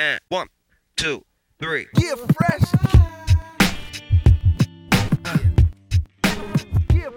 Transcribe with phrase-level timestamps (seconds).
[0.00, 0.46] And one,
[0.94, 1.24] two,
[1.58, 1.88] three.
[1.98, 2.62] Yeah, fresh.
[6.94, 7.10] Yeah,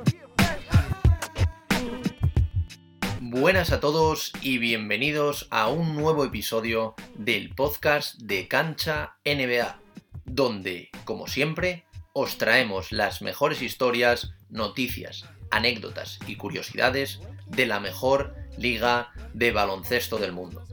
[3.19, 9.79] Buenas a todos y bienvenidos a un nuevo episodio del podcast de Cancha NBA,
[10.25, 18.33] donde, como siempre, os traemos las mejores historias, noticias, anécdotas y curiosidades de la mejor
[18.57, 20.63] liga de baloncesto del mundo.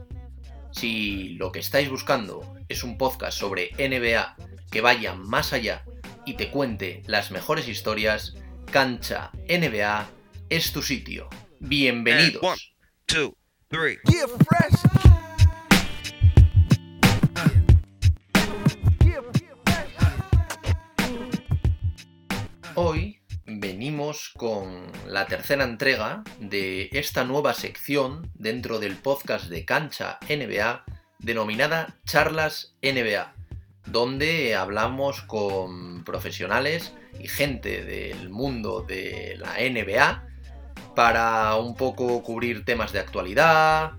[0.71, 4.35] Si lo que estáis buscando es un podcast sobre NBA
[4.71, 5.83] que vaya más allá
[6.25, 8.35] y te cuente las mejores historias,
[8.71, 10.07] Cancha NBA
[10.49, 11.27] es tu sitio.
[11.31, 12.73] And one, Bienvenidos.
[13.07, 13.35] two,
[13.69, 13.97] three.
[14.05, 15.18] yeah, fresh.
[24.35, 30.83] Con la tercera entrega de esta nueva sección dentro del podcast de Cancha NBA
[31.19, 33.35] denominada Charlas NBA,
[33.85, 40.23] donde hablamos con profesionales y gente del mundo de la NBA
[40.95, 43.91] para un poco cubrir temas de actualidad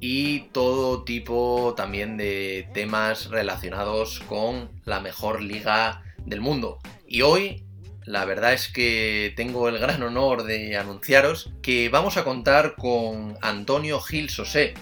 [0.00, 6.80] y todo tipo también de temas relacionados con la mejor liga del mundo.
[7.06, 7.61] Y hoy
[8.04, 13.36] la verdad es que tengo el gran honor de anunciaros que vamos a contar con
[13.42, 14.74] Antonio Gil Sosé,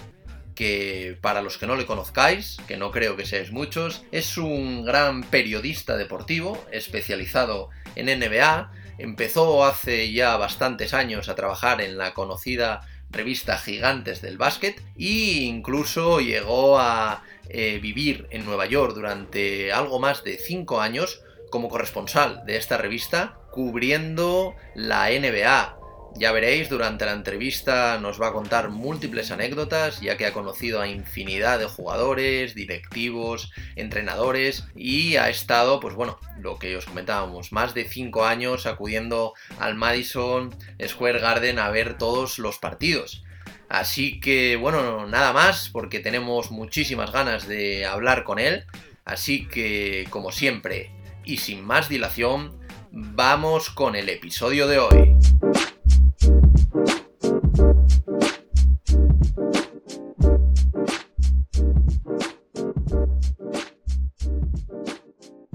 [0.55, 4.85] que para los que no le conozcáis, que no creo que seáis muchos, es un
[4.85, 8.71] gran periodista deportivo especializado en NBA.
[8.97, 15.43] Empezó hace ya bastantes años a trabajar en la conocida revista Gigantes del Básquet e
[15.43, 21.69] incluso llegó a eh, vivir en Nueva York durante algo más de 5 años como
[21.69, 25.77] corresponsal de esta revista cubriendo la NBA.
[26.15, 30.81] Ya veréis, durante la entrevista nos va a contar múltiples anécdotas, ya que ha conocido
[30.81, 37.53] a infinidad de jugadores, directivos, entrenadores y ha estado, pues bueno, lo que os comentábamos,
[37.53, 40.53] más de 5 años acudiendo al Madison
[40.85, 43.23] Square Garden a ver todos los partidos.
[43.69, 48.65] Así que, bueno, nada más, porque tenemos muchísimas ganas de hablar con él.
[49.05, 50.91] Así que, como siempre,
[51.25, 52.59] y sin más dilación,
[52.91, 55.17] vamos con el episodio de hoy.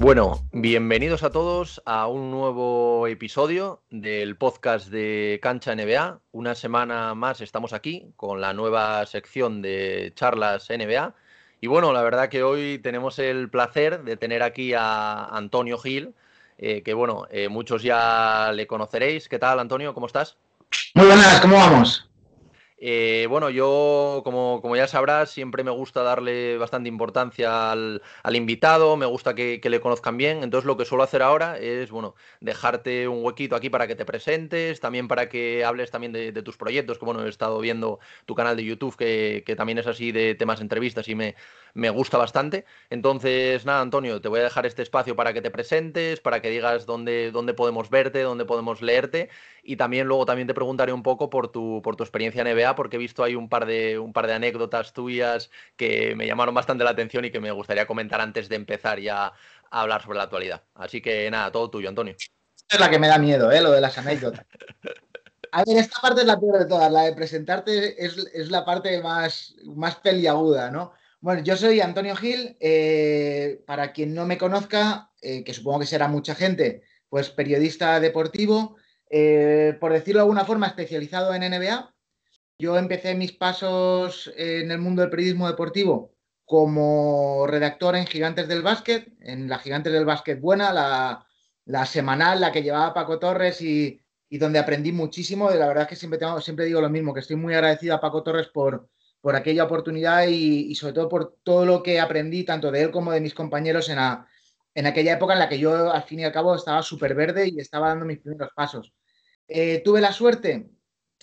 [0.06, 6.21] Bueno, bienvenidos a todos a un nuevo episodio del podcast de Cancha NBA.
[6.31, 11.12] Una semana más estamos aquí con la nueva sección de charlas NBA.
[11.61, 16.15] Y bueno, la verdad que hoy tenemos el placer de tener aquí a Antonio Gil,
[16.59, 19.28] eh, que bueno, eh, muchos ya le conoceréis.
[19.28, 19.95] ¿Qué tal, Antonio?
[19.95, 20.37] ¿Cómo estás?
[20.95, 22.09] Muy buenas, ¿cómo vamos?
[22.79, 28.97] Eh, bueno, yo, como, como ya sabrás, siempre me gusta darle bastante importancia al, invitado,
[28.99, 30.43] me gusta que, le conozcan bien.
[30.43, 34.05] Entonces, lo que suelo hacer ahora es, bueno, dejarte un huequito aquí para que te
[34.05, 37.99] presentes, también para que hables también de, de tus proyectos, que bueno, he estado viendo
[38.27, 41.35] tu canal de YouTube, que, que también es así de temas entrevistas y me,
[41.77, 42.65] me gusta bastante.
[42.89, 46.49] Entonces, nada, Antonio, te voy a dejar este espacio para que te presentes, para que
[46.51, 49.29] digas dónde, dónde podemos verte, dónde podemos leerte.
[49.66, 52.77] Y también luego también te preguntaré un poco por tu, por tu experiencia en NBA,
[52.77, 56.54] porque he visto ahí un par, de, un par de anécdotas tuyas que me llamaron
[56.54, 60.19] bastante la atención y que me gustaría comentar antes de empezar ya a hablar sobre
[60.19, 60.62] la actualidad.
[60.75, 62.15] Así que nada, todo tuyo, Antonio.
[62.69, 63.60] Es la que me da miedo, ¿eh?
[63.60, 64.47] lo de las anécdotas.
[65.53, 68.65] A ver, esta parte es la peor de todas, la de presentarte es, es la
[68.65, 70.93] parte más, más peliaguda, ¿no?
[71.21, 75.87] Bueno, yo soy Antonio Gil, eh, para quien no me conozca, eh, que supongo que
[75.87, 78.77] será mucha gente, pues periodista deportivo,
[79.11, 81.94] eh, por decirlo de alguna forma, especializado en NBA.
[82.59, 88.62] Yo empecé mis pasos en el mundo del periodismo deportivo como redactor en Gigantes del
[88.62, 91.27] Básquet, en la Gigantes del Básquet Buena, la,
[91.65, 95.50] la semanal, la que llevaba Paco Torres y, y donde aprendí muchísimo.
[95.53, 98.22] Y la verdad es que siempre, digo lo mismo, que estoy muy agradecido a Paco
[98.22, 98.89] Torres por,
[99.34, 103.21] aquella oportunidad y, sobre todo por todo lo que aprendí, tanto de él como de
[103.21, 103.98] mis compañeros en,
[104.75, 107.48] en aquella época en la que yo, al fin y al cabo, estaba súper verde
[107.48, 108.92] y estaba dando mis primeros pasos.
[109.48, 110.71] Eh, tuve la suerte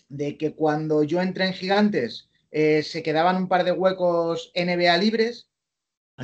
[0.08, 4.98] de que cuando yo entré en Gigantes eh, se quedaban un par de huecos NBA
[4.98, 5.50] libres.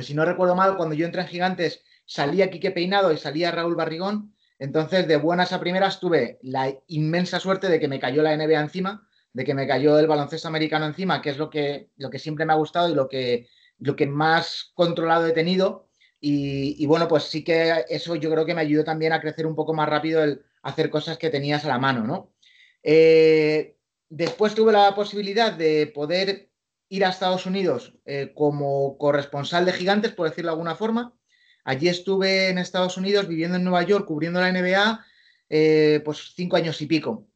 [0.00, 3.74] Si no recuerdo mal, cuando yo entré en Gigantes salía Quique Peinado y salía Raúl
[3.74, 4.34] Barrigón.
[4.58, 8.60] Entonces, de buenas a primeras, tuve la inmensa suerte de que me cayó la NBA
[8.60, 12.18] encima, de que me cayó el baloncesto americano encima, que es lo que, lo que
[12.18, 13.48] siempre me ha gustado y lo que,
[13.78, 15.88] lo que más controlado he tenido.
[16.20, 19.46] Y, y, bueno, pues sí que eso yo creo que me ayudó también a crecer
[19.46, 22.32] un poco más rápido el hacer cosas que tenías a la mano, ¿no?
[22.82, 23.76] Eh,
[24.08, 26.50] después tuve la posibilidad de poder
[26.88, 31.14] ir a Estados Unidos eh, como corresponsal de gigantes, por decirlo de alguna forma.
[31.64, 35.04] Allí estuve en Estados Unidos viviendo en Nueva York, cubriendo la NBA,
[35.50, 37.28] eh, pues cinco años y pico.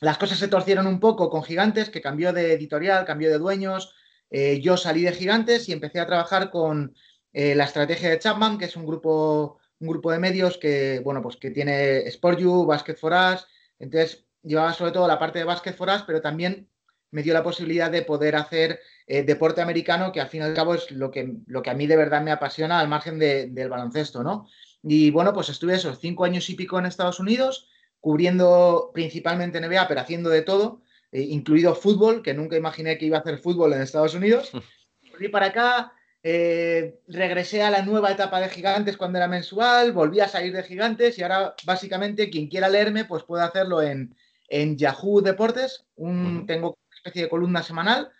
[0.00, 3.94] Las cosas se torcieron un poco con Gigantes, que cambió de editorial, cambió de dueños.
[4.30, 6.94] yo salí de Gigantes y empecé a trabajar con
[7.32, 11.36] la estrategia de Chapman, que es un grupo, un grupo de medios que, bueno, pues
[11.36, 13.46] que tiene Sport You, Basket for Us.
[13.78, 16.68] Entonces, llevaba sobre todo la parte de Basket for Us, pero también
[17.10, 20.54] me dio la posibilidad de poder hacer eh, deporte americano, que al fin y al
[20.54, 23.68] cabo es lo que, lo que a mí de verdad me apasiona al margen del
[23.68, 24.48] baloncesto, ¿no?
[24.82, 27.68] Y bueno, pues estuve esos cinco años y pico en Estados Unidos,
[28.00, 30.82] cubriendo principalmente NBA, pero haciendo de todo,
[31.12, 34.50] eh, incluido fútbol, que nunca imaginé que iba a hacer fútbol en Estados Unidos.
[35.12, 35.92] Volví para acá,
[36.24, 40.64] eh, regresé a la nueva etapa de Gigantes cuando era mensual, volví a salir de
[40.64, 44.16] Gigantes y ahora básicamente quien quiera leerme pues puede hacerlo en,
[44.48, 45.86] en Yahoo Deportes.
[45.94, 48.10] Un, Tengo especie de columna semanal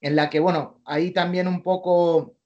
[0.00, 2.36] en la que, bueno, ahí también un poco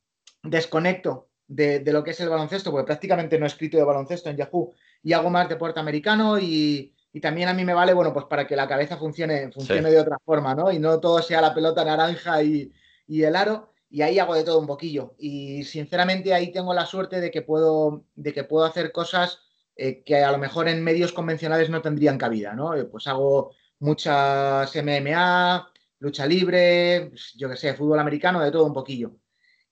[0.43, 4.37] desconecto de, lo que es el baloncesto, porque prácticamente no he escrito de baloncesto en
[4.37, 4.73] Yahoo
[5.03, 6.91] y hago más deporte americano y,
[7.23, 10.19] también a mí me vale, bueno, pues para que la cabeza funcione, funcione de otra
[10.25, 10.73] forma, ¿no?
[10.73, 12.73] Y no todo sea la pelota naranja y,
[13.07, 13.74] el aro.
[13.95, 15.15] Y ahí hago de todo un poquillo.
[15.21, 19.39] Y sinceramente ahí tengo la suerte de que puedo, de que puedo hacer cosas
[19.77, 22.75] eh, que a lo mejor en medios convencionales no tendrían cabida, ¿no?
[22.75, 25.71] Eh, pues hago muchas MMA,
[26.01, 29.13] lucha libre, yo que sé, fútbol americano, de todo un poquillo.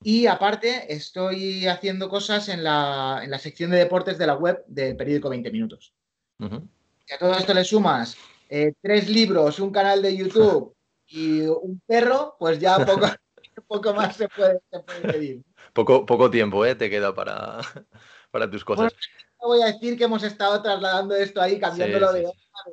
[0.04, 5.30] Y aparte, estoy haciendo cosas en la, sección de deportes de la web del periódico
[5.30, 5.94] 20 Minutos.
[6.38, 8.16] Si a todo esto le sumas
[8.48, 10.76] eh, tres libros, un canal de YouTube
[11.08, 13.08] y un perro, pues ya poco,
[13.69, 14.60] poco más se puede,
[15.02, 15.43] pedir.
[15.72, 16.75] Poco, poco tiempo ¿eh?
[16.75, 17.60] te queda para,
[18.31, 18.93] para tus cosas
[19.46, 22.31] voy a decir que hemos estado trasladando esto ahí, cambiándolo de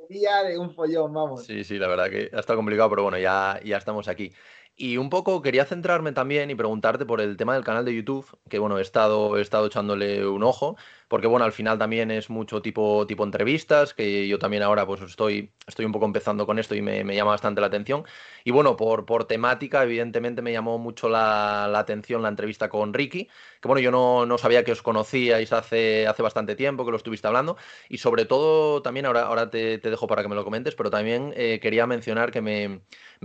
[0.08, 1.46] día, de un follón, vamos.
[1.46, 4.32] Sí, sí, la verdad que ha estado complicado, pero bueno, ya, ya estamos aquí.
[4.76, 8.26] Y un poco quería centrarme también y preguntarte por el tema del canal de YouTube,
[8.50, 10.78] que bueno, he estado, he estado echándole un ojo
[11.10, 15.02] porque bueno, al final también es mucho tipo, tipo entrevistas, que yo también ahora pues
[15.02, 18.04] estoy, estoy un poco empezando con esto y me, llama bastante la atención.
[18.44, 23.26] Y bueno, por, por temática, evidentemente me llamó mucho la, atención la entrevista con Ricky,
[23.26, 27.28] que bueno, yo no, sabía que os conocíais hace, hace bastante tiempo, que lo estuviste
[27.28, 27.58] hablando,
[27.90, 31.34] y sobre todo también, ahora, ahora te, dejo para que me lo comentes, pero también
[31.36, 32.82] eh, quería mencionar que me,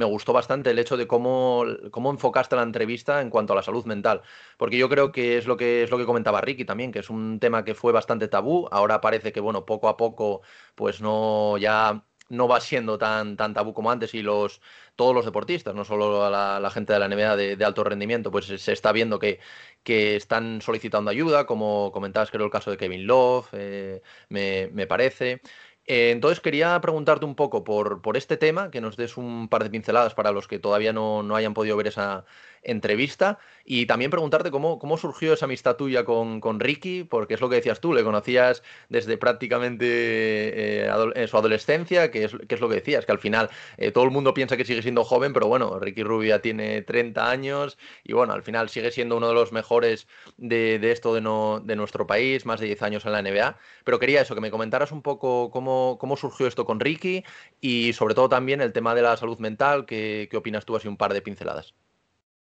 [0.07, 3.85] gustó bastante el hecho de cómo, cómo enfocaste la entrevista en cuanto a la salud
[3.85, 4.23] mental,
[4.64, 7.11] porque yo creo que es lo que, es lo que comentaba Ricky también, que es
[7.11, 8.66] un tema que fue bastante tabú.
[8.70, 10.40] Ahora parece que, bueno, poco a poco,
[10.75, 14.62] pues no, ya no va siendo tan, tan tabú como antes y los,
[14.96, 18.72] todos los deportistas, no solo la, gente de la NBA de, alto rendimiento, pues se
[18.72, 19.38] está viendo que,
[19.82, 24.00] que están solicitando ayuda, como comentabas, creo el caso de Kevin Love, eh,
[24.31, 25.43] me, me, parece.
[25.87, 29.62] Eh, entonces quería preguntarte un poco por, por, este tema, que nos des un par
[29.62, 32.25] de pinceladas para los que todavía no, no hayan podido ver esa,
[32.64, 37.40] entrevista y también preguntarte cómo, cómo surgió esa amistad tuya con, con Ricky, porque es
[37.40, 42.55] lo que decías tú, le conocías desde prácticamente eh, en su adolescencia, que es, que
[42.55, 45.05] es, lo que decías, que al final eh, todo el mundo piensa que sigue siendo
[45.05, 49.28] joven, pero bueno, Ricky Rubia tiene 30 años y bueno, al final sigue siendo uno
[49.28, 50.06] de los mejores
[50.37, 53.56] de, de esto de, no, de nuestro país, más de 10 años en la NBA,
[53.84, 57.25] pero quería eso, que me comentaras un poco cómo, cómo surgió esto con Ricky
[57.61, 60.88] y sobre todo también el tema de la salud mental, ¿qué, qué opinas tú así
[60.88, 61.75] un par de pinceladas?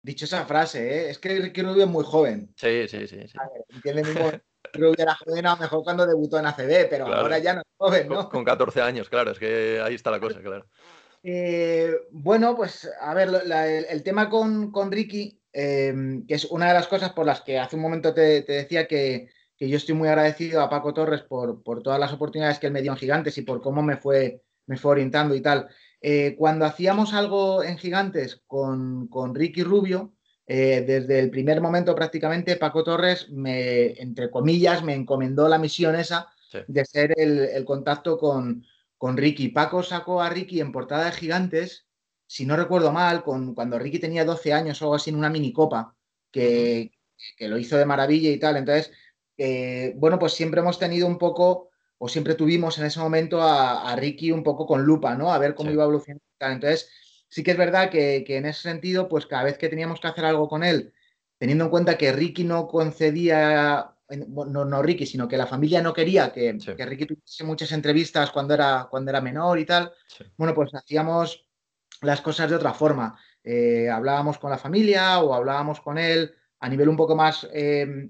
[0.03, 1.09] Dicho esa frase, ¿eh?
[1.11, 2.51] es que Ricky Rubio es muy joven.
[2.55, 3.27] Sí, sí, sí.
[3.27, 3.37] sí.
[3.69, 4.41] Entiende
[4.73, 7.67] Rubio era joven a lo mejor cuando debutó en ACB, pero ahora ya no es
[7.77, 8.29] joven, ¿no?
[8.29, 10.67] Con, 14 años, claro, es que ahí está la cosa, claro.
[11.23, 13.29] Eh, bueno, pues a ver,
[13.89, 17.75] el, tema con, Ricky, em, que es una de las cosas por las que hace
[17.75, 21.99] un momento te, decía que, yo estoy muy agradecido a Paco Torres por, por, todas
[21.99, 24.93] las oportunidades que él me dio en Gigantes y por cómo me fue, me fue
[24.93, 25.69] orientando y tal.
[26.01, 30.13] Eh, cuando hacíamos algo en Gigantes con, Ricky Rubio,
[30.47, 35.95] eh, desde el primer momento prácticamente Paco Torres me, entre comillas, me encomendó la misión
[35.95, 36.27] esa
[36.67, 38.65] de ser el, contacto con,
[38.97, 39.49] con, Ricky.
[39.49, 41.85] Paco sacó a Ricky en portada de Gigantes,
[42.25, 45.29] si no recuerdo mal, con, cuando Ricky tenía 12 años o algo así en una
[45.29, 45.95] minicopa,
[46.31, 46.91] que,
[47.37, 48.57] que lo hizo de maravilla y tal.
[48.57, 48.91] Entonces,
[49.37, 51.70] eh, bueno, pues siempre hemos tenido un poco
[52.03, 55.31] o siempre tuvimos en ese momento a, Ricky un poco con lupa, ¿no?
[55.31, 56.23] A ver cómo iba evolucionando.
[56.39, 56.89] Entonces,
[57.29, 60.25] sí que es verdad que, en ese sentido, pues cada vez que teníamos que hacer
[60.25, 60.95] algo con él,
[61.37, 65.93] teniendo en cuenta que Ricky no concedía, no, no Ricky, sino que la familia no
[65.93, 69.93] quería que, Ricky tuviese muchas entrevistas cuando era, cuando era menor y tal,
[70.37, 71.45] bueno, pues hacíamos
[72.01, 73.15] las cosas de otra forma.
[73.43, 78.09] Eh, hablábamos con la familia o hablábamos con él a nivel un poco más, eh,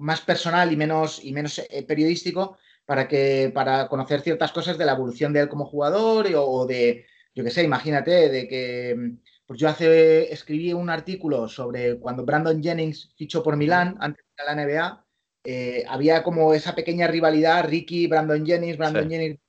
[0.00, 4.84] más personal y menos, y menos eh, periodístico, para, que, para conocer ciertas cosas de
[4.84, 9.60] la evolución de él como jugador o de, yo qué sé, imagínate, de que pues
[9.60, 14.54] yo hace, escribí un artículo sobre cuando Brandon Jennings fichó por Milán antes de la
[14.54, 15.06] NBA.
[15.44, 19.40] Eh, había como esa pequeña rivalidad, Ricky, Brandon Jennings, Brandon Jennings.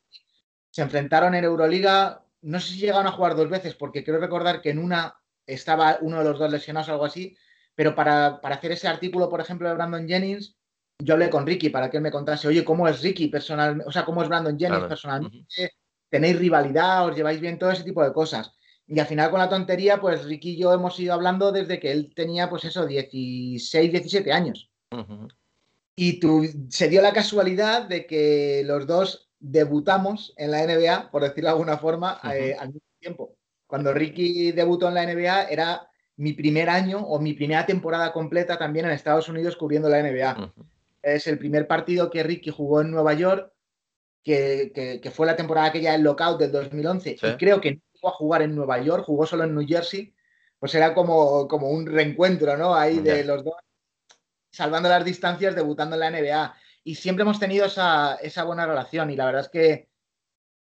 [0.72, 2.26] Se enfrentaron en Euroliga.
[2.42, 6.00] No sé si llegaron a jugar dos veces, porque creo recordar que en una estaba
[6.02, 7.38] uno de los dos lesionados o algo así.
[7.76, 10.58] Pero para, para hacer ese artículo, por ejemplo, de Brandon Jennings,
[11.04, 13.88] yo hablé con Ricky para que él me contase, oye, ¿cómo es Ricky personalmente?
[13.88, 15.46] O sea, ¿cómo es Brandon Jennings personalmente?
[16.10, 17.08] ¿Tenéis rivalidad?
[17.08, 17.58] ¿Os lleváis bien?
[17.58, 18.54] Todo ese tipo de cosas.
[18.88, 21.92] Y al final con la tontería, pues Ricky y yo hemos ido hablando desde que
[21.92, 24.70] él tenía, pues eso, 16, 17 años.
[25.96, 31.24] Y tú, se dio la casualidad de que los dos debutamos en la NBA, por
[31.24, 33.36] decirlo de alguna forma, eh, al mismo tiempo.
[33.68, 38.58] Cuando Ricky debutó en la NBA era mi primer año o mi primera temporada completa
[38.58, 40.54] también en Estados Unidos cubriendo la NBA.
[41.04, 43.52] Es el primer partido que Ricky jugó en Nueva York,
[44.24, 47.18] que, fue la temporada aquella del lockout del 2011.
[47.22, 50.16] Y creo que no llegó a jugar en Nueva York, jugó solo en New Jersey.
[50.58, 52.74] Pues era como, como un reencuentro, ¿no?
[52.74, 53.56] Ahí de los dos,
[54.50, 56.56] salvando las distancias, debutando en la NBA.
[56.86, 59.10] Y siempre hemos tenido esa, esa buena relación.
[59.10, 59.90] Y la verdad es que,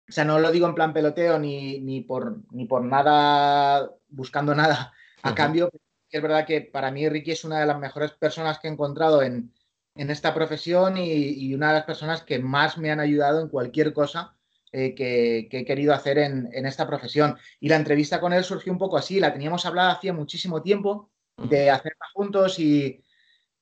[0.08, 4.54] o sea, no lo digo en plan peloteo ni, ni, por, ni por nada, buscando
[4.54, 5.72] nada a cambio.
[6.12, 9.24] Es verdad que para mí Ricky es una de las mejores personas que he encontrado
[9.24, 9.52] en,
[9.98, 13.94] en esta profesión y, una de las personas que más me han ayudado en cualquier
[13.94, 14.36] cosa
[14.72, 17.38] eh, que, he querido hacer en, esta profesión.
[17.60, 21.12] Y la entrevista con él surgió un poco así, la teníamos hablado hacía muchísimo tiempo
[21.38, 23.04] de hacerla juntos y,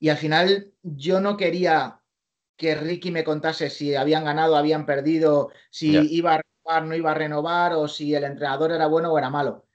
[0.10, 2.00] al final yo no quería
[2.56, 7.12] que Ricky me contase si habían ganado, habían perdido, si iba a renovar, no iba
[7.12, 9.65] a renovar o si el entrenador era bueno o era malo.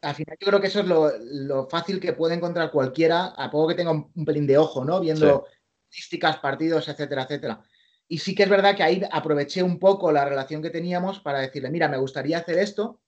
[0.00, 3.68] Al final yo creo que eso es lo, fácil que puede encontrar cualquiera, a poco
[3.68, 5.00] que tenga un, pelín de ojo, ¿no?
[5.00, 5.46] Viendo
[5.96, 7.62] estadísticas, partidos, etcétera, etcétera.
[8.08, 11.40] Y sí que es verdad que ahí aproveché un poco la relación que teníamos para
[11.40, 13.00] decirle, mira, me gustaría hacer esto,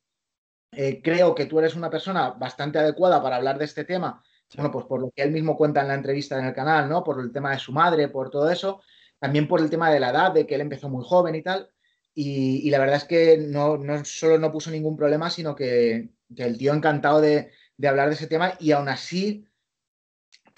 [0.73, 4.23] eh, creo que tú eres una persona bastante adecuada para hablar de este tema,
[4.55, 7.05] bueno, pues por lo que él mismo cuenta en la entrevista en el canal, ¿no?
[7.05, 8.81] Por el tema de su madre, por todo eso,
[9.19, 11.69] también por el tema de la edad, de que él empezó muy joven y tal.
[12.15, 16.59] Y, la verdad es que no, no, solo no puso ningún problema, sino que, el
[16.59, 19.47] tío encantado de, de hablar de ese tema y aún así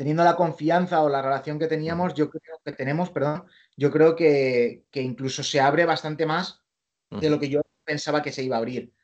[0.01, 3.45] teniendo la confianza o la relación que teníamos, yo creo que tenemos, perdón,
[3.77, 6.63] yo creo que, incluso se abre bastante más
[7.11, 8.95] de lo que yo pensaba que se iba a abrir.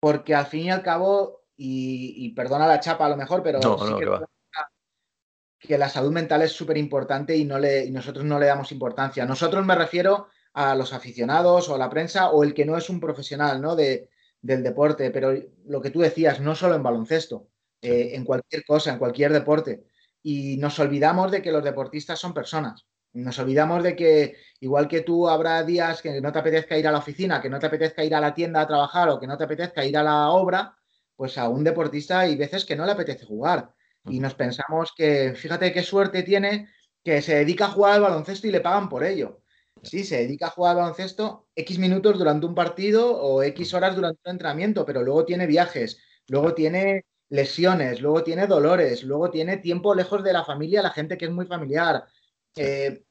[0.00, 3.92] Porque al fin y al cabo, y, perdona la chapa a lo mejor, pero sí
[5.58, 9.26] que, la salud mental es súper importante y, no le, nosotros no le damos importancia.
[9.26, 12.88] Nosotros me refiero a los aficionados o a la prensa o el que no es
[12.88, 13.76] un profesional ¿no?
[13.76, 14.08] De,
[14.40, 15.34] del deporte, pero
[15.66, 17.48] lo que tú decías, no solo en baloncesto,
[17.82, 19.84] eh, en cualquier cosa, en cualquier deporte
[20.22, 22.86] y nos olvidamos de que los deportistas son personas.
[23.12, 26.92] Nos olvidamos de que, igual que tú, habrá días que no te apetezca ir a
[26.92, 29.36] la oficina, que no te apetezca ir a la tienda a trabajar o que no
[29.36, 30.76] te apetezca ir a la obra,
[31.16, 33.72] pues a un deportista hay veces que no le apetece jugar.
[34.04, 36.68] Y nos pensamos que, fíjate qué suerte tiene
[37.02, 39.42] que se dedica a jugar al baloncesto y le pagan por ello.
[39.82, 43.96] Sí, se dedica a jugar al baloncesto X minutos durante un partido o X horas
[43.96, 49.58] durante un entrenamiento, pero luego tiene viajes, luego tiene lesiones, luego tiene dolores, luego tiene
[49.58, 52.04] tiempo lejos de la familia, la gente que es muy familiar.
[52.56, 53.04] Eh,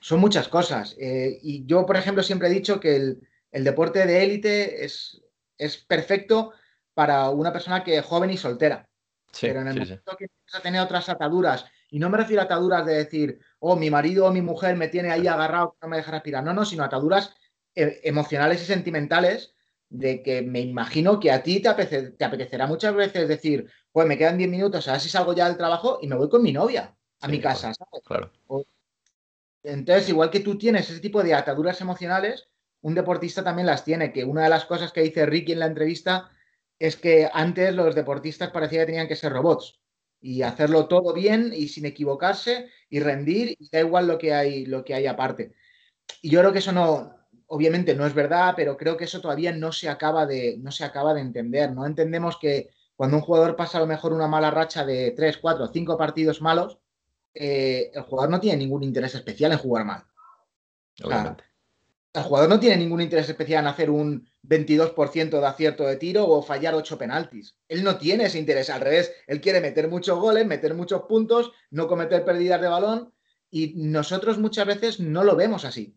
[0.00, 0.94] son muchas cosas.
[0.98, 5.22] Eh, y yo, por ejemplo, siempre he dicho que el, deporte de élite es,
[5.56, 6.52] es, perfecto
[6.94, 8.88] para una persona que es joven y soltera.
[9.40, 12.44] Pero en el momento que empieza a tener otras ataduras, y no me refiero a
[12.44, 15.88] ataduras de decir, oh, mi marido o mi mujer me tiene ahí agarrado que no
[15.88, 16.44] me deja respirar.
[16.44, 17.34] No, no, sino ataduras
[17.74, 19.55] eh, emocionales y sentimentales
[19.88, 24.38] de que me imagino que a ti te, apetecerá muchas veces decir, pues me quedan
[24.38, 26.96] 10 minutos, a ver si salgo ya del trabajo y me voy con mi novia
[27.20, 27.72] a mi casa,
[28.04, 28.30] Claro.
[29.62, 32.48] Entonces, igual que tú tienes ese tipo de ataduras emocionales,
[32.82, 35.66] un deportista también las tiene, que una de las cosas que dice Ricky en la
[35.66, 36.30] entrevista
[36.78, 39.80] es que antes los deportistas parecía que tenían que ser robots
[40.20, 44.66] y hacerlo todo bien y sin equivocarse y rendir y da igual lo que hay,
[44.66, 45.54] lo que hay aparte.
[46.22, 47.15] Y yo creo que eso no,
[47.48, 50.84] obviamente no es verdad, pero creo que eso todavía no se acaba de, no se
[50.84, 51.72] acaba de entender.
[51.72, 55.38] No entendemos que cuando un jugador pasa a lo mejor una mala racha de 3,
[55.38, 56.78] 4, 5 partidos malos,
[57.34, 60.04] eh, el jugador no tiene ningún interés especial en jugar mal.
[62.14, 66.26] el jugador no tiene ningún interés especial en hacer un 22% de acierto de tiro
[66.26, 67.58] o fallar 8 penaltis.
[67.68, 71.52] Él no tiene ese interés, al revés, él quiere meter muchos goles, meter muchos puntos,
[71.70, 73.12] no cometer pérdidas de balón
[73.50, 75.94] y nosotros muchas veces no lo vemos así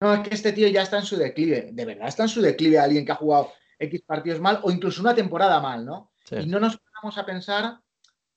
[0.00, 1.70] no, es que este tío ya está en su declive.
[1.72, 5.00] De verdad está en su declive alguien que ha jugado X partidos mal o incluso
[5.00, 6.12] una temporada mal, ¿no?
[6.30, 7.80] Y no nos ponemos a pensar,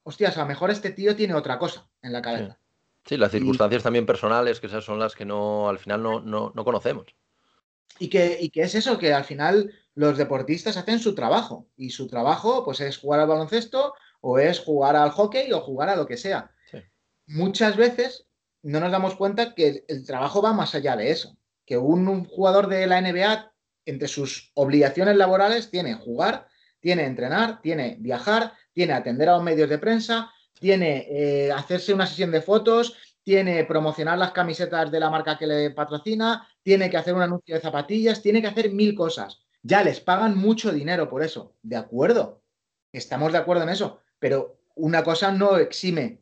[0.04, 2.58] hostias, a lo mejor este tío tiene otra cosa en la cabeza.
[3.06, 7.08] Sí, las circunstancias también personales, que esas son las que no, al final no, conocemos.
[8.00, 11.92] Y que, y que, es eso, que al final los deportistas hacen su trabajo y
[11.92, 15.96] su trabajo pues es jugar al baloncesto o es jugar al hockey o jugar a
[15.96, 16.50] lo que sea.
[17.28, 18.26] Muchas veces
[18.64, 22.68] no nos damos cuenta que el, trabajo va más allá de eso, que un, jugador
[22.68, 23.52] de la NBA
[23.86, 26.48] entre sus obligaciones laborales tiene jugar,
[26.80, 32.08] tiene entrenar, tiene viajar, tiene atender a los medios de prensa, tiene eh, hacerse una
[32.08, 36.98] sesión de fotos, tiene promocionar las camisetas de la marca que le patrocina, tiene que
[36.98, 39.40] hacer un anuncio de zapatillas, tiene que hacer mil cosas.
[39.62, 41.56] Ya les pagan mucho dinero por eso.
[41.62, 42.42] De acuerdo,
[42.92, 46.22] estamos de acuerdo en eso, pero una cosa no exime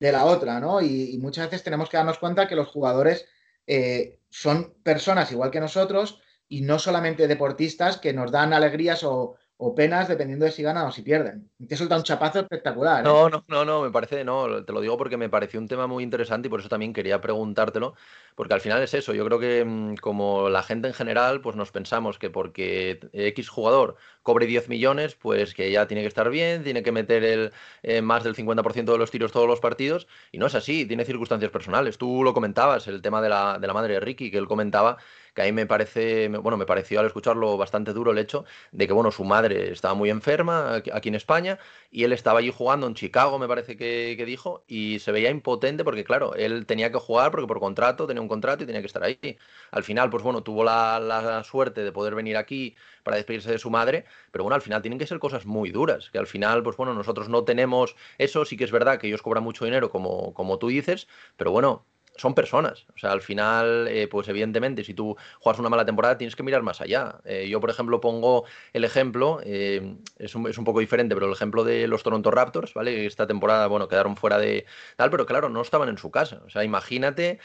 [0.00, 0.80] de la otra, ¿no?
[0.80, 3.26] Y, muchas veces tenemos que darnos cuenta que los jugadores
[3.66, 9.36] eh, son personas igual que nosotros y no solamente deportistas que nos dan alegrías o,
[9.60, 11.50] o penas dependiendo de si ganan o si pierden.
[11.66, 13.00] Te suelta un chapazo espectacular.
[13.00, 13.02] ¿eh?
[13.02, 15.88] No, no, no, no, me parece, no, te lo digo porque me pareció un tema
[15.88, 17.94] muy interesante y por eso también quería preguntártelo,
[18.36, 21.56] porque al final es eso, yo creo que mm, como la gente en general, pues
[21.56, 26.30] nos pensamos que porque X jugador cobre 10 millones, pues que ya tiene que estar
[26.30, 30.06] bien, tiene que meter el, eh, más del 50% de los tiros todos los partidos,
[30.30, 31.98] y no es así, tiene circunstancias personales.
[31.98, 34.98] Tú lo comentabas, el tema de la, de la madre de Ricky, que él comentaba
[35.38, 38.88] que a mí me parece, bueno, me pareció al escucharlo bastante duro el hecho de
[38.88, 41.60] que, bueno, su madre estaba muy enferma aquí en España
[41.92, 45.84] y él estaba allí jugando en Chicago, me parece que, dijo, y se veía impotente
[45.84, 48.88] porque, claro, él tenía que jugar porque por contrato, tenía un contrato y tenía que
[48.88, 49.38] estar ahí.
[49.70, 53.58] Al final, pues bueno, tuvo la, la suerte de poder venir aquí para despedirse de
[53.60, 56.64] su madre, pero bueno, al final tienen que ser cosas muy duras, que al final,
[56.64, 59.88] pues bueno, nosotros no tenemos eso, sí que es verdad que ellos cobran mucho dinero,
[59.90, 61.86] como, como tú dices, pero bueno,
[62.18, 62.84] son personas.
[62.94, 66.42] O sea, al final, eh, pues evidentemente, si tú juegas una mala temporada, tienes que
[66.42, 67.20] mirar más allá.
[67.24, 71.26] Eh, yo, por ejemplo, pongo el ejemplo, eh, es, un, es, un, poco diferente, pero
[71.26, 73.06] el ejemplo de los Toronto Raptors, ¿vale?
[73.06, 76.42] Esta temporada, bueno, quedaron fuera de tal, pero claro, no estaban en su casa.
[76.46, 77.38] O sea, imagínate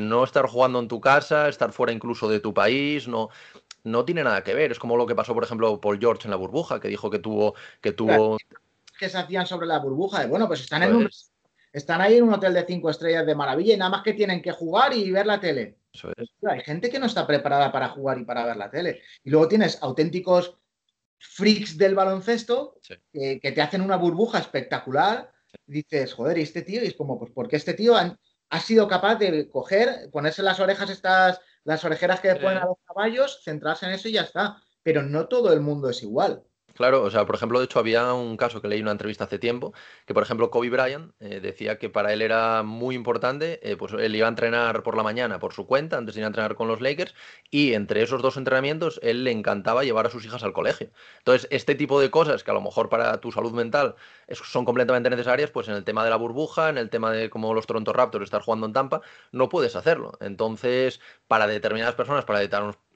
[0.00, 3.30] no estar jugando en tu casa, estar fuera incluso de tu país, no
[3.84, 4.72] no tiene nada que ver.
[4.72, 7.18] Es como lo que pasó, por ejemplo, Paul George en la burbuja, que dijo que
[7.18, 7.54] tuvo.
[7.80, 8.36] Que tuvo...
[8.98, 11.08] que se hacían sobre la burbuja, de bueno, pues están en un
[11.72, 14.42] están ahí en un hotel de cinco estrellas de maravilla y nada más que tienen
[14.42, 15.78] que jugar y ver la tele.
[16.48, 19.02] Hay gente que no está preparada para jugar y para ver la tele.
[19.24, 20.56] Y luego tienes auténticos
[21.18, 22.80] freaks del baloncesto
[23.12, 25.32] que, te hacen una burbuja espectacular.
[25.66, 26.82] dices, joder, ¿y este tío?
[26.82, 30.90] Y es como, pues porque este tío ha sido capaz de coger, ponerse las orejas
[30.90, 34.62] estas, las orejeras que ponen a los caballos, centrarse en eso y ya está.
[34.82, 36.42] Pero no todo el mundo es igual.
[36.74, 39.24] Claro, o sea, por ejemplo, de hecho había un caso que leí en una entrevista
[39.24, 39.72] hace tiempo,
[40.06, 43.92] que por ejemplo Kobe Bryant eh, decía que para él era muy importante, eh, pues
[43.92, 46.54] él iba a entrenar por la mañana por su cuenta, antes de ir a entrenar
[46.54, 47.14] con los Lakers,
[47.50, 50.90] y entre esos dos entrenamientos él le encantaba llevar a sus hijas al colegio.
[51.18, 53.96] Entonces, este tipo de cosas que a lo mejor para tu salud mental
[54.30, 57.52] son completamente necesarias, pues en el tema de la burbuja, en el tema de como
[57.54, 59.02] los Toronto Raptors estar jugando en Tampa,
[59.32, 60.12] no puedes hacerlo.
[60.20, 62.40] Entonces, para determinadas personas, para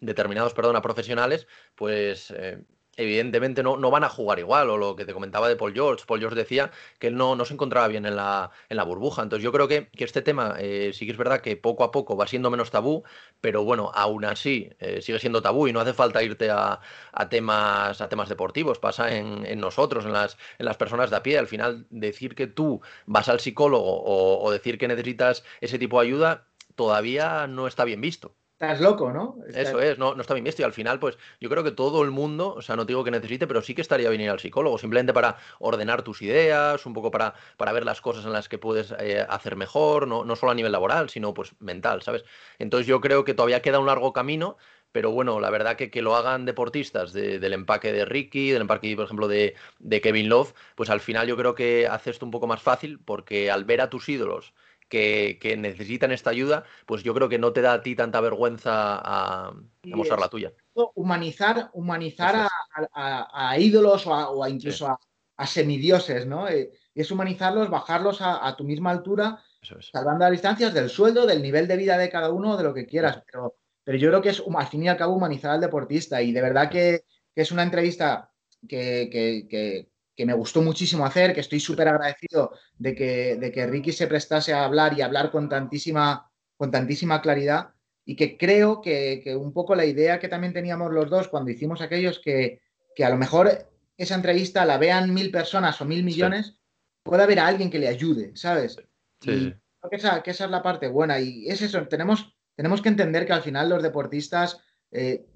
[0.01, 2.31] determinados, profesionales, pues...
[2.31, 2.63] Eh,
[2.97, 6.05] evidentemente no, no, van a jugar igual, o lo que te comentaba de Paul George.
[6.07, 9.23] Paul George decía que él no, no se encontraba bien en la, en la burbuja.
[9.23, 11.91] Entonces yo creo que, que este tema eh, sí que es verdad que poco a
[11.91, 13.05] poco va siendo menos tabú,
[13.41, 16.81] pero bueno, aún así eh, sigue siendo tabú y no hace falta irte a,
[17.13, 21.17] a temas, a temas deportivos, pasa en, en, nosotros, en las, en las personas de
[21.17, 21.39] a pie.
[21.39, 26.01] Al final, decir que tú vas al psicólogo o, o decir que necesitas ese tipo
[26.01, 28.35] de ayuda todavía no está bien visto.
[28.65, 29.37] Estás loco, ¿no?
[29.49, 30.63] Eso es, no, no está bien visto.
[30.63, 33.11] Y al final, pues yo creo que todo el mundo, o sea, no digo que
[33.11, 36.95] necesite, pero sí que estaría bien ir al psicólogo, simplemente para ordenar tus ideas, un
[36.95, 40.37] poco para, para ver las cosas en las que puedes eh, hacer mejor, no, no
[40.37, 42.25] solo a nivel laboral, sino pues mental, ¿sabes?
[42.59, 44.57] Entonces yo creo que todavía queda un largo camino,
[44.93, 48.95] pero bueno, la verdad que que lo hagan deportistas del empaque de Ricky, del empaque,
[48.95, 52.31] por ejemplo, de, de, Kevin Love, pues al final yo creo que hace esto un
[52.31, 54.55] poco más fácil porque al ver a tus ídolos
[54.89, 59.01] que, necesitan esta ayuda, pues yo creo que no te da a ti tanta vergüenza
[59.03, 59.53] a,
[59.85, 60.53] mostrar la tuya.
[60.95, 62.49] Humanizar, humanizar
[62.93, 64.99] a, ídolos o, a, incluso
[65.37, 66.49] a, semidioses, ¿no?
[66.49, 69.43] Eh, es humanizarlos, bajarlos a, tu misma altura,
[69.81, 72.87] salvando las distancias del sueldo, del nivel de vida de cada uno, de lo que
[72.87, 73.23] quieras.
[73.31, 76.23] Pero, pero yo creo que es, al fin y al cabo, humanizar al deportista.
[76.23, 78.31] Y de verdad que, es una entrevista
[78.69, 79.89] que, que, que
[80.19, 84.53] me gustó muchísimo hacer, que estoy súper agradecido de que, de que Ricky se prestase
[84.53, 87.71] a hablar y hablar con tantísima, con tantísima claridad
[88.05, 91.81] y que creo que, un poco la idea que también teníamos los dos cuando hicimos
[91.81, 92.61] aquellos que,
[92.95, 96.59] que a lo mejor esa entrevista la vean mil personas o mil millones,
[97.03, 98.77] pueda haber a alguien que le ayude, ¿sabes?
[99.21, 99.55] Sí.
[99.81, 102.89] creo que esa, que esa, es la parte buena y es eso, tenemos, tenemos que
[102.89, 105.27] entender que al final los deportistas eh,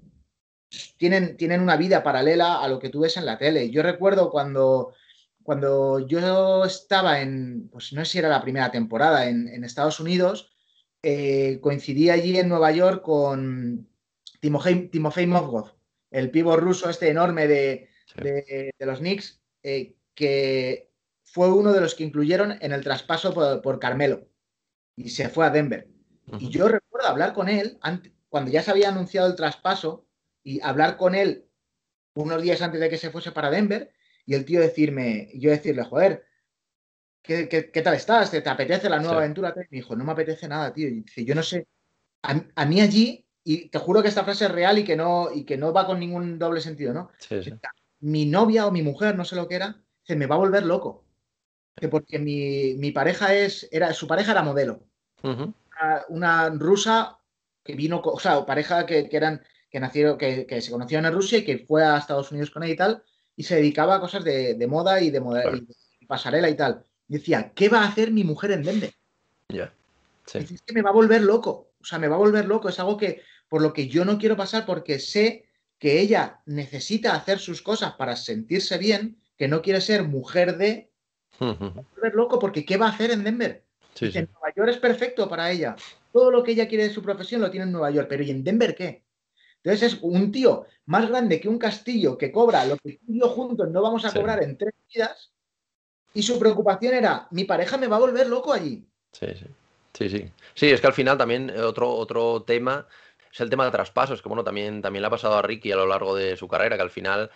[0.97, 3.69] tienen, tienen una vida paralela a lo que tú ves en la tele.
[3.69, 4.93] Yo recuerdo cuando,
[5.43, 10.51] cuando yo estaba en, pues no sé si era la primera temporada, en, Estados Unidos,
[11.01, 13.87] eh, coincidí allí en Nueva York con
[14.41, 15.27] Timofey, Timofey
[16.11, 17.89] el pivo ruso este enorme de,
[18.79, 20.91] los Knicks, eh, que
[21.23, 24.27] fue uno de los que incluyeron en el traspaso por, Carmelo
[24.95, 25.87] y se fue a Denver.
[26.39, 27.79] Y yo recuerdo hablar con él
[28.27, 30.08] cuando ya se había anunciado el traspaso
[30.49, 31.45] y hablar con él
[32.15, 33.91] unos días antes de que se fuese para Denver
[34.25, 36.25] y el tío decirme, yo decirle, joder,
[37.21, 38.31] ¿qué, tal estás?
[38.31, 39.53] ¿Te, apetece la nueva aventura?
[39.55, 40.87] me dijo, no me apetece nada, tío.
[40.87, 41.67] Y dice, yo no sé,
[42.23, 45.45] a, mí allí, y te juro que esta frase es real y que no, y
[45.45, 47.11] que no va con ningún doble sentido, ¿no?
[47.99, 50.63] Mi novia o mi mujer, no sé lo que era, se me va a volver
[50.65, 51.05] loco.
[51.91, 54.83] Porque mi, pareja es, era, su pareja era modelo.
[56.09, 57.19] una, rusa
[57.63, 61.45] que vino, o sea, pareja que, eran, que nacieron, que, se conocieron en Rusia y
[61.45, 63.03] que fue a Estados Unidos con ella y tal,
[63.35, 65.21] y se dedicaba a cosas de, moda y de,
[66.07, 66.83] pasarela y tal.
[67.07, 68.93] decía, ¿qué va a hacer mi mujer en Denver?
[69.49, 69.73] Ya.
[70.33, 71.71] Es que me va a volver loco.
[71.81, 72.69] O sea, me va a volver loco.
[72.69, 75.45] Es algo que, por lo que yo no quiero pasar, porque sé
[75.77, 80.91] que ella necesita hacer sus cosas para sentirse bien, que no quiere ser mujer de.
[81.41, 83.63] Va a volver loco, porque ¿qué va a hacer en Denver?
[84.01, 85.75] En Nueva York es perfecto para ella.
[86.11, 88.31] Todo lo que ella quiere de su profesión lo tiene en Nueva York, pero ¿y
[88.31, 89.03] en Denver qué?
[89.63, 93.19] Entonces es un tío más grande que un castillo que cobra lo que tú y
[93.19, 95.31] yo juntos no vamos a cobrar en tres vidas.
[96.13, 98.87] Y su preocupación era, mi pareja me va a volver loco allí.
[99.11, 99.45] Sí, sí.
[99.93, 100.31] Sí, sí.
[100.53, 102.87] Sí, es que al final también eh, otro, otro tema
[103.31, 105.75] es el tema de traspasos, que bueno, también, también le ha pasado a Ricky a
[105.75, 107.29] lo largo de su carrera, que al final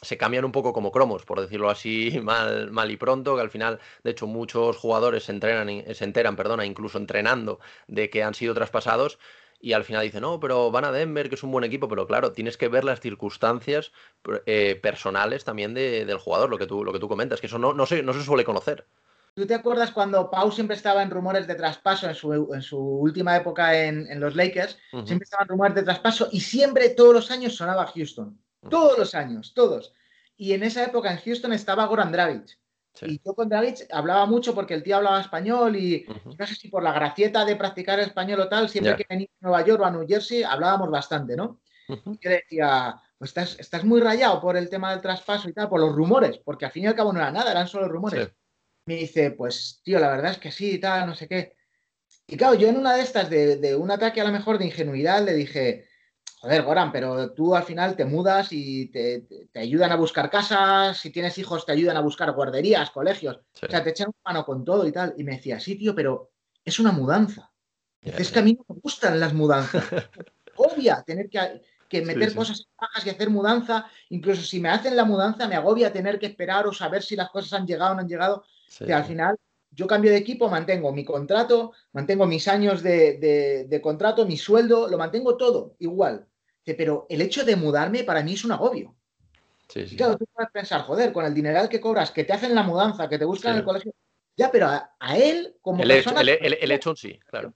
[0.00, 3.50] se cambian un poco como cromos, por decirlo así, mal, mal y pronto, que al
[3.50, 8.34] final, de hecho, muchos jugadores se, entrenan, se enteran, perdona, incluso entrenando, de que han
[8.34, 9.18] sido traspasados
[9.60, 12.06] y al final dicen, no, pero van a Denver, que es un buen equipo, pero
[12.06, 13.92] claro, tienes que ver las circunstancias
[14.46, 17.74] eh, personales también del jugador, lo que tú, lo que tú comentas, que eso no,
[17.74, 18.86] no, se, no se suele conocer.
[19.34, 23.78] ¿Tú te acuerdas cuando Pau siempre estaba en rumores de traspaso en su, última época
[23.78, 24.78] en, los Lakers?
[25.04, 28.36] Siempre estaban rumores de traspaso y siempre, todos los años, sonaba Houston.
[28.68, 29.94] Todos los años, todos.
[30.36, 32.58] Y en esa época en Houston estaba Goran Dragic.
[33.02, 36.68] Y yo con Dragic hablaba mucho porque el tío hablaba español y no sé si
[36.68, 39.84] por la gracieta de practicar español o tal, siempre que venía a Nueva York o
[39.84, 41.60] a New Jersey hablábamos bastante, ¿no?
[41.88, 45.68] Y yo decía, pues estás, estás muy rayado por el tema del traspaso y tal,
[45.68, 48.30] por los rumores, porque al fin y al cabo no era nada, eran solo rumores
[48.88, 51.54] me dice, pues tío, la verdad es que sí y tal, no sé qué.
[52.26, 55.22] Y claro, yo en una de estas, de, un ataque a lo mejor de ingenuidad,
[55.22, 55.87] le dije,
[56.40, 61.10] joder, Goran, pero tú al final te mudas y te, ayudan a buscar casas, si
[61.10, 64.86] tienes hijos te ayudan a buscar guarderías, colegios, o sea, te echan mano con todo
[64.86, 65.14] y tal.
[65.16, 66.30] Y me decía, sí, tío, pero
[66.64, 67.50] es una mudanza.
[68.00, 69.84] es que a mí no me gustan las mudanzas.
[70.56, 73.86] Obvia tener que, meter cosas en cajas y hacer mudanza.
[74.10, 77.30] Incluso si me hacen la mudanza, me agobia tener que esperar o saber si las
[77.30, 78.44] cosas han llegado o no han llegado
[78.78, 79.38] que al final
[79.70, 84.98] yo cambio de equipo, mantengo mi contrato, mantengo mis años de, contrato, mi sueldo, lo
[84.98, 86.26] mantengo todo igual.
[86.64, 88.94] Pero el hecho de mudarme para mí es un agobio.
[89.68, 92.62] Sí, claro, tú puedes pensar, joder, con el dineral que cobras, que te hacen la
[92.62, 93.92] mudanza, que te buscan en el colegio.
[94.36, 97.54] Ya, pero a, él, como el Hecho, el, hecho sí, claro.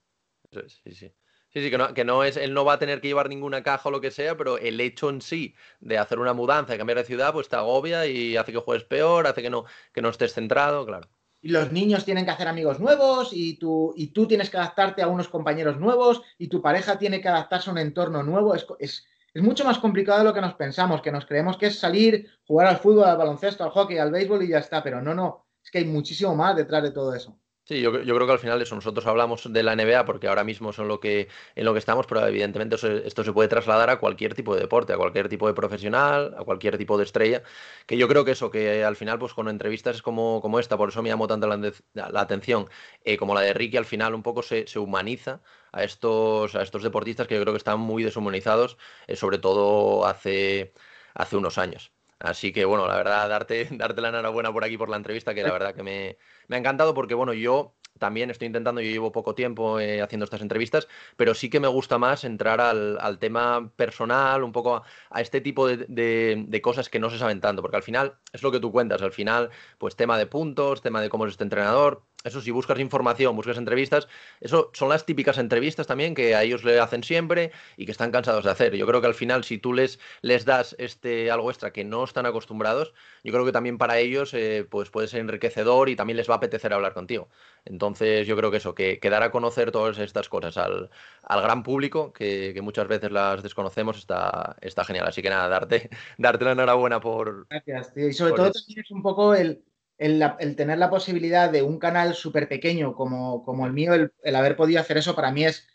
[0.51, 1.13] Sí, sí.
[1.53, 3.63] Sí, sí, que no, que no es, él no va a tener que llevar ninguna
[3.63, 6.79] caja o lo que sea, pero el hecho en sí de hacer una mudanza y
[6.79, 10.01] cambiar de ciudad, pues te agobia y hace que juegues peor, hace que no, que
[10.01, 11.11] no estés centrado, claro.
[11.43, 15.03] Y los niños tienen que hacer amigos nuevos y tú, y tú tienes que adaptarte
[15.03, 18.55] a unos compañeros nuevos y tu pareja tiene que adaptarse a un entorno nuevo.
[18.55, 21.67] Es, es, es mucho más complicado de lo que nos pensamos, que nos creemos que
[21.67, 25.03] es salir, jugar al fútbol, al baloncesto, al hockey, al béisbol y ya está, pero
[25.03, 27.37] no, no, es que hay muchísimo más detrás de todo eso.
[27.65, 30.73] Sí, yo, creo que al final eso, nosotros hablamos de la NBA porque ahora mismo
[30.73, 32.75] son lo que, en lo que estamos, pero evidentemente
[33.07, 36.43] esto se puede trasladar a cualquier tipo de deporte, a cualquier tipo de profesional, a
[36.45, 37.43] cualquier tipo de estrella,
[37.87, 40.89] que yo creo que eso, que al final pues con entrevistas como, como esta, por
[40.89, 42.69] eso me llamó tanto la, atención,
[43.05, 46.83] eh, como la de Ricky, al final un poco se, humaniza a estos, a estos
[46.83, 50.73] deportistas que yo creo que están muy deshumanizados, eh, sobre todo hace,
[51.15, 51.93] hace unos años.
[52.23, 55.43] Así que bueno, la verdad, darte, darte la enhorabuena por aquí por la entrevista, que
[55.43, 56.17] la verdad que me,
[56.49, 60.25] me ha encantado porque bueno, yo también estoy intentando, yo llevo poco tiempo eh, haciendo
[60.25, 65.21] estas entrevistas, pero sí que me gusta más entrar al, tema personal, un poco a,
[65.21, 68.61] este tipo de, cosas que no se saben tanto, porque al final es lo que
[68.61, 72.41] tú cuentas, al final, pues tema de puntos, tema de cómo es este entrenador, eso
[72.41, 74.09] si buscas información, buscas entrevistas,
[74.41, 78.11] eso son las típicas entrevistas también que a ellos le hacen siempre y que están
[78.11, 78.77] cansados de hacer.
[78.77, 82.05] Yo creo que al final si tú les, les das este algo extra que no
[82.05, 82.93] están acostumbrados,
[83.25, 86.35] yo creo que también para ellos eh, pues puede ser enriquecedor y también les va
[86.35, 87.29] a apetecer hablar contigo.
[87.65, 90.91] Entonces yo creo que eso, que, dar a conocer todas estas cosas al,
[91.29, 95.07] gran público, que, muchas veces las desconocemos, está, está genial.
[95.07, 97.47] Así que nada, darte, darte la enhorabuena por...
[97.49, 98.09] Gracias, tío.
[98.09, 99.63] Y sobre todo también es un poco el
[100.03, 104.57] el, tener la posibilidad de un canal súper pequeño como, como, el mío, el, haber
[104.57, 105.69] podido hacer eso para mí es,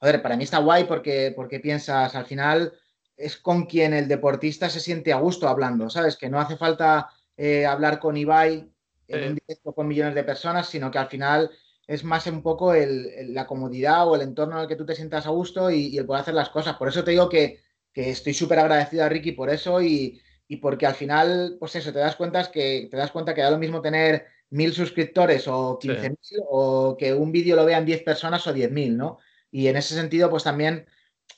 [0.00, 2.72] a ver, para mí está guay porque, porque piensas, al final,
[3.16, 6.16] es con quien el deportista se siente a gusto hablando, ¿sabes?
[6.16, 8.70] Que no hace falta eh, hablar con Ibai
[9.08, 11.50] en un directo con millones de personas, sino que al final
[11.86, 15.26] es más un poco la comodidad o el entorno en el que tú te sientas
[15.26, 16.76] a gusto y, el poder hacer las cosas.
[16.76, 17.62] Por eso te digo que,
[17.94, 20.20] estoy súper agradecido a Ricky por eso y,
[20.60, 23.58] porque al final, pues eso, te das cuenta que te das cuenta que da lo
[23.58, 28.46] mismo tener mil suscriptores o quince mil o que un vídeo lo vean diez personas
[28.46, 29.18] o diez mil, ¿no?
[29.50, 30.86] Y en ese sentido, pues también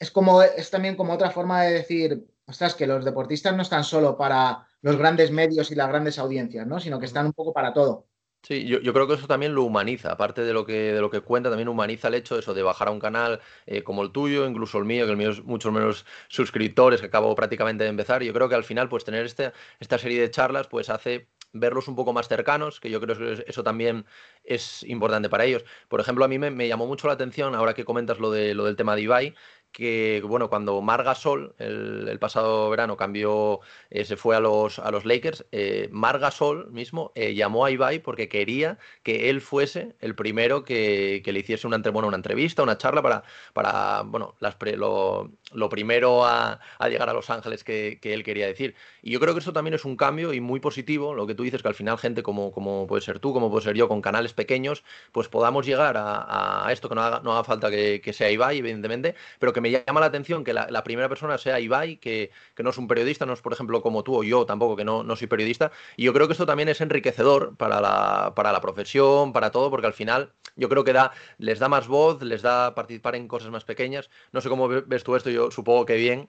[0.00, 3.84] es como es también como otra forma de decir, ostras, que los deportistas no están
[3.84, 6.80] solo para los grandes medios y las grandes audiencias, ¿no?
[6.80, 8.06] Sino que están un poco para todo.
[8.46, 11.20] Sí, yo, creo que eso también lo humaniza, aparte de lo que, de lo que
[11.20, 14.12] cuenta, también humaniza el hecho de eso de bajar a un canal eh, como el
[14.12, 17.90] tuyo, incluso el mío, que el mío es mucho menos suscriptores, que acabo prácticamente de
[17.90, 18.22] empezar.
[18.22, 21.88] Yo creo que al final, pues tener este, esta serie de charlas, pues hace verlos
[21.88, 24.06] un poco más cercanos, que yo creo que eso también
[24.44, 25.64] es importante para ellos.
[25.88, 28.54] Por ejemplo, a mí me, me llamó mucho la atención, ahora que comentas lo, de,
[28.54, 29.34] lo del tema de Ibai,
[29.72, 34.90] que, bueno, cuando Marga Sol el, pasado verano cambió, eh, se fue a los, a
[34.90, 39.94] los Lakers, eh, Marga Sol mismo eh, llamó a Ibai porque quería que él fuese
[40.00, 44.56] el primero que, le hiciese una, bueno, una entrevista, una charla para, para bueno, las
[44.76, 48.74] lo, lo, primero a, llegar a Los Ángeles que, él quería decir.
[49.02, 51.42] Y yo creo que eso también es un cambio y muy positivo, lo que tú
[51.42, 54.02] dices, que al final gente como, como puede ser tú, como puede ser yo, con
[54.02, 58.12] canales pequeños, pues podamos llegar a, esto, que no haga, no haga falta que, que
[58.12, 61.96] sea Ibai, evidentemente, pero que me llama la atención que la, primera persona sea Ibai,
[61.96, 64.84] que, no es un periodista, no es por ejemplo como tú o yo tampoco, que
[64.84, 65.70] no, no soy periodista.
[65.96, 69.70] Y yo creo que esto también es enriquecedor para la, para la profesión, para todo,
[69.70, 73.28] porque al final yo creo que da, les da más voz, les da participar en
[73.28, 74.10] cosas más pequeñas.
[74.32, 76.28] No sé cómo ves tú esto, yo supongo que bien.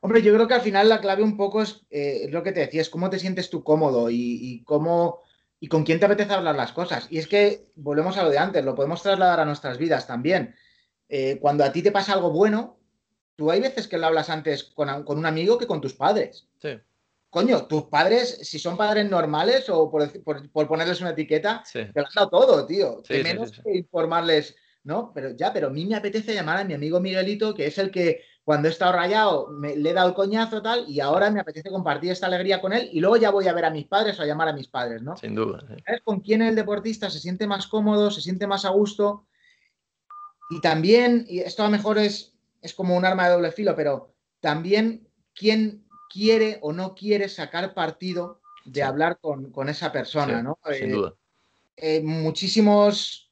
[0.00, 2.60] Hombre, yo creo que al final la clave un poco es, eh, lo que te
[2.60, 5.22] decía, es cómo te sientes tú cómodo y, cómo
[5.58, 7.08] y con quién te apetece hablar las cosas.
[7.10, 10.54] Y es que volvemos a lo de antes, lo podemos trasladar a nuestras vidas también.
[11.08, 12.78] Eh, cuando a ti te pasa algo bueno,
[13.36, 16.46] tú hay veces que lo hablas antes con, un amigo que con tus padres.
[16.60, 16.78] Sí.
[17.30, 20.10] Coño, tus padres, si son padres normales o por,
[20.68, 23.02] ponerles una etiqueta, te lo han dado todo, tío.
[23.04, 25.10] Sí, menos que informarles, ¿no?
[25.12, 27.90] Pero ya, pero a mí me apetece llamar a mi amigo Miguelito, que es el
[27.90, 31.40] que cuando he estado rayado me, le he dado el coñazo tal, y ahora me
[31.40, 34.18] apetece compartir esta alegría con él, y luego ya voy a ver a mis padres
[34.18, 35.16] o a llamar a mis padres, ¿no?
[35.16, 35.58] Sin duda.
[35.84, 39.26] ¿Sabes con quién el deportista se siente más cómodo, se siente más a gusto?
[40.50, 43.74] Y también, y esto a lo mejor es, es como un arma de doble filo,
[43.74, 50.60] pero también quién quiere o no quiere sacar partido de hablar con, esa persona, ¿no?
[50.72, 51.14] Sin eh, duda.
[51.76, 53.25] Eh, muchísimos.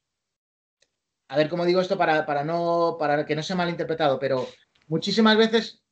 [1.35, 4.47] A ver cómo digo esto para, para, no, para que no sea malinterpretado, pero
[4.87, 5.83] muchísimas veces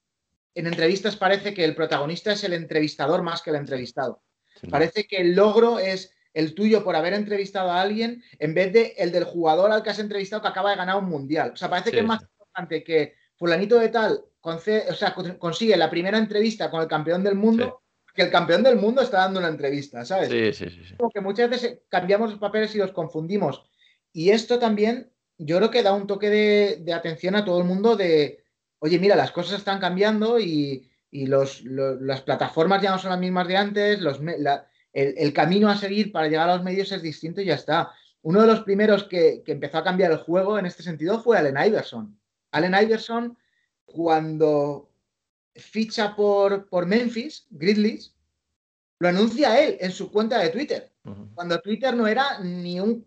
[0.54, 4.22] en entrevistas parece que el protagonista es el entrevistador más que el entrevistado.
[4.70, 8.94] Parece que el logro es el tuyo por haber entrevistado a alguien en vez de
[8.96, 11.50] el del jugador al que has entrevistado que acaba de ganar un mundial.
[11.54, 14.58] O sea, parece que es más importante que fulanito de tal o
[14.94, 17.82] sea, consigue la primera entrevista con el campeón del mundo
[18.14, 20.28] que el campeón del mundo está dando una entrevista, ¿sabes?
[20.28, 20.96] Sí, sí, sí.
[20.96, 23.64] Como que muchas veces cambiamos los papeles y los confundimos.
[24.12, 25.11] Y esto también,
[25.44, 28.44] yo creo que da un toque de, atención a todo el mundo de,
[28.78, 33.46] oye, mira, las cosas están cambiando y, los, las plataformas ya no son las mismas
[33.46, 34.00] de antes,
[34.92, 37.92] el, camino a seguir para llegar a los medios es distinto y ya está.
[38.22, 41.56] Uno de los primeros que, empezó a cambiar el juego en este sentido fue Allen
[41.66, 42.18] Iverson.
[42.52, 43.36] Allen Iverson,
[43.84, 44.90] cuando
[45.54, 48.14] ficha por, por Memphis, Grizzlies,
[48.98, 50.91] lo anuncia él en su cuenta de Twitter.
[51.34, 53.04] Cuando Twitter no era ni un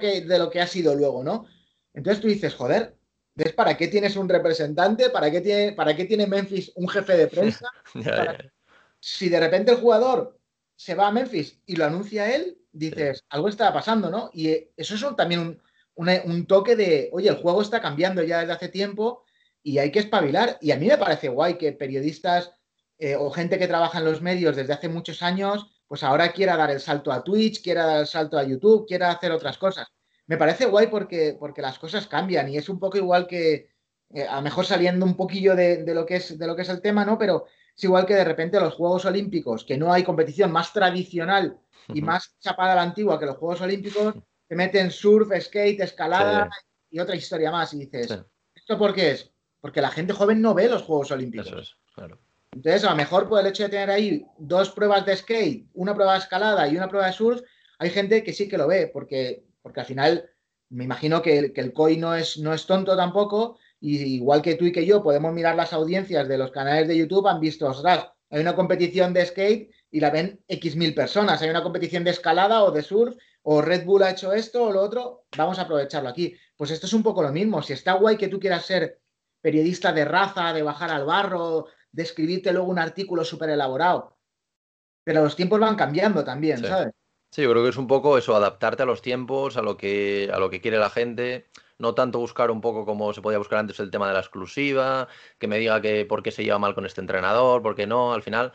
[0.00, 1.46] que, de lo que ha sido luego, ¿no?
[1.94, 2.96] Entonces tú dices, joder,
[3.34, 5.10] ¿ves para qué tienes un representante?
[5.10, 7.66] ¿Para qué tiene, para qué tiene Memphis un jefe de prensa?
[9.00, 10.40] Si de repente el jugador
[10.74, 14.30] se va a Memphis y lo anuncia él, dices, algo está pasando, ¿no?
[14.32, 15.60] Y eh, eso es también
[15.94, 19.24] un, toque de, oye, el juego está cambiando ya desde hace tiempo
[19.62, 20.58] y hay que espabilar.
[20.60, 22.52] Y a mí me parece guay que periodistas
[22.98, 26.56] eh, o gente que trabaja en los medios desde hace muchos años, pues ahora quiera
[26.56, 29.88] dar el salto a Twitch, quiera dar el salto a YouTube, quiera hacer otras cosas.
[30.26, 33.70] Me parece guay porque, porque las cosas cambian y es un poco igual que,
[34.10, 36.68] eh, a lo mejor saliendo un poquillo de, lo que es, de lo que es
[36.68, 37.16] el tema, ¿no?
[37.16, 41.58] Pero es igual que de repente los Juegos Olímpicos, que no hay competición más tradicional
[41.88, 44.14] y más chapada a la antigua que los Juegos Olímpicos,
[44.46, 46.50] te meten surf, skate, escalada
[46.90, 47.72] y otra historia más.
[47.72, 48.18] Y dices,
[48.54, 49.32] ¿esto por qué es?
[49.60, 51.46] Porque la gente joven no ve los Juegos Olímpicos.
[51.46, 52.18] Eso es, claro.
[52.52, 55.94] Entonces, a lo mejor por el hecho de tener ahí dos pruebas de skate, una
[55.94, 57.40] prueba de escalada y una prueba de surf,
[57.78, 60.30] hay gente que sí que lo ve, porque, porque al final
[60.70, 64.42] me imagino que el, que el COI no es, no es tonto tampoco y igual
[64.42, 67.40] que tú y que yo podemos mirar las audiencias de los canales de YouTube, han
[67.40, 71.62] visto, ostras, hay una competición de skate y la ven X mil personas, hay una
[71.62, 75.24] competición de escalada o de surf, o Red Bull ha hecho esto o lo otro,
[75.36, 76.34] vamos a aprovecharlo aquí.
[76.56, 79.00] Pues esto es un poco lo mismo, si está guay que tú quieras ser
[79.40, 84.16] periodista de raza, de bajar al barro, de escribirte luego un artículo súper elaborado.
[85.04, 86.66] Pero los tiempos van cambiando también, Sí.
[86.66, 86.92] ¿sabes?
[87.30, 90.30] Sí, yo creo que es un poco eso, adaptarte a los tiempos, a lo que,
[90.32, 91.46] a lo que quiere la gente.
[91.78, 95.08] No tanto buscar un poco como se podía buscar antes el tema de la exclusiva,
[95.38, 98.14] que me diga que por qué se lleva mal con este entrenador, por qué no.
[98.14, 98.52] Al final,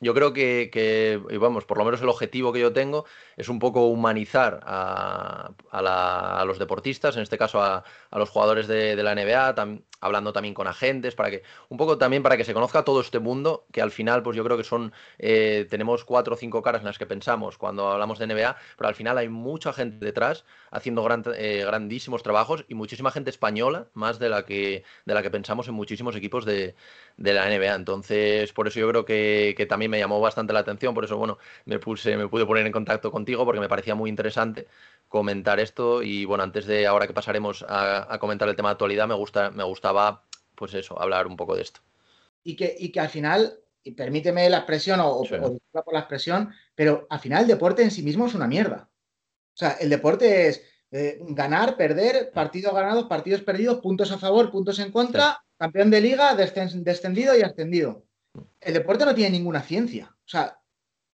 [0.00, 3.04] yo creo que, que, y vamos, por lo menos el objetivo que yo tengo
[3.36, 8.18] es un poco humanizar a, a la- a los deportistas, en este caso a, a
[8.18, 11.98] los jugadores de, de la NBA, tam- hablando también con agentes, para que, un poco
[11.98, 14.64] también para que se conozca todo este mundo, que al final, pues yo creo que
[14.64, 18.56] son, eh, tenemos cuatro o cinco caras en las que pensamos cuando hablamos de NBA,
[18.76, 23.30] pero al final hay mucha gente detrás haciendo gran- eh, grandísimos trabajos y muchísima gente
[23.30, 26.74] española, más de la que, de la que pensamos en muchísimos equipos de,
[27.16, 27.74] de la NBA.
[27.74, 31.16] Entonces, por eso yo creo que, que también me llamó bastante la atención, por eso,
[31.16, 34.66] bueno, me puse, me pude poner en contacto contigo porque me parecía muy interesante
[35.08, 38.72] comentar esto y bueno, antes de ahora que pasaremos a, a comentar el tema de
[38.72, 39.93] actualidad, me gusta, me gustaba,
[40.54, 41.80] pues eso, hablar un poco de esto.
[42.46, 45.34] y que, y que al final, y permíteme la expresión o, o- Sí.
[45.34, 48.46] o disculpa por la expresión, pero al final el deporte en sí mismo es una
[48.46, 48.90] mierda.
[49.54, 54.50] O sea, el deporte es eh, ganar, perder, partidos ganados, partidos perdidos, puntos a favor,
[54.50, 58.04] puntos en contra, campeón de liga, descen- descendido y ascendido.
[58.60, 60.14] El deporte no tiene ninguna ciencia.
[60.24, 60.60] O sea,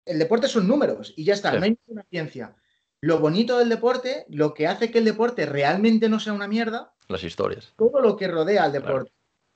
[0.06, 1.58] el deporte son números y ya está, Sí.
[1.58, 2.56] no hay ninguna ciencia.
[3.02, 6.92] Lo bonito del deporte, lo que hace que el deporte realmente no sea una mierda,
[7.08, 7.72] Las historias.
[7.76, 9.10] todo lo que rodea al deporte.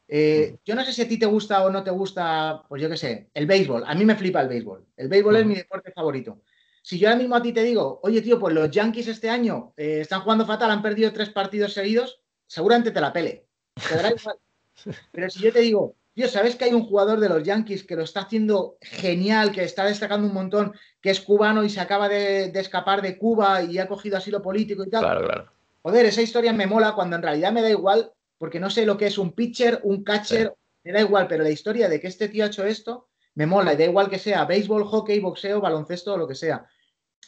[0.08, 2.88] Eh, yo no sé si a ti te gusta o no te gusta, pues yo
[2.88, 3.84] qué sé, el béisbol.
[3.86, 4.86] A mí me flipa el béisbol.
[4.96, 6.42] El béisbol es mi deporte favorito.
[6.82, 9.72] Si yo ahora mismo a ti te digo, oye tío, pues los Yankees este año
[9.76, 13.46] eh, están jugando fatal, han perdido tres partidos seguidos, seguramente te la pele.
[13.88, 14.36] Te dará igual.
[15.12, 17.96] Pero si yo te digo, tío, ¿sabes que hay un jugador de los Yankees que
[17.96, 22.08] lo está haciendo genial, que está destacando un montón, que es cubano y se acaba
[22.08, 25.04] de, de escapar de Cuba y ha cogido asilo político y tal?
[25.04, 25.62] Claro, claro.
[25.83, 28.97] Joder, esa historia me mola cuando en realidad me da igual, porque no sé lo
[28.97, 32.29] que es un pitcher, un catcher, me da igual, pero la historia de que este
[32.29, 36.14] tío ha hecho esto, me mola, y da igual que sea béisbol, hockey, boxeo, baloncesto
[36.14, 36.66] o lo que sea.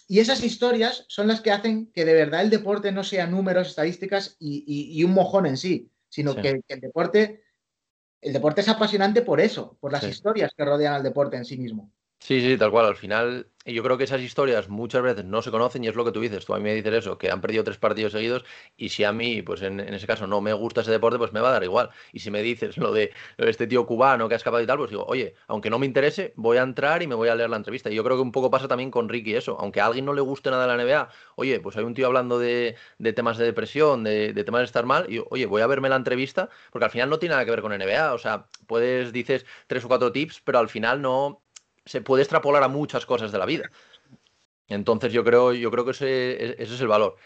[0.07, 3.69] Y esas historias son las que hacen que de verdad el deporte no sea números,
[3.69, 6.43] estadísticas y, y- y un mojón en sí, sino Sí.
[6.43, 7.43] que, que el deporte,
[8.21, 10.11] el deporte es apasionante por eso, por las Sí.
[10.11, 11.91] historias que rodean al deporte en sí mismo.
[12.21, 12.87] Sí, sí, tal cual.
[12.87, 15.95] Al final, y yo creo que esas historias muchas veces no se conocen y es
[15.95, 16.45] lo que tú dices.
[16.45, 18.45] Tú a mí me dices eso, que han perdido tres partidos seguidos
[18.77, 21.33] y si a mí, pues en, en ese caso no me gusta ese deporte, pues
[21.33, 21.91] me va a dar igual.
[22.13, 24.67] Y si me dices lo de, lo de este tío cubano que ha escapado y
[24.67, 27.35] tal, pues digo, oye, aunque no me interese, voy a entrar y me voy a
[27.35, 27.91] leer la entrevista.
[27.91, 29.57] Y yo creo que un poco pasa también con Ricky eso.
[29.59, 32.39] Aunque a alguien no le guste nada la NBA, oye, pues hay un tío hablando
[32.39, 35.67] de, de temas de depresión, de, de temas de estar mal, y oye, voy a
[35.67, 38.13] verme la entrevista, porque al final no tiene nada que ver con NBA.
[38.15, 41.44] O sea, puedes, dices tres o cuatro tips, pero al final no
[41.85, 43.71] se puede extrapolar a muchas cosas de la vida.
[44.69, 47.17] Entonces yo creo, yo creo que ese, ese es el valor.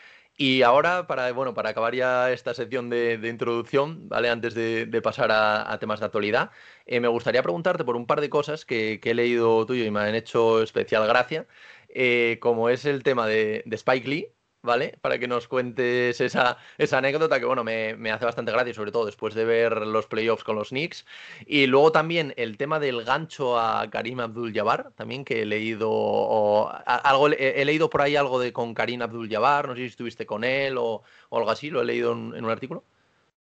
[0.41, 4.31] Y ahora, para, bueno, para acabar ya esta sección de, introducción, ¿vale?
[4.31, 6.51] Antes de, pasar a, temas de actualidad,
[6.87, 10.01] eh, me gustaría preguntarte por un par de cosas que, he leído tuyo y me
[10.01, 11.49] han hecho especial gracia,
[11.89, 14.99] eh, como es el tema de Spike Lee, ¿vale?
[15.01, 18.93] Para que nos cuentes esa, esa anécdota que, bueno, me, me hace bastante gracia, sobre
[18.93, 21.07] todo después de ver los playoffs con los Knicks.
[21.47, 26.69] Y luego también el tema del gancho a Karim Abdul-Jabbar, también que he leído, o,
[26.69, 29.87] a- algo, he, he leído por ahí algo de con Karim Abdul-Jabbar, no sé si
[29.87, 32.85] estuviste con él o, o algo así, lo he leído en, en un artículo.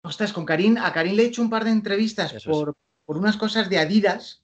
[0.03, 3.37] Ostras, con Karim, a Karim le he hecho un par de entrevistas por, por unas
[3.37, 4.43] cosas de Adidas.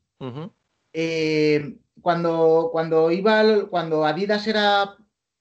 [0.93, 4.97] Eh, cuando, cuando iba, cuando Adidas era,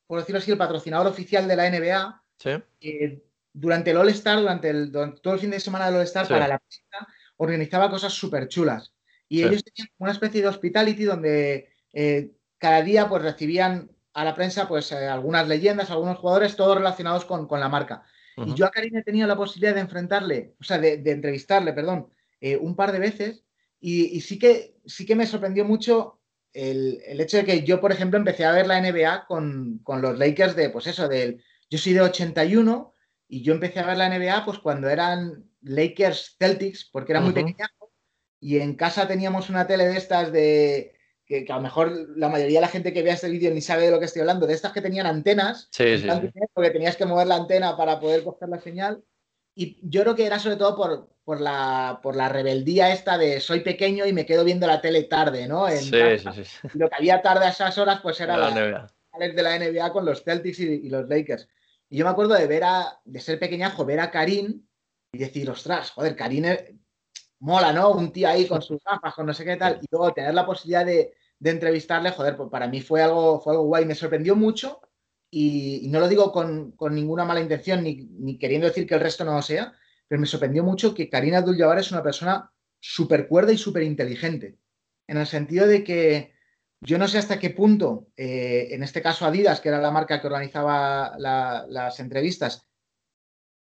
[0.08, 4.70] por decirlo así, el patrocinador oficial de la NBA, Sí, eh, durante el All-Star, durante,
[4.70, 6.34] el, durante todo el fin de semana del All-Star, Sí.
[6.34, 8.94] para la prensa, organizaba cosas súper chulas.
[9.28, 9.44] Y Sí.
[9.44, 14.68] ellos tenían una especie de hospitality donde eh, cada día pues recibían a la prensa
[14.68, 18.04] pues eh, algunas leyendas, algunos jugadores, todos relacionados con, con la marca.
[18.44, 21.12] Y ujú, yo a Karim he tenido la posibilidad de enfrentarle, o sea, de, de
[21.12, 23.44] entrevistarle, perdón, eh, un par de veces.
[23.80, 26.17] Y, y sí, que, sí que me sorprendió mucho
[26.58, 30.02] el, el hecho de que yo, por ejemplo, empecé a ver la NBA con, con
[30.02, 32.96] los Lakers de, pues eso, del, yo soy de 81
[33.28, 37.34] y yo empecé a ver la NBA pues cuando eran Lakers Celtics, porque era muy
[37.34, 37.70] pequeña.
[38.40, 40.96] Y en casa teníamos una tele de estas de,
[41.26, 43.62] que, que a lo mejor la mayoría de la gente que vea este vídeo ni
[43.62, 46.32] sabe de lo que estoy hablando, de estas que tenían antenas Sí, sí, sí.
[46.54, 49.04] porque tenías que mover la antena para poder coger la señal.
[49.60, 53.40] Y yo creo que era sobre todo por, por, la, por la rebeldía esta de
[53.40, 55.68] soy pequeño y me quedo viendo la tele tarde, ¿no?
[55.68, 56.68] En Sí, sí, sí.
[56.76, 58.56] Lo que había tarde a esas horas pues era La la,
[59.18, 59.34] NBA.
[59.34, 61.50] de la NBA con los Celtics y, y los Lakers.
[61.90, 64.64] Y yo me acuerdo de ver a, de ser pequeñajo, ver a Karim
[65.12, 66.66] y decir, ostras, joder, Karim es-
[67.40, 67.92] mola, ¿no?
[67.94, 70.46] Un tío ahí con sus gafas, con no sé qué tal, y luego tener la
[70.46, 74.36] posibilidad de, de entrevistarle, joder, pues para mí fue algo, fue algo guay, me sorprendió
[74.36, 74.82] mucho
[75.30, 78.96] y, y no lo digo con, con ninguna mala intención ni, ni queriendo decir que
[78.96, 79.74] el resto no lo sea,
[80.08, 84.58] pero me sorprendió mucho que Karina Abdul-Jabbar es una persona súper cuerda y súper inteligente,
[85.08, 86.34] en el sentido de que
[86.82, 90.22] yo no sé hasta qué punto, eh, en este caso Adidas, que era la marca
[90.22, 92.68] que organizaba las entrevistas,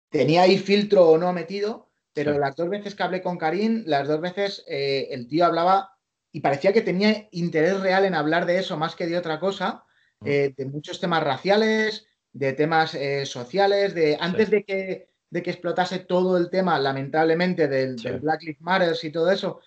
[0.09, 4.07] tenía ahí filtro o no metido, pero las dos veces que hablé con Karim, las
[4.07, 5.97] dos veces eh, el tío hablaba
[6.31, 9.83] y parecía que tenía interés real en hablar de eso más que de otra cosa.
[10.23, 15.99] Eh, de muchos temas raciales, de temas sociales, de antes de que de que explotase
[15.99, 19.59] todo el tema, lamentablemente, del, Black Lives Matter y todo eso,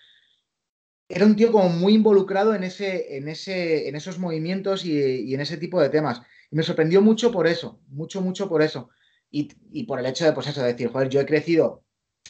[1.09, 5.41] era un tío como muy involucrado en, ese, en, ese, en esos movimientos y, en
[5.41, 6.23] ese tipo de temas.
[6.51, 8.89] Y me sorprendió mucho por eso, mucho, mucho por eso.
[9.31, 11.85] Y, por el hecho de, pues eso, decir, joder, yo he crecido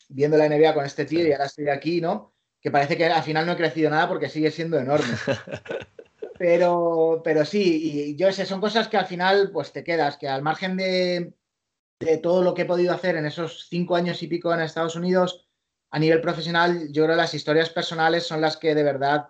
[0.09, 2.35] viendo la NBA con este tío y ahora estoy aquí, ¿no?
[2.61, 5.07] Que parece que al final no he crecido nada porque sigue siendo enorme.
[6.39, 10.28] Pero, pero sí, y yo sé, son cosas que al final pues te quedas, que
[10.28, 11.34] al margen de,
[11.99, 14.97] de todo lo que he podido hacer en esos cinco años y pico en Estados
[14.97, 15.49] Unidos,
[15.91, 19.28] a nivel profesional, yo creo que las historias personales son las que de verdad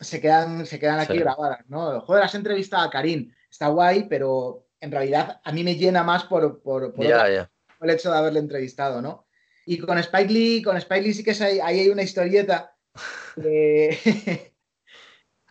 [0.00, 2.00] se quedan, se quedan aquí grabadas, ¿no?
[2.02, 6.24] Joder, has entrevistado a Karim, está guay, pero en realidad a mí me llena más
[6.24, 6.62] por,
[7.80, 9.26] el hecho de haberle entrevistado, ¿no?
[9.66, 12.76] Y con Spike Lee, con Spike Lee sí que ahí hay una historieta.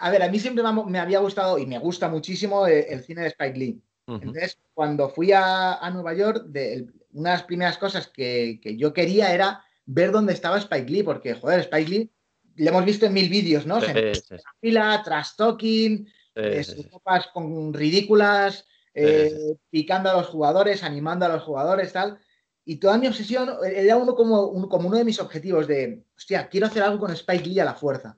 [0.04, 3.30] a ver, a mí siempre me había gustado y me gusta muchísimo el cine de
[3.30, 3.82] Spike Lee.
[4.06, 9.34] Entonces, cuando fui a, Nueva York, de, una de las primeras cosas que, yo quería
[9.34, 12.12] era ver dónde estaba Spike Lee, porque, joder, Spike Lee
[12.56, 13.80] le hemos visto en mil vídeos, ¿no?
[13.80, 21.26] Sí, sí, fila, trash talking, eh, copas con ridículas, eh, picando a los jugadores, animando
[21.26, 22.20] a los jugadores, tal.
[22.66, 26.68] Y toda mi obsesión era uno como, como uno de mis objetivos de, hostia, quiero
[26.68, 28.18] hacer algo con Spike Lee a la fuerza.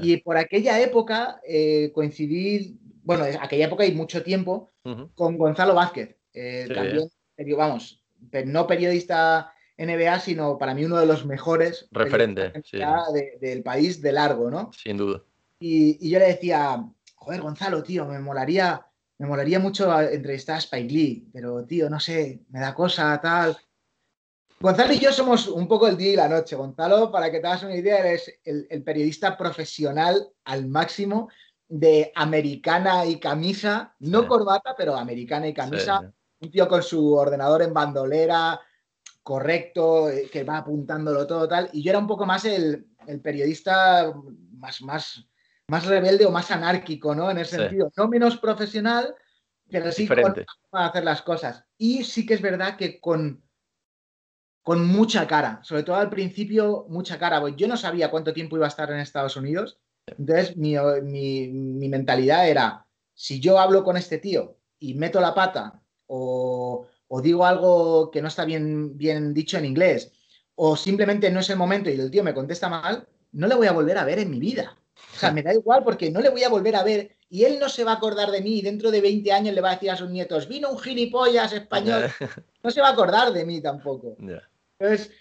[0.00, 4.72] Y por aquella época eh, coincidí bueno, en aquella época y mucho tiempo,
[5.14, 6.16] con Gonzalo Vázquez.
[6.32, 7.08] Eh, también,
[7.56, 8.02] vamos,
[8.46, 12.52] no periodista NBA, sino para mí uno de los mejores referentes
[13.40, 14.72] del país de largo, ¿no?
[14.72, 15.22] Sin duda.
[15.60, 16.84] Y, yo le decía,
[17.14, 18.86] joder, Gonzalo, tío, me molaría,
[19.18, 23.56] me molaría mucho entrevistar a Spike Lee, pero, tío, no sé, me da cosa, tal.
[24.60, 26.56] Gonzalo y yo somos un poco el día y la noche.
[26.56, 31.28] Gonzalo, para que te hagas una idea, eres el periodista profesional al máximo
[31.68, 36.12] de americana y camisa, no corbata, pero americana y camisa.
[36.40, 38.60] Un tío con su ordenador en bandolera,
[39.22, 41.70] correcto, eh, que va apuntándolo todo tal.
[41.72, 42.86] Y yo era un poco más el,
[43.22, 44.12] periodista
[44.52, 45.26] más, más,
[45.68, 47.30] más rebelde o más anárquico, ¿no?
[47.30, 49.14] En ese sentido, no menos profesional,
[49.70, 51.64] pero sí para hacer las cosas.
[51.78, 53.42] Y sí que es verdad que con,
[54.64, 57.40] con mucha cara, sobre todo al principio, mucha cara.
[57.56, 62.86] Yo no sabía cuánto tiempo iba a estar en Estados Unidos entonces, mi, mentalidad era,
[63.14, 66.86] si yo hablo con este tío y meto la pata o,
[67.22, 70.12] digo algo que no está bien, bien dicho en inglés,
[70.56, 73.66] o simplemente no es el momento y el tío me contesta mal, no le voy
[73.66, 74.76] a volver a ver en mi vida.
[75.14, 77.58] O sea, me da igual porque no le voy a volver a ver y él
[77.58, 79.74] no se va a acordar de mí y dentro de 20 años le va a
[79.74, 82.10] decir a sus nietos, vino un gilipollas español.
[82.62, 84.16] No se va a acordar de mí tampoco.
[84.78, 85.12] Entonces,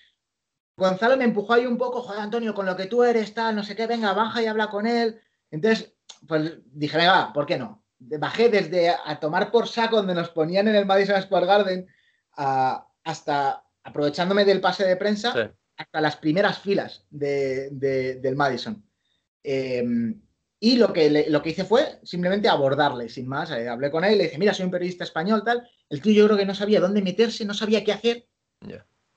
[0.75, 3.63] Gonzalo me empujó ahí un poco, joder, Antonio, con lo que tú eres, tal, no
[3.63, 5.19] sé qué, venga, baja y habla con él.
[5.51, 5.93] Entonces,
[6.27, 7.83] pues dije, venga, ¿por qué no?
[7.99, 11.87] Bajé desde a tomar por saco donde nos ponían en el Madison Square Garden
[12.35, 18.83] hasta aprovechándome del pase de prensa hasta las primeras filas del Madison.
[19.43, 20.21] Em,
[20.59, 23.51] y lo que, lo que hice fue simplemente abordarle, sin más.
[23.51, 25.69] Eh, hablé con él, le dije, mira, soy un periodista español, tal.
[25.89, 28.27] El tío yo creo que no sabía dónde meterse, no sabía qué hacer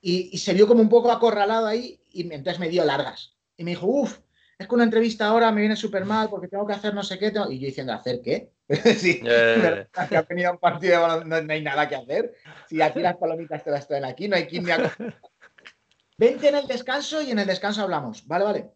[0.09, 3.35] y, se vio como un poco acorralado ahí y entonces me dio largas.
[3.57, 4.21] Y me dijo, uff,
[4.57, 7.19] es que una entrevista ahora me viene súper mal porque tengo que hacer no sé
[7.19, 7.33] qué.
[7.51, 8.53] Y yo diciendo, ¿hacer qué?
[8.97, 12.37] sí, que venido un partido no, no, hay nada que hacer.
[12.69, 14.75] Si aquí las palomitas te las traen aquí, no hay quien me.
[16.19, 18.25] Vente en el descanso y en el descanso hablamos.
[18.29, 18.71] Vale, vale.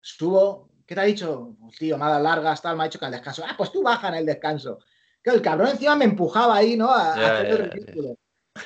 [0.00, 1.56] Estuvo, ¿qué te ha dicho?
[1.60, 3.42] Pues, tío, me ha dado largas, tal, me ha dicho que al descanso.
[3.44, 4.78] Ah, pues tú baja en el descanso.
[5.24, 6.88] Que el cabrón encima me empujaba ahí, ¿no?
[6.88, 8.16] A, hacer el ridículo.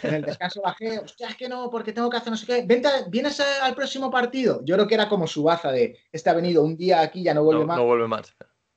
[0.03, 2.63] En el descanso bajé, hostia, es que no, porque tengo que hacer no sé qué.
[2.67, 4.61] Vente, ¿Vienes al próximo partido?
[4.65, 7.35] Yo creo que era como su baza de, este ha venido un día aquí, ya
[7.35, 7.77] no vuelve más.
[7.77, 8.35] No vuelve más.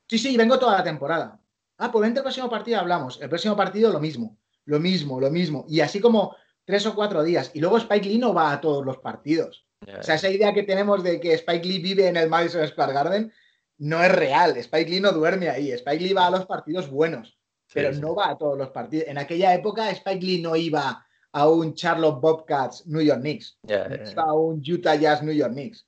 [0.07, 1.39] Sí, sí, vengo toda la temporada.
[1.78, 3.20] Ah, pues vente al próximo partido, hablamos.
[3.22, 5.66] El próximo partido lo mismo, lo mismo, lo mismo.
[5.68, 6.36] Y así como
[6.66, 7.51] tres o cuatro días.
[7.53, 9.66] Y luego Spike Lee no va a todos los partidos.
[9.99, 12.93] O sea, esa idea que tenemos de que Spike Lee vive en el Madison Square
[12.93, 13.34] Garden
[13.80, 14.55] no es real.
[14.55, 15.72] Spike Lee no duerme ahí.
[15.72, 17.38] Spike Lee va a los partidos buenos
[17.74, 19.08] pero no va a todos los partidos.
[19.08, 24.24] En aquella época Spike Lee no iba a un Charlotte Bobcats New York Knicks, iba
[24.24, 25.88] a un Utah Jazz New York Knicks,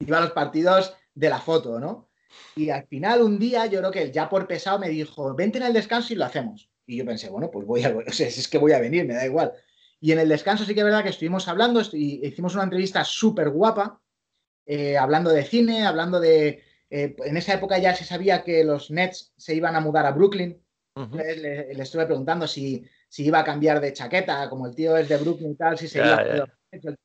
[0.00, 2.08] iba a los partidos de la foto, ¿no?
[2.54, 5.64] Y al final un día yo creo que ya por pesado me dijo, vente en
[5.64, 6.70] el descanso y lo hacemos.
[6.86, 9.14] Y yo pensé, bueno, pues voy a, o sea, es que voy a venir, me
[9.14, 9.52] da igual.
[10.00, 13.04] Y en el descanso sí que es verdad que estuvimos hablando y hicimos una entrevista
[13.04, 14.00] súper guapa,
[14.66, 16.62] eh, hablando de cine, hablando de...
[16.88, 20.12] Eh, en esa época ya se sabía que los Nets se iban a mudar a
[20.12, 20.62] Brooklyn.
[21.12, 25.18] Le, estuve preguntando si, si, iba a cambiar de chaqueta, como el tío es de
[25.18, 26.46] Brooklyn y tal, si se iba a...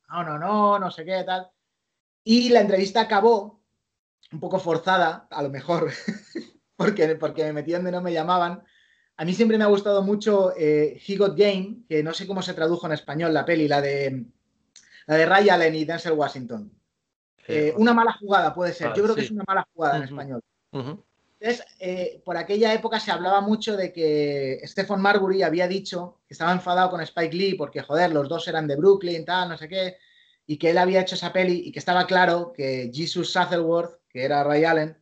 [0.09, 1.49] No, no, no, no sé qué, tal.
[2.23, 3.61] Y la entrevista acabó
[4.31, 5.91] un poco forzada, a lo mejor,
[6.75, 8.63] porque, porque me metían de no me llamaban.
[9.17, 12.41] A mí siempre me ha gustado mucho eh, He Got Game, que no sé cómo
[12.41, 14.25] se tradujo en español la peli, la de,
[15.05, 16.71] la de Ray Allen y Denzel Washington.
[17.47, 18.93] Eh, una mala jugada puede ser.
[18.93, 20.41] Yo creo que es una mala jugada en español.
[21.41, 26.35] Entonces, eh, por aquella época se hablaba mucho de que Stephen Marbury había dicho que
[26.35, 29.67] estaba enfadado con Spike Lee porque, joder, los dos eran de Brooklyn, tal, no sé
[29.67, 29.97] qué,
[30.45, 34.23] y que él había hecho esa peli y que estaba claro que Jesus Sutherworth, que
[34.23, 34.95] era Ray Allen,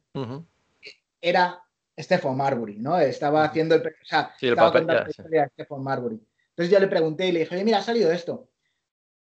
[1.20, 1.62] era
[2.00, 2.98] Stephen Marbury, ¿no?
[2.98, 6.22] Estaba haciendo el, o sea, estaba contando la historia de Stephen Marbury.
[6.52, 8.48] Entonces yo le pregunté y le dije, oye, mira, ha salido esto.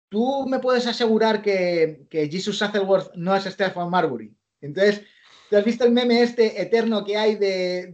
[0.08, 4.38] ¿Tú me puedes asegurar que, que Jesus Sutherworth no es Stephen Marbury?
[4.62, 5.02] Entonces
[5.50, 7.94] ¿Te has visto el meme este eterno que hay de,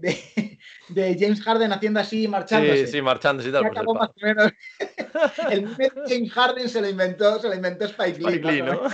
[0.90, 2.88] de, James Harden haciendo así, marchándose?
[2.88, 3.70] Sí, sí, marchándose y tal.
[3.70, 4.12] Pues
[5.52, 8.36] el, meme de James Harden se lo inventó, se lo inventó Spike Lee.
[8.36, 8.82] Spike Lee ¿no?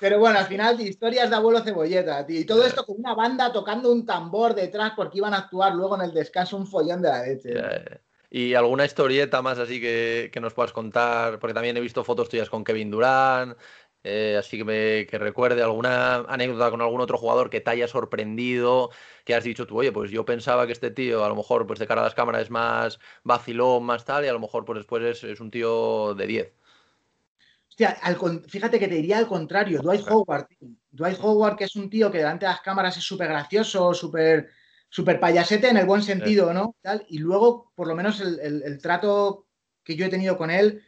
[0.00, 2.40] Pero bueno, al final, historias de abuelo cebolleta, tío.
[2.40, 5.94] Y todo esto con una banda tocando un tambor detrás porque iban a actuar luego
[5.94, 7.54] en el descanso un follón de la leche.
[8.32, 11.38] ¿Y alguna historieta más así que, que, nos puedas contar?
[11.38, 13.56] Porque también he visto fotos tuyas con Kevin Durant,
[14.02, 17.86] eh, así que, me, que recuerde alguna anécdota con algún otro jugador que te haya
[17.86, 18.90] sorprendido,
[19.24, 21.78] que has dicho tú, oye, pues yo pensaba que este tío a lo mejor pues
[21.78, 24.78] de cara a las cámaras es más vacilón, más tal, y a lo mejor pues
[24.78, 26.52] después es, un tío de 10.
[27.68, 27.98] Hostia,
[28.48, 30.48] fíjate que te diría al contrario, Dwight Howard,
[30.90, 34.48] Dwight Howard, que es un tío que delante de las cámaras es súper gracioso, súper
[34.92, 36.74] super payasete en el buen sentido, ¿no?
[37.08, 39.46] y luego, por lo menos, el trato
[39.84, 40.82] que yo he tenido con él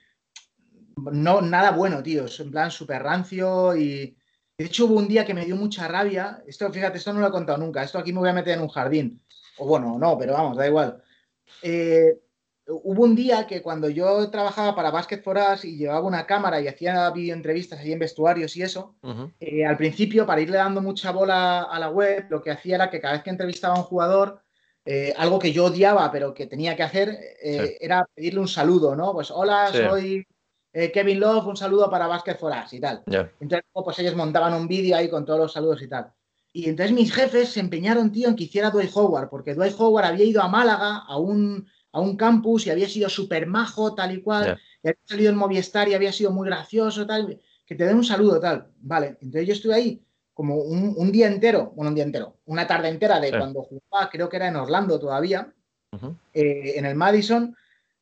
[0.96, 2.24] no, nada bueno, tío.
[2.38, 4.16] En plan súper rancio y.
[4.58, 6.42] De hecho, hubo un día que me dio mucha rabia.
[6.46, 7.82] Esto, fíjate, esto no lo he contado nunca.
[7.82, 9.20] Esto aquí me voy a meter en un jardín.
[9.58, 11.02] O bueno, no, pero vamos, da igual.
[11.62, 12.18] Eh,
[12.66, 16.60] hubo un día que cuando yo trabajaba para Basket for Us y llevaba una cámara
[16.60, 18.94] y hacía videoentrevistas ahí en vestuarios y eso,
[19.40, 22.90] eh, al principio, para irle dando mucha bola a la web, lo que hacía era
[22.90, 24.42] que cada vez que entrevistaba a un jugador,
[24.84, 29.12] eh, algo que yo odiaba, pero que tenía que hacer, era pedirle un saludo, ¿no?
[29.12, 30.26] Pues hola, soy
[30.72, 33.02] eh, Kevin Love, un saludo para Basket for Us y tal.
[33.40, 36.12] Entonces, pues ellos montaban un vídeo ahí con todos los saludos y tal.
[36.52, 40.04] Y entonces mis jefes se empeñaron, tío, en que hiciera Dwight Howard, porque Dwight Howard
[40.04, 44.12] había ido a Málaga, a un, a un campus, y había sido súper majo, tal
[44.12, 47.84] y cual, y había salido en Movistar y había sido muy gracioso, tal, que te
[47.86, 48.68] den un saludo, tal.
[48.80, 50.04] Vale, entonces yo estuve ahí
[50.34, 54.28] como un, día entero, bueno, un día entero, una tarde entera de cuando jugaba, creo
[54.28, 55.52] que era en Orlando todavía,
[56.32, 57.54] eh, en el Madison,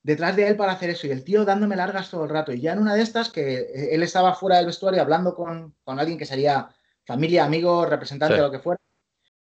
[0.03, 2.53] detrás de él para hacer eso y el tío dándome largas todo el rato.
[2.53, 5.75] Y ya en una de estas, que eh, él estaba fuera del vestuario hablando con,
[5.87, 6.69] alguien que sería
[7.05, 8.81] familia, amigo, representante, lo que fuera,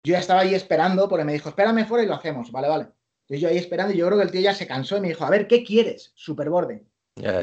[0.02, 2.86] yo ya estaba ahí esperando porque me dijo, espérame fuera y lo hacemos, vale, vale.
[3.22, 5.08] Entonces yo ahí esperando y yo creo que el tío ya se cansó y me
[5.08, 6.12] dijo, a ver, ¿qué quieres?
[6.14, 6.86] Superborde.
[7.16, 7.40] Yeah,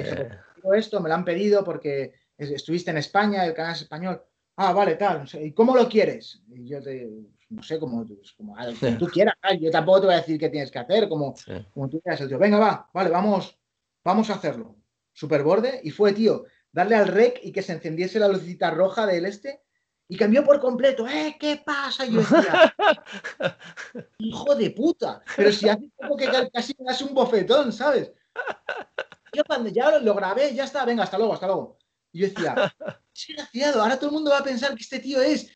[0.61, 4.23] pues, esto, me lo han pedido porque estuviste en España, el canal es español.
[4.55, 5.27] Ah, vale, tal.
[5.41, 6.41] ¿Y cómo lo quieres?
[6.49, 7.07] Y yo te,
[7.49, 8.05] no sé, como,
[8.37, 8.55] como,
[8.97, 9.35] tú quieras.
[9.59, 11.35] Yo tampoco te voy a decir qué tienes que hacer, como,
[11.73, 12.21] como tú quieras.
[12.21, 13.57] El tío, venga, va, vale, vamos,
[14.03, 14.75] vamos a hacerlo.
[15.13, 15.79] Superborde.
[15.83, 19.61] Y fue, tío, darle al rec y que se encendiese la lucecita roja del este.
[20.07, 21.07] Y cambió por completo.
[21.07, 22.05] ¡Eh, qué pasa!
[22.05, 22.75] Yo decía,
[24.19, 25.21] hijo de puta.
[25.35, 28.11] Pero si hace poco que casi me das un bofetón, ¿sabes?
[29.33, 31.77] Yo cuando ya lo grabé, ya está, venga, hasta luego, hasta luego.
[32.11, 32.73] Y yo decía,
[33.13, 35.51] desgraciado, ahora todo el mundo va a pensar que este tío es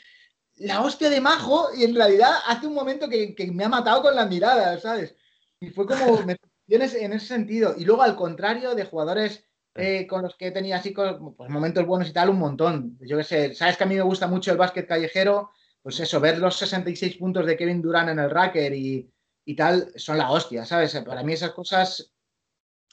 [0.59, 4.15] la hostia de majo y en realidad hace un momento que, me ha matado con
[4.15, 5.15] la mirada, ¿sabes?
[5.59, 6.37] Y fue como, me
[6.67, 6.81] en
[7.13, 7.75] ese sentido.
[7.77, 9.45] Y luego al contrario de jugadores
[9.75, 12.97] eh, con los que tenía así pues, momentos buenos y tal, un montón.
[13.01, 15.51] Yo qué sé, sabes que a mí me gusta mucho el básquet callejero,
[15.81, 19.11] pues eso, ver los 66 puntos de Kevin Durant en el Racker y,
[19.57, 20.95] tal, son la hostia, ¿sabes?
[20.99, 22.13] Para mí esas cosas,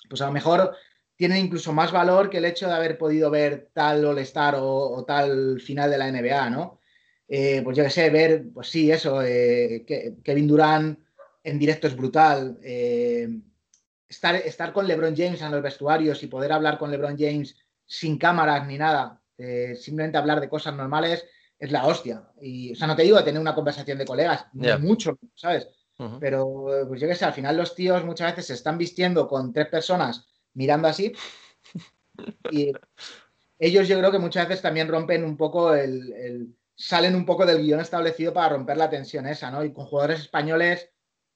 [0.09, 0.75] pues a lo mejor
[1.17, 5.61] tienen incluso más valor que el hecho de haber podido ver tal All-Star o tal
[5.61, 6.81] final de la NBA, ¿no?
[7.29, 9.85] Eh, pues yo que sé, ver, pues sí, eso, eh,
[10.23, 10.99] Kevin Durant
[11.43, 12.59] en directo es brutal.
[12.63, 13.29] Eh,
[14.09, 18.19] estar, estar con LeBron James en los vestuarios y poder hablar con LeBron James sin
[18.19, 19.23] cámaras ni nada,
[19.77, 21.25] simplemente hablar de cosas normales,
[21.59, 22.29] es la hostia.
[22.41, 24.47] Y, o sea, no te digo de tener una conversación de colegas,
[24.81, 25.69] mucho, ¿sabes?
[26.21, 29.53] Pero, pues yo que sé, al final los tíos muchas veces se están vistiendo con
[29.53, 31.13] tres personas mirando así.
[32.51, 32.73] Y
[33.59, 37.63] ellos yo creo que muchas veces también rompen un poco el salen un poco del
[37.63, 39.65] guion establecido para romper la tensión esa, ¿no?
[39.65, 40.91] Y con jugadores españoles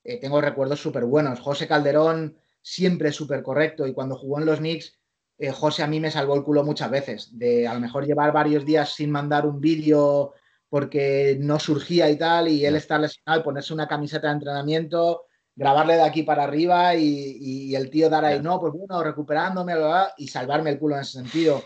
[0.04, 1.40] eh, tengo recuerdos súper buenos.
[1.40, 4.98] José Calderón siempre súper correcto y cuando jugó en los Knicks,
[5.38, 8.32] eh, José a mí me salvó el culo muchas veces, de a lo mejor llevar
[8.32, 10.34] varios días sin mandar un vídeo
[10.68, 15.24] porque no surgía y tal, y él estar lesionado, ponerse una camiseta de entrenamiento,
[15.56, 19.74] grabarle de aquí para arriba y, el tío dar ahí, no, pues bueno, recuperándome,
[20.18, 21.62] y salvarme el culo en ese sentido.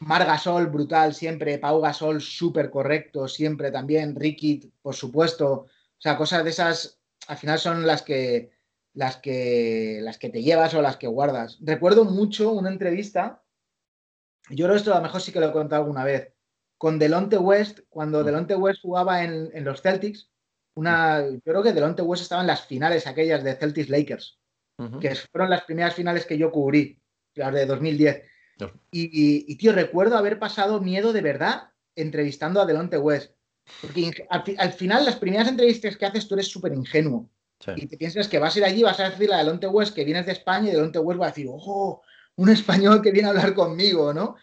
[0.00, 5.52] Mar Gasol, brutal siempre, Pau Gasol, súper correcto siempre también, Ricky, por supuesto.
[5.52, 8.50] O sea, cosas de esas, al final son las que,
[8.94, 11.58] las que, las que te llevas o las que guardas.
[11.60, 13.42] Recuerdo mucho una entrevista,
[14.48, 16.32] yo creo que esto a lo mejor sí que lo he contado alguna vez,
[16.78, 18.24] con Delonte West, cuando mm.
[18.24, 20.30] Delonte West jugaba en, los Celtics,
[20.74, 24.38] una, yo creo que Delonte West estaba en las finales aquellas de Celtics Lakers,
[24.98, 26.98] que fueron las primeras finales que yo cubrí,
[27.34, 28.22] las de 2010.
[28.90, 33.32] Y, tío, recuerdo haber pasado miedo de verdad entrevistando a Delonte West.
[33.80, 37.28] Porque al, final, las primeras entrevistas que haces, tú eres súper ingenuo.
[37.76, 40.04] Y te piensas que vas a ir allí, vas a decirle a Delonte West que
[40.04, 42.02] vienes de España y Delonte West va a decir, ojo,
[42.36, 44.36] un español que viene a hablar conmigo, ¿no?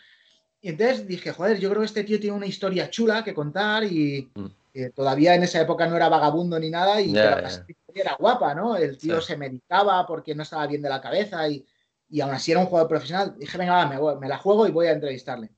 [0.61, 3.83] Y entonces dije, joder, yo creo que este tío tiene una historia chula que contar
[3.83, 4.91] y mm.
[4.95, 8.75] todavía en esa época no era vagabundo ni nada y la historia era guapa, ¿no?
[8.75, 11.65] El tío se medicaba porque no estaba bien de la cabeza y,
[12.09, 13.35] y aún así era un jugador profesional.
[13.37, 15.51] Dije, venga, me, la juego y voy a entrevistarle.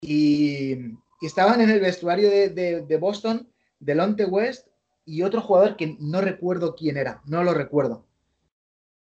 [0.00, 0.76] Y,
[1.22, 4.68] estaban en el vestuario de, Boston, Delonte West
[5.06, 8.06] y otro jugador que no recuerdo quién era, no lo recuerdo.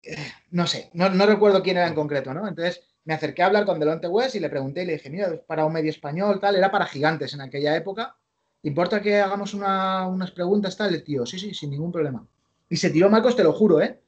[0.02, 0.16] Eh,
[0.50, 2.48] no sé, no, recuerdo quién era en concreto, ¿no?
[2.48, 5.42] Entonces me acerqué a hablar con Delonte West y le pregunté y le dije, mira,
[5.46, 8.16] para un medio español, tal, era para gigantes en aquella época.
[8.62, 10.94] ¿Importa que hagamos unas preguntas, tal?
[10.94, 12.26] El tío, sí, sí, sin ningún problema.
[12.68, 14.00] Y se tiró Marcos, te lo juro, ¿eh?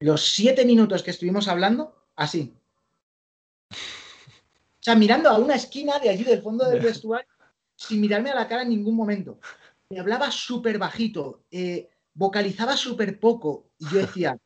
[0.00, 2.54] Los siete minutos que estuvimos hablando, así.
[3.70, 7.28] O sea, mirando a una esquina de allí del fondo del vestuario,
[7.74, 9.40] sin mirarme a la cara en ningún momento.
[9.90, 13.70] Me hablaba súper bajito, eh, vocalizaba súper poco.
[13.78, 14.38] Y yo decía,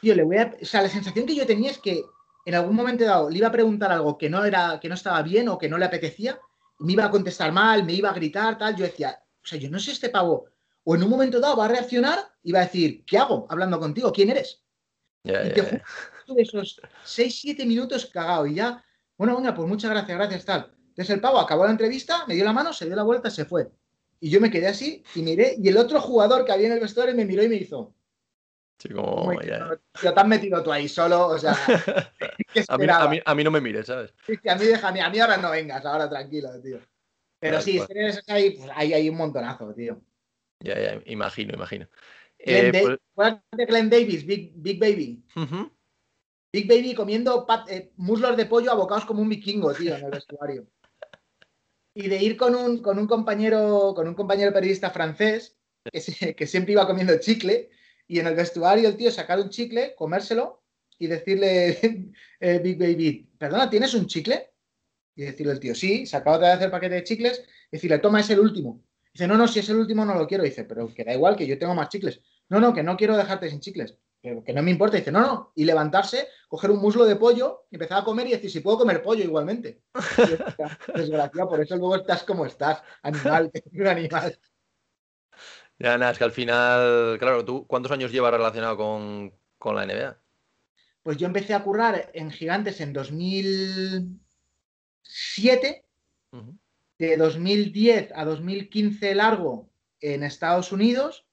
[0.00, 0.54] tío, le voy a.
[0.60, 2.02] O sea, la sensación que yo tenía es que
[2.44, 5.22] en algún momento dado le iba a preguntar algo que no, era, que no estaba
[5.22, 6.38] bien o que no le apetecía,
[6.80, 8.76] me iba a contestar mal, me iba a gritar, tal.
[8.76, 10.46] Yo decía, o sea, yo no sé este pavo.
[10.84, 13.78] O en un momento dado va a reaccionar y va a decir, ¿qué hago hablando
[13.78, 14.12] contigo?
[14.12, 14.62] ¿Quién eres?
[15.24, 15.82] Y te
[16.36, 18.82] esos 6-7 minutos cagado y ya,
[19.16, 20.72] bueno, venga, pues muchas gracias, gracias, tal.
[20.88, 23.44] Entonces el pavo acabó la entrevista, me dio la mano, se dio la vuelta, se
[23.44, 23.70] fue.
[24.20, 26.80] Y yo me quedé así y miré, y el otro jugador que había en el
[26.80, 27.94] vestuario me miró y me hizo,
[28.82, 29.40] Sí, como.
[29.42, 31.52] Ya, te has metido tú ahí solo, o sea.
[32.68, 34.12] a, mí, a, mí, no me mires, ¿sabes?
[34.26, 36.80] Sí, a mí déjame, a mí ahora no vengas, ahora tranquilo, tío.
[37.38, 40.00] Pero sí, si eres ahí, pues ahí hay un montonazo, tío.
[40.58, 41.88] Ya, ya, imagino, imagino.
[42.44, 43.34] Glenn, eh, pues...
[43.52, 45.24] Glenn Davis, Big, Big Baby.
[46.52, 50.66] Big Baby comiendo eh, muslos de pollo abocados como un vikingo, tío, en el vestuario.
[51.94, 55.58] y de ir con un, con un compañero, con un compañero periodista francés
[55.90, 57.70] que, que siempre iba comiendo chicle
[58.06, 60.62] y en el vestuario el tío sacar un chicle, comérselo
[60.98, 61.78] y decirle,
[62.40, 64.50] eh, Big Baby, perdona, ¿tienes un chicle?
[65.14, 68.20] Y decirle el tío, sí, acaba de hacer el paquete de chicles, y decirle, toma,
[68.20, 68.82] es el último.
[69.12, 70.44] Dice, no, no, si es el último no lo quiero.
[70.44, 72.20] Dice, pero que da igual, que yo tengo más chicles.
[72.52, 73.96] No, no, que no quiero dejarte sin chicles.
[74.20, 74.98] Pero que no me importa.
[74.98, 75.52] Dice, no, no.
[75.54, 79.02] Y levantarse, coger un muslo de pollo, empezar a comer y decir, si puedo comer
[79.02, 79.80] pollo igualmente.
[80.94, 84.38] Desgraciado, por eso luego estás como estás, animal, un animal.
[85.78, 89.32] Ya, nada, es que al final, claro, ¿tú cuántos años llevas relacionado con,
[89.74, 90.20] la NBA?
[91.02, 95.86] Pues yo empecé a currar en Gigantes en 2007,
[96.98, 101.24] de 2010 a 2015 largo en Estados Unidos,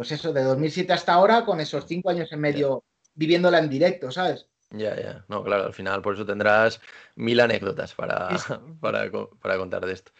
[0.00, 4.10] pues eso, de 2007 hasta ahora, con esos cinco años en medio viviéndola en directo,
[4.10, 4.46] ¿sabes?
[4.70, 5.26] Ya, ya.
[5.28, 6.80] No, claro, al final por eso tendrás
[7.16, 8.30] mil anécdotas para,
[8.80, 9.10] para,
[9.42, 10.12] para contar de esto.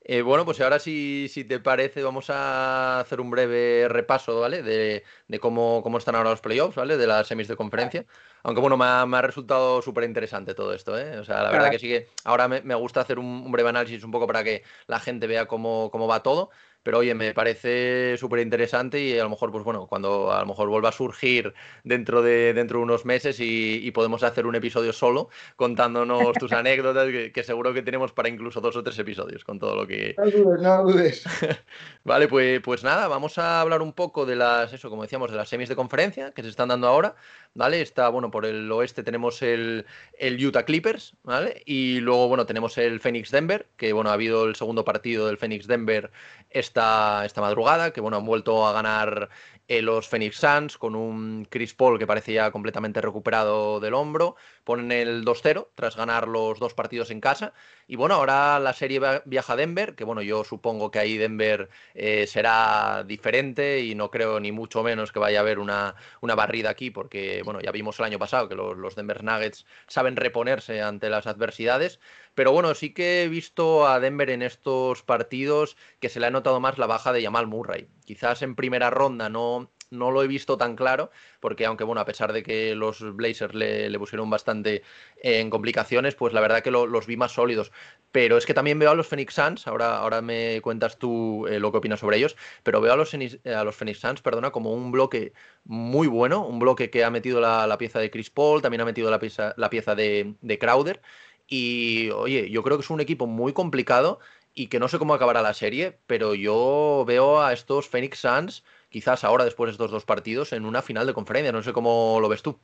[0.00, 4.62] Eh, bueno, pues ahora si, si, te parece vamos a hacer un breve repaso, ¿vale?
[4.64, 5.04] De,
[5.38, 6.96] cómo, cómo, están ahora los playoffs, ¿vale?
[6.96, 8.06] De las semis de conferencia.
[8.42, 11.18] Aunque bueno, me ha, resultado súper interesante todo esto, ¿eh?
[11.18, 14.10] O sea, la verdad que sí que ahora me, gusta hacer un, breve análisis un
[14.10, 16.50] poco para que la gente vea cómo, cómo va todo.
[16.88, 20.46] Pero oye, me parece súper interesante y a lo mejor, pues bueno, cuando a lo
[20.46, 21.52] mejor vuelva a surgir
[21.84, 27.08] dentro de, dentro de unos meses y, podemos hacer un episodio solo contándonos tus anécdotas,
[27.34, 30.14] que, seguro que tenemos para incluso dos o tres episodios con todo lo que...
[30.16, 31.24] No dudes, no dudes.
[32.04, 35.36] vale, pues, pues nada, vamos a hablar un poco de las, eso, como decíamos, de
[35.36, 37.16] las semis de conferencia que se están dando ahora,
[37.58, 37.80] ¿vale?
[37.82, 39.84] Está, bueno, por el oeste tenemos el,
[40.16, 41.60] el Utah Clippers, ¿vale?
[41.66, 45.38] Y luego, bueno, tenemos el Phoenix Denver, que, bueno, ha habido el segundo partido del
[45.38, 46.12] Phoenix Denver
[46.50, 49.28] esta, esta madrugada, que bueno, han vuelto a ganar
[49.68, 54.90] eh, los Phoenix Suns con un Chris Paul que parecía completamente recuperado del hombro, ponen
[54.92, 57.52] el 2-0 tras ganar los dos partidos en casa.
[57.86, 61.68] Y bueno, ahora la serie viaja a Denver, que bueno, yo supongo que ahí Denver
[61.94, 66.34] eh, será diferente y no creo ni mucho menos que vaya a haber una, una
[66.34, 70.16] barrida aquí, porque bueno, ya vimos el año pasado que los, los Denver Nuggets saben
[70.16, 72.00] reponerse ante las adversidades.
[72.38, 76.30] Pero bueno, sí que he visto a Denver en estos partidos que se le ha
[76.30, 77.88] notado más la baja de Jamal Murray.
[78.04, 81.10] Quizás en primera ronda no, no lo he visto tan claro,
[81.40, 84.84] porque aunque bueno, a pesar de que los Blazers le, pusieron bastante
[85.20, 87.72] en complicaciones, pues la verdad que los vi más sólidos.
[88.12, 91.58] Pero es que también veo a los Phoenix Suns, ahora, ahora me cuentas tú eh,
[91.58, 94.72] lo que opinas sobre ellos, pero veo a los, a los Phoenix Suns, perdona, como
[94.72, 95.32] un bloque
[95.64, 99.10] muy bueno, un bloque que ha metido la, pieza de Chris Paul, también ha metido
[99.10, 101.00] la pieza, la pieza de, de Crowder.
[101.48, 104.20] Y oye, yo creo que es un equipo muy complicado
[104.54, 108.64] y que no sé cómo acabará la serie, pero yo veo a estos Phoenix Suns,
[108.90, 111.52] quizás ahora después de estos dos partidos, en una final de conferencia.
[111.52, 112.58] No sé cómo lo ves tú.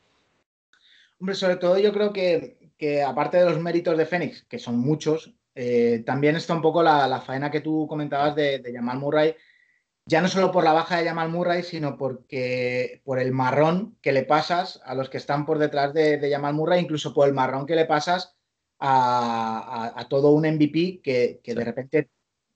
[1.19, 4.79] Hombre, sobre todo yo creo que, que aparte de los méritos de Phoenix, que son
[4.79, 9.35] muchos, eh, también está un poco la, faena que tú comentabas de, de Jamal Murray,
[10.07, 14.13] ya no solo por la baja de Jamal Murray, sino porque por el marrón que
[14.13, 17.35] le pasas a los que están por detrás de, de Jamal Murray, incluso por el
[17.35, 18.37] marrón que le pasas
[18.79, 22.11] a, todo un MVP que, de repente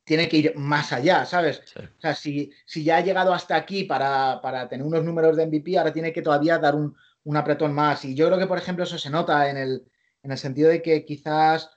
[0.04, 1.62] tiene que ir más allá, ¿sabes?
[1.76, 5.78] O sea, si, si, ya ha llegado hasta aquí para, tener unos números de MVP,
[5.78, 6.96] ahora tiene que todavía dar un,
[7.36, 8.06] apretón más.
[8.06, 9.84] Y yo creo que, por ejemplo, eso se nota en el,
[10.22, 11.70] en el sentido de que quizás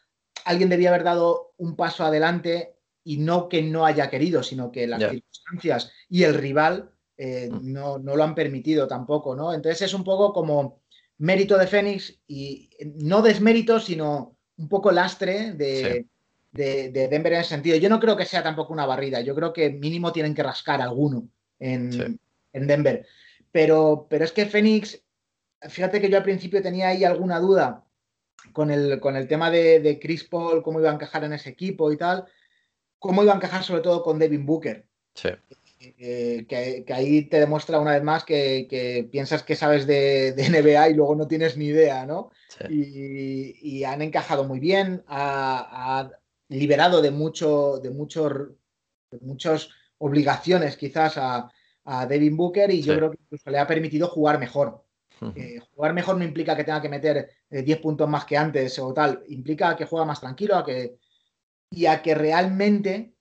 [0.45, 4.87] alguien debía haber dado un paso adelante y no que no haya querido, sino que
[4.87, 7.71] las circunstancias y el rival eh, mm.
[7.73, 9.53] no, no, lo han permitido tampoco, ¿no?
[9.53, 10.80] Entonces es un poco como
[11.21, 16.07] mérito de Fénix y no desmérito, sino un poco lastre de,
[16.51, 17.77] Denver en ese sentido.
[17.77, 20.81] Yo no creo que sea tampoco una barrida, yo creo que mínimo tienen que rascar
[20.81, 22.19] alguno en,
[22.51, 23.05] Denver.
[23.51, 24.99] Pero, pero es que Fénix,
[25.61, 27.85] fíjate que yo al principio tenía ahí alguna duda
[28.51, 31.91] con el, con el tema de, Chris Paul, cómo iba a encajar en ese equipo
[31.91, 32.25] y tal,
[32.97, 34.87] cómo iba a encajar sobre todo con Devin Booker.
[35.13, 35.29] Sí.
[35.83, 40.93] Eh, que, ahí te demuestra una vez más que, piensas que sabes de, NBA y
[40.93, 42.29] luego no tienes ni idea, ¿no?
[42.69, 46.11] Y, han encajado muy bien, ha,
[46.49, 48.31] liberado de mucho, de muchos,
[49.09, 51.51] de muchas obligaciones quizás a,
[52.07, 54.85] Devin Booker y yo creo que incluso le ha permitido jugar mejor.
[55.35, 58.77] Eh, jugar mejor no implica que tenga que meter 10 eh, puntos más que antes
[58.79, 60.97] o tal, implica que juega más tranquilo a que,
[61.71, 63.15] y a que realmente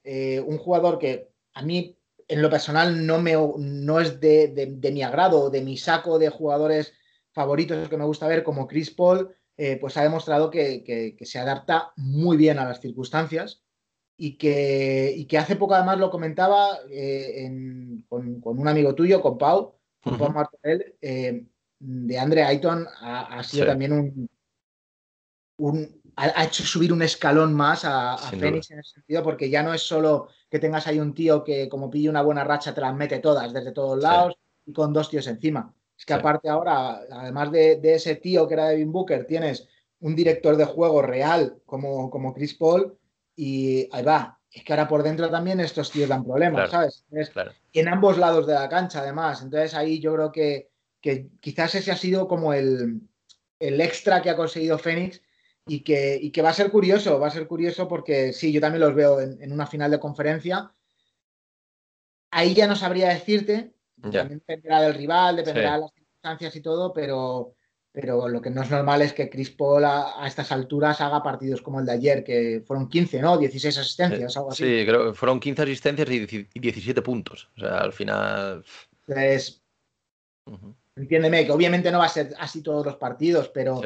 [0.47, 1.97] un jugador que a mí
[2.31, 6.93] en lo personal no, me, no es de, mi agrado, de mi saco de jugadores
[7.33, 11.93] favoritos que me gusta ver, como Chris Paul, eh, pues ha demostrado que, se adapta
[11.97, 13.64] muy bien a las circunstancias
[14.16, 17.51] y que, que hace poco además lo comentaba eh,
[18.09, 21.45] con, un amigo tuyo, con Pau, con Pau Martorell, eh,
[21.81, 24.28] de Andre Ayton ha, sido también un,
[25.57, 29.63] un ha, hecho subir un escalón más a, a Phoenix en ese sentido, porque ya
[29.63, 32.81] no es solo que tengas ahí un tío que como pille una buena racha te
[32.81, 34.35] las mete todas desde todos lados
[34.67, 35.73] y con dos tíos encima.
[35.97, 39.69] Es que aparte ahora, además de, ese tío que era Devin Booker, tienes
[40.01, 42.97] un director de juego real como, como Chris Paul
[43.37, 44.39] y ahí va.
[44.51, 47.05] Es que ahora por dentro también estos tíos dan problemas, ¿sabes?
[47.71, 49.43] Y en ambos lados de la cancha, además.
[49.43, 53.03] Entonces ahí yo creo que, que quizás ese ha sido como el,
[53.61, 55.21] el extra que ha conseguido Phoenix
[55.67, 58.81] y que, que va a ser curioso, va a ser curioso porque sí, yo también
[58.81, 60.73] los veo en, una final de conferencia.
[62.31, 66.93] Ahí ya no sabría decirte, también dependerá del rival, dependerá de las circunstancias y todo,
[66.93, 67.55] pero,
[67.93, 71.61] pero lo que no es normal es que Chris Paul a, estas alturas haga partidos
[71.61, 73.37] como el de ayer, que fueron 15, ¿no?
[73.37, 74.65] 16 asistencias, algo así.
[74.65, 77.51] Sí, creo que fueron 15 asistencias y 17 puntos.
[77.57, 78.65] O sea, al final.
[79.07, 79.63] Entonces,
[80.95, 83.81] entiéndeme, que obviamente no va a ser así todos los partidos, pero,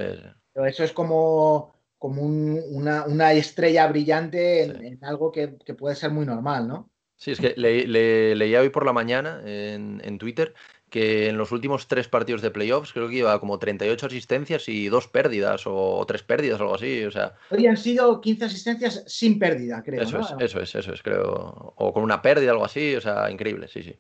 [0.55, 1.75] pero eso es como
[2.05, 6.91] como una, estrella brillante en, algo que, puede ser muy normal, ¿no?
[7.17, 10.53] Sí, es que le, leía hoy por la mañana en, Twitter
[10.91, 14.91] que en los últimos tres partidos de playoffs creo que iba como 38 asistencias y
[14.91, 17.05] dos pérdidas o, tres pérdidas, algo así.
[17.05, 20.03] O sea, hoy han sido 15 asistencias sin pérdida, creo.
[20.03, 21.73] Eso es, eso es, eso es, creo.
[21.75, 22.95] O con una pérdida, algo así.
[22.97, 23.97] O sea, increíble, sí, sí.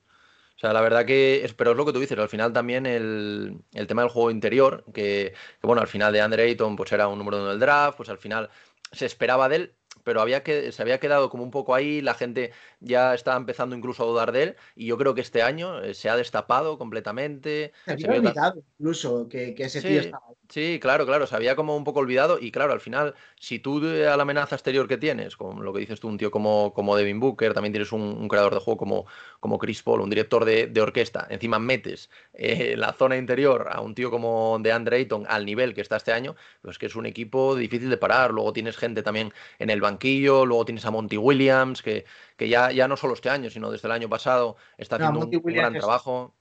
[0.56, 3.64] O sea, la verdad que, pero es lo que tú dices, al final también el,
[3.88, 7.38] tema del juego interior, que, bueno, al final de Andre Ayton pues era un número
[7.38, 8.50] uno del draft, pues al final
[8.92, 9.74] se esperaba de él,
[10.04, 12.52] pero había que, se había quedado como un poco ahí, la gente
[12.84, 15.94] ya estaba empezando incluso a dudar de él, y yo creo que este año eh,
[15.94, 17.72] se ha destapado completamente.
[17.84, 20.34] Se había olvidado incluso que, ese tío estaba ahí.
[20.50, 23.78] Sí, claro, claro, se había como un poco olvidado y claro, al final, si tú
[23.78, 26.96] a la amenaza exterior que tienes, con lo que dices tú, un tío como, como
[26.96, 29.06] Devin Booker, también tienes un, creador de juego como,
[29.40, 33.94] como Chris Paul, un director de, orquesta, encima metes eh, la zona interior a un
[33.94, 37.56] tío como DeAndre Ayton al nivel que está este año, pues que es un equipo
[37.56, 41.82] difícil de parar, luego tienes gente también en el banquillo, luego tienes a Monty Williams,
[41.82, 42.04] que,
[42.36, 45.42] que ya, ya no solo este año, sino desde el año pasado está haciendo un,
[45.52, 46.34] gran trabajo.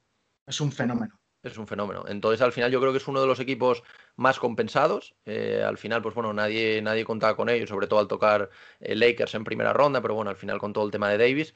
[0.45, 2.05] Es un fenómeno es un fenómeno.
[2.07, 3.83] Entonces, al final, yo creo que es uno de los equipos
[4.15, 5.15] más compensados.
[5.25, 8.95] Eh, al final, pues bueno, nadie, nadie contaba con ellos, sobre todo al tocar eh,
[8.95, 11.53] Lakers en primera ronda, pero bueno, al final con todo el tema de Davis.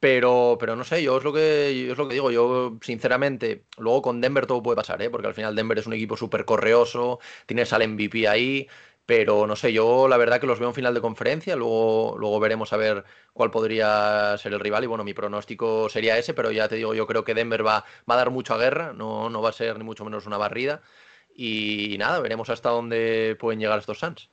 [0.00, 2.30] Pero, pero no sé, yo es lo que es lo que digo.
[2.30, 5.10] Yo, sinceramente, luego con Denver todo puede pasar, ¿eh?
[5.10, 8.68] porque al final Denver es un equipo súper correoso, tienes al MVP ahí.
[9.14, 12.40] Pero no sé, yo la verdad que los veo en final de conferencia, luego, luego
[12.40, 13.04] veremos a ver
[13.34, 14.84] cuál podría ser el rival.
[14.84, 17.84] Y bueno, mi pronóstico sería ese, pero ya te digo, yo creo que Denver va,
[18.10, 20.80] va a dar mucha guerra, no, no va a ser ni mucho menos una barrida.
[21.36, 24.30] Y, nada, veremos hasta dónde pueden llegar estos Suns.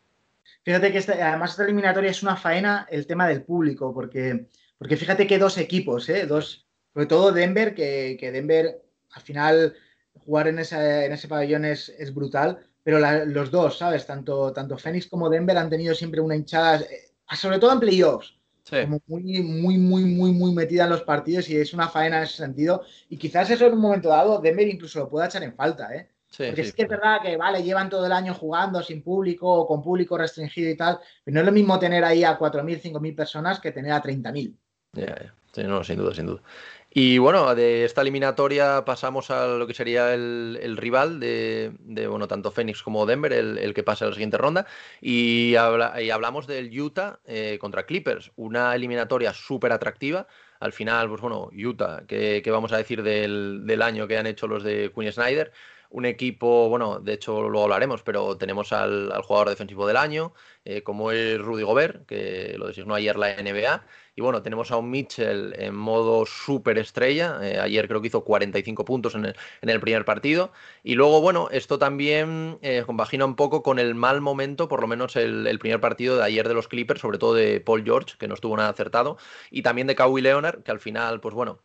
[0.63, 5.27] Fíjate que además esta eliminatoria es una faena el tema del público, porque, porque fíjate
[5.27, 6.25] que dos equipos, ¿eh?
[6.25, 9.75] dos, sobre todo Denver, que, que Denver al final
[10.13, 14.05] jugar en, esa, en ese pabellón es, es brutal pero los dos, ¿sabes?
[14.05, 18.35] Tanto, tanto Phoenix como Denver han tenido siempre una hinchada, eh, sobre todo en playoffs,
[18.69, 22.23] como muy, muy, muy, muy, muy metida en los partidos y es una faena en
[22.23, 22.83] ese sentido.
[23.09, 26.09] Y quizás eso en un momento dado Denver incluso lo pueda echar en falta, ¿eh?
[26.37, 29.67] Porque es que es verdad que, vale, llevan todo el año jugando sin público o
[29.67, 33.15] con público restringido y tal, pero no es lo mismo tener ahí a 4.000, 5.000
[33.15, 34.55] personas que tener a 30.000.
[34.93, 35.35] Ya, ya.
[35.55, 36.41] No, sin duda, sin duda.
[36.91, 41.71] Y bueno, de esta eliminatoria pasamos a lo que sería el, rival de,
[42.09, 44.65] bueno, tanto Phoenix como Denver, el, que pasa a la siguiente ronda.
[44.99, 50.27] Y, hablamos del Utah eh, contra Clippers, una eliminatoria súper atractiva.
[50.59, 54.47] Al final, pues bueno, Utah, ¿qué, vamos a decir del, del, año que han hecho
[54.47, 55.51] los de Queen Snyder?
[55.89, 60.33] Un equipo, bueno, de hecho luego hablaremos, pero tenemos al, jugador defensivo del año,
[60.65, 63.85] eh, como es Rudy Gobert, que lo designó ayer la NBA.
[64.15, 67.39] Y bueno, tenemos a un Mitchell en modo super estrella.
[67.41, 69.25] Eh, ayer creo que hizo 45 puntos en
[69.61, 70.51] el, primer partido.
[70.83, 74.87] Y luego, bueno, esto también eh, compagina un poco con el mal momento, por lo
[74.87, 78.15] menos el, el, primer partido de ayer de los Clippers, sobre todo de Paul George,
[78.19, 79.17] que no estuvo nada acertado,
[79.49, 81.61] y también de Kawhi Leonard, que al final, pues bueno,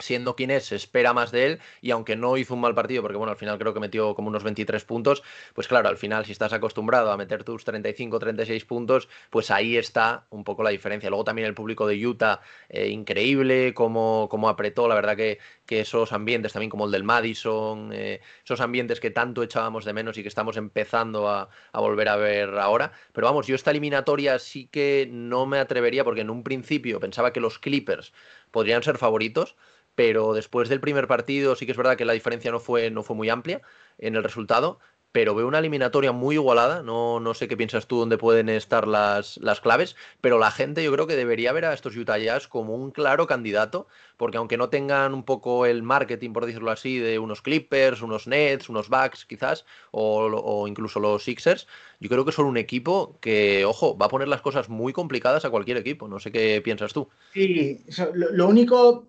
[0.00, 3.02] siendo quien es, se espera más de él y aunque no hizo un mal partido,
[3.02, 5.22] porque bueno, al final creo que metió como unos 23 puntos,
[5.54, 9.76] pues claro, al final si estás acostumbrado a meter tus 35, 36 puntos, pues ahí
[9.76, 11.10] está un poco la diferencia.
[11.10, 15.80] Luego también el público de Utah, eh, increíble, como, como apretó, la verdad que, que,
[15.80, 20.18] esos ambientes también como el del Madison, eh, esos ambientes que tanto echábamos de menos
[20.18, 22.92] y que estamos empezando a, a volver a ver ahora.
[23.12, 27.32] Pero vamos, yo esta eliminatoria sí que no me atrevería porque en un principio pensaba
[27.32, 28.12] que los Clippers
[28.50, 29.56] podrían ser favoritos,
[29.94, 33.02] pero después del primer partido sí que es verdad que la diferencia no fue, no
[33.02, 33.60] fue muy amplia
[33.98, 34.78] en el resultado,
[35.12, 38.86] pero veo una eliminatoria muy igualada, no, no sé qué piensas tú dónde pueden estar
[38.86, 42.46] las, las, claves, pero la gente yo creo que debería ver a estos Utah Jazz
[42.46, 46.98] como un claro candidato, porque aunque no tengan un poco el marketing, por decirlo así,
[46.98, 51.66] de unos Clippers, unos Nets, unos Bucks quizás, o, o incluso los Sixers,
[51.98, 55.44] yo creo que son un equipo que, ojo, va a poner las cosas muy complicadas
[55.44, 57.08] a cualquier equipo, no sé qué piensas tú.
[57.32, 57.84] Sí,
[58.14, 59.08] lo único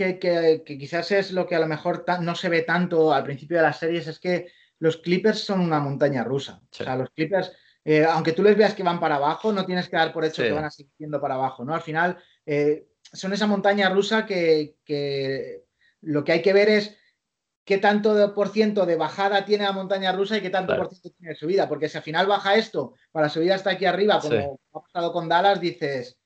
[0.00, 3.62] que, quizás es lo que a lo mejor no se ve tanto al principio de
[3.64, 6.62] las series, es que los Clippers son una montaña rusa.
[6.62, 7.52] O sea, los Clippers,
[7.84, 10.42] eh, aunque tú les veas que van para abajo, no tienes que dar por hecho
[10.42, 11.74] que van a seguir yendo para abajo, ¿no?
[11.74, 14.76] Al final, eh, son esa montaña rusa que,
[16.00, 16.96] lo que hay que ver es
[17.64, 21.10] qué tanto por ciento de bajada tiene la montaña rusa y qué tanto por ciento
[21.10, 21.68] tiene de subida.
[21.68, 25.28] Porque si al final baja esto para subir hasta aquí arriba, como ha pasado con
[25.28, 26.19] Dallas, dices,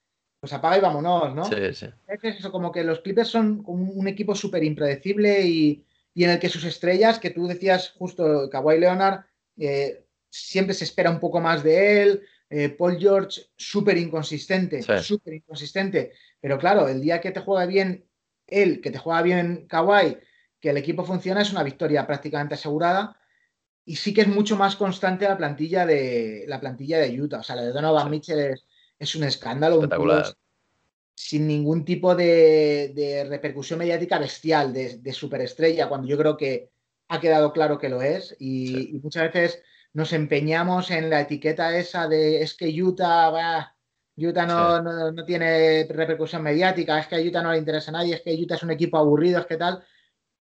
[0.44, 1.44] pues apaga y vámonos, ¿no?
[1.46, 1.86] Sí, sí.
[2.06, 5.82] Es eso, como que los Clippers son un equipo súper impredecible y,
[6.14, 9.24] en el que sus estrellas, que tú decías justo, Kawhi Leonard,
[9.56, 12.22] eh, siempre se espera un poco más de él.
[12.50, 16.12] Eh, Paul George, súper inconsistente, súper inconsistente.
[16.38, 18.04] Pero claro, el día que te juega bien
[18.46, 20.18] él, que te juega bien Kawhi,
[20.60, 23.18] que el equipo funciona, es una victoria prácticamente asegurada.
[23.86, 27.38] Y sí que es mucho más constante la plantilla de, la plantilla de Utah.
[27.38, 28.66] O sea, la de Donovan Mitchell es
[28.98, 29.80] es un escándalo.
[31.16, 36.70] sin ningún tipo de, repercusión mediática bestial de, superestrella, cuando yo creo que
[37.08, 38.36] ha quedado claro que lo es.
[38.38, 43.74] Y, muchas veces nos empeñamos en la etiqueta esa de es que Utah,
[44.16, 48.14] Utah no, no, tiene repercusión mediática, es que a Utah no le interesa a nadie,
[48.14, 49.84] es que Utah es un equipo aburrido, es que tal.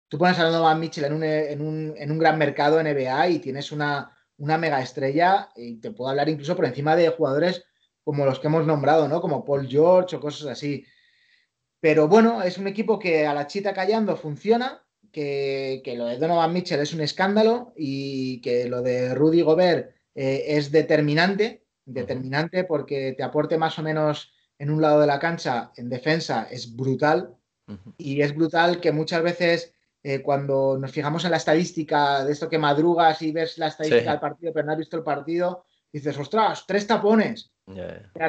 [0.10, 3.40] Tú pones a Donovan Mitchell en un, en, un, en un gran mercado NBA y
[3.40, 7.67] tienes una, una mega estrella y te puedo hablar incluso por encima de jugadores
[8.08, 9.20] como los que hemos nombrado, ¿no?
[9.20, 10.86] Como Paul George o cosas así.
[11.82, 14.82] Pero bueno, es un equipo que a la chita callando funciona,
[15.12, 20.46] que, lo de Donovan Mitchell es un escándalo y que lo de Rudy Gobert eh,
[20.48, 25.74] es determinante, determinante porque te aporte más o menos en un lado de la cancha
[25.76, 27.36] en defensa es brutal
[27.98, 32.48] y es brutal que muchas veces eh, cuando nos fijamos en la estadística de esto
[32.48, 36.18] que madrugas y ves la estadística del partido pero no has visto el partido, dices,
[36.18, 37.52] ostras, tres tapones.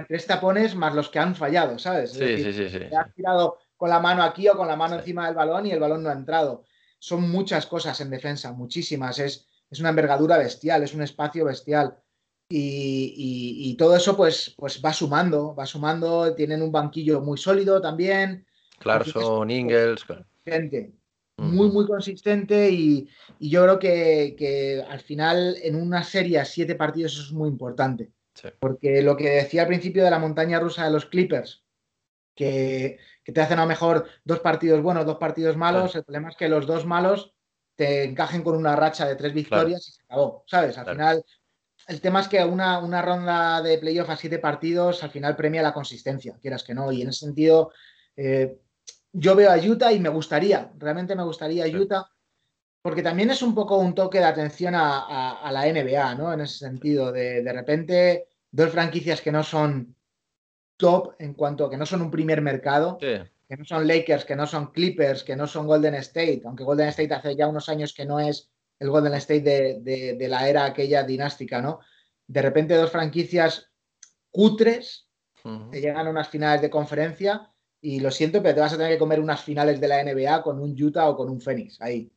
[0.08, 2.12] Tres tapones más los que han fallado, ¿sabes?
[2.12, 5.26] Sí, sí, sí, Te has tirado con la mano aquí o con la mano encima
[5.26, 6.64] del balón y el balón no ha entrado.
[6.98, 9.18] Son muchas cosas en defensa, muchísimas.
[9.18, 11.96] Es, es una envergadura bestial, es un espacio bestial.
[12.50, 16.34] Y, todo eso pues, pues va sumando, va sumando.
[16.34, 18.46] Tienen un banquillo muy sólido también.
[18.78, 20.04] Clarkson, Ingles.
[20.44, 20.92] Gente,
[21.36, 23.08] muy, muy consistente y,
[23.38, 28.10] yo creo que, al final en una serie a siete partidos eso es muy importante.
[28.58, 31.64] Porque lo que decía al principio de la montaña rusa de los Clippers,
[32.34, 36.36] que, te hacen a lo mejor dos partidos buenos, dos partidos malos, el problema es
[36.36, 37.34] que los dos malos
[37.74, 40.78] te encajen con una racha de tres victorias y se acabó, ¿sabes?
[40.78, 41.24] Al final,
[41.88, 45.62] el tema es que una, una ronda de playoff a siete partidos al final premia
[45.62, 47.72] la consistencia, quieras que no, y en ese sentido...
[48.16, 48.58] Eh,
[49.12, 52.08] yo veo a Utah y me gustaría, realmente me gustaría Utah,
[52.82, 56.32] porque también es un poco un toque de atención a, la NBA, ¿no?
[56.32, 59.96] En ese sentido, de, de repente, dos franquicias que no son
[60.76, 64.36] top en cuanto a que no son un primer mercado, que no son Lakers, que
[64.36, 67.92] no son Clippers, que no son Golden State, aunque Golden State hace ya unos años
[67.92, 71.80] que no es el Golden State de, la era aquella dinástica, ¿no?
[72.26, 73.70] De repente dos franquicias
[74.30, 75.08] cutres
[75.72, 78.92] que llegan a unas finales de conferencia y lo siento, pero te vas a tener
[78.92, 82.12] que comer unas finales de la NBA con un Utah o con un Phoenix ahí.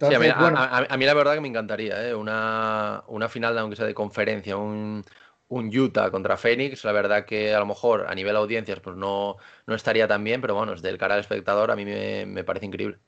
[0.00, 0.14] Sí.
[0.14, 2.14] A, mí, a, mí, la verdad que me encantaría, ¿eh?
[2.14, 5.04] una, una final, aunque sea de conferencia, un,
[5.48, 9.36] un Utah contra Phoenix, la verdad que a lo mejor a nivel audiencias pues no,
[9.66, 12.66] no estaría tan bien, pero bueno, desde el cara al espectador a mí me, parece
[12.66, 12.98] increíble.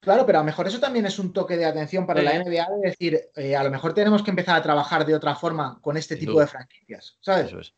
[0.00, 2.68] Claro, pero a lo mejor eso también es un toque de atención para la NBA
[2.70, 5.96] de decir, eh, a lo mejor tenemos que empezar a trabajar de otra forma con
[5.96, 7.46] este tipo de franquicias, ¿sabes?
[7.46, 7.74] Eso es.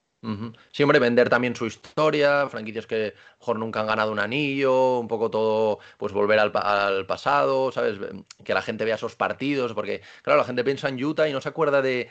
[0.73, 5.30] Siempre vender también su historia, franquicias que mejor nunca han ganado un anillo, un poco
[5.30, 7.99] todo, pues volver al, pasado, ¿sabes?
[8.45, 11.41] Que la gente vea esos partidos, porque, claro, la gente piensa en Utah y no
[11.41, 12.09] se acuerda de,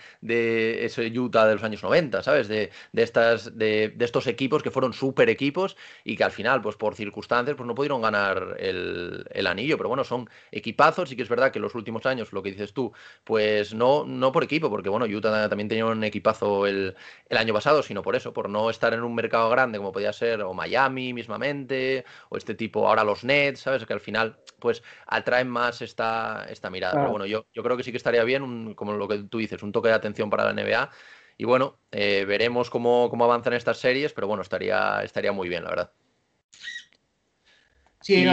[0.85, 2.47] ese Utah de los años 90, ¿sabes?
[2.47, 6.95] De, estas, de, estos equipos que fueron súper equipos y que al final, pues por
[6.95, 11.51] circunstancias, pues no pudieron ganar el, anillo, pero bueno, son equipazos y que es verdad
[11.51, 12.91] que en los últimos años, lo que dices tú,
[13.23, 16.95] pues no, no por equipo, porque bueno, Utah también tenía un equipazo el,
[17.29, 20.11] el año pasado, sino por eso, por no estar en un mercado grande como podía
[20.13, 23.85] ser o Miami mismamente, o este tipo, ahora los Nets, ¿sabes?
[23.85, 26.93] Que al final, pues atraen más esta, esta mirada.
[26.93, 29.61] Pero bueno, yo, yo creo que sí que estaría bien, como lo que tú dices,
[29.63, 30.89] un toque de atención para la NBA.
[31.37, 35.63] Y bueno, eh, veremos cómo, cómo avanzan estas series, pero bueno, estaría, estaría muy bien,
[35.63, 35.91] la verdad.
[38.01, 38.25] Sí,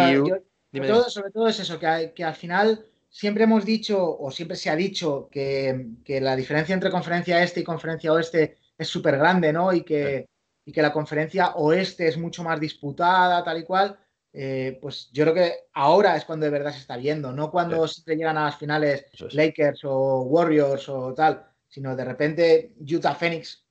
[1.09, 4.77] sobre, todo, es eso, que, que, al final siempre hemos dicho, o siempre se ha
[4.77, 9.73] dicho, que, que la diferencia entre conferencia este y conferencia oeste es súper grande, ¿no?
[9.73, 10.29] Y que,
[10.65, 13.99] y que la conferencia oeste es mucho más disputada, tal y cual.
[14.37, 17.87] Eh, pues yo creo que ahora es cuando de verdad se está viendo, no cuando
[17.87, 23.65] se llegan a las finales Lakers o Warriors o tal, sino de repente Utah Phoenix.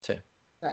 [0.00, 0.14] Sí.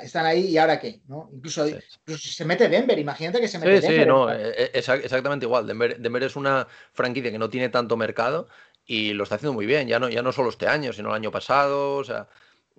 [0.01, 1.30] Están ahí y ahora qué, ¿no?
[1.34, 4.03] Incluso, si se mete Denver, imagínate que se mete sí, Denver.
[4.03, 5.68] Sí, no, eh, eh, exactamente igual.
[5.68, 8.47] Denver, Denver, es una franquicia que no tiene tanto mercado
[8.86, 11.16] y lo está haciendo muy bien, ya no, ya no solo este año, sino el
[11.16, 12.28] año pasado, o sea,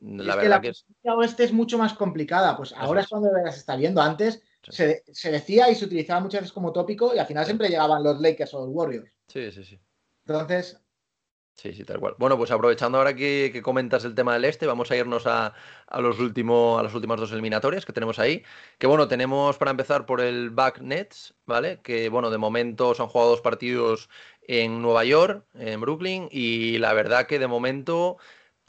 [0.01, 0.73] la verdad que,
[1.03, 2.57] la oeste es mucho más complicada.
[2.57, 4.01] Pues ahora es cuando se está viendo.
[4.01, 8.03] Antes se, decía y se utilizaba muchas veces como tópico y al final siempre llegaban
[8.03, 9.11] los Lakers o los Warriors.
[9.29, 9.79] Sí, sí, sí.
[10.27, 10.81] Entonces.
[11.55, 12.15] Sí, sí, tal cual.
[12.19, 15.53] Bueno, pues aprovechando ahora que, comentas el tema del este, vamos a irnos a,
[15.99, 18.43] los últimos, a las últimas dos eliminatorias que tenemos ahí.
[18.79, 21.81] Que bueno, tenemos para empezar por el Back Nets, ¿vale?
[21.83, 24.09] Que bueno, de momento se han jugado dos partidos
[24.41, 28.17] en Nueva York, en Brooklyn, y la verdad que de momento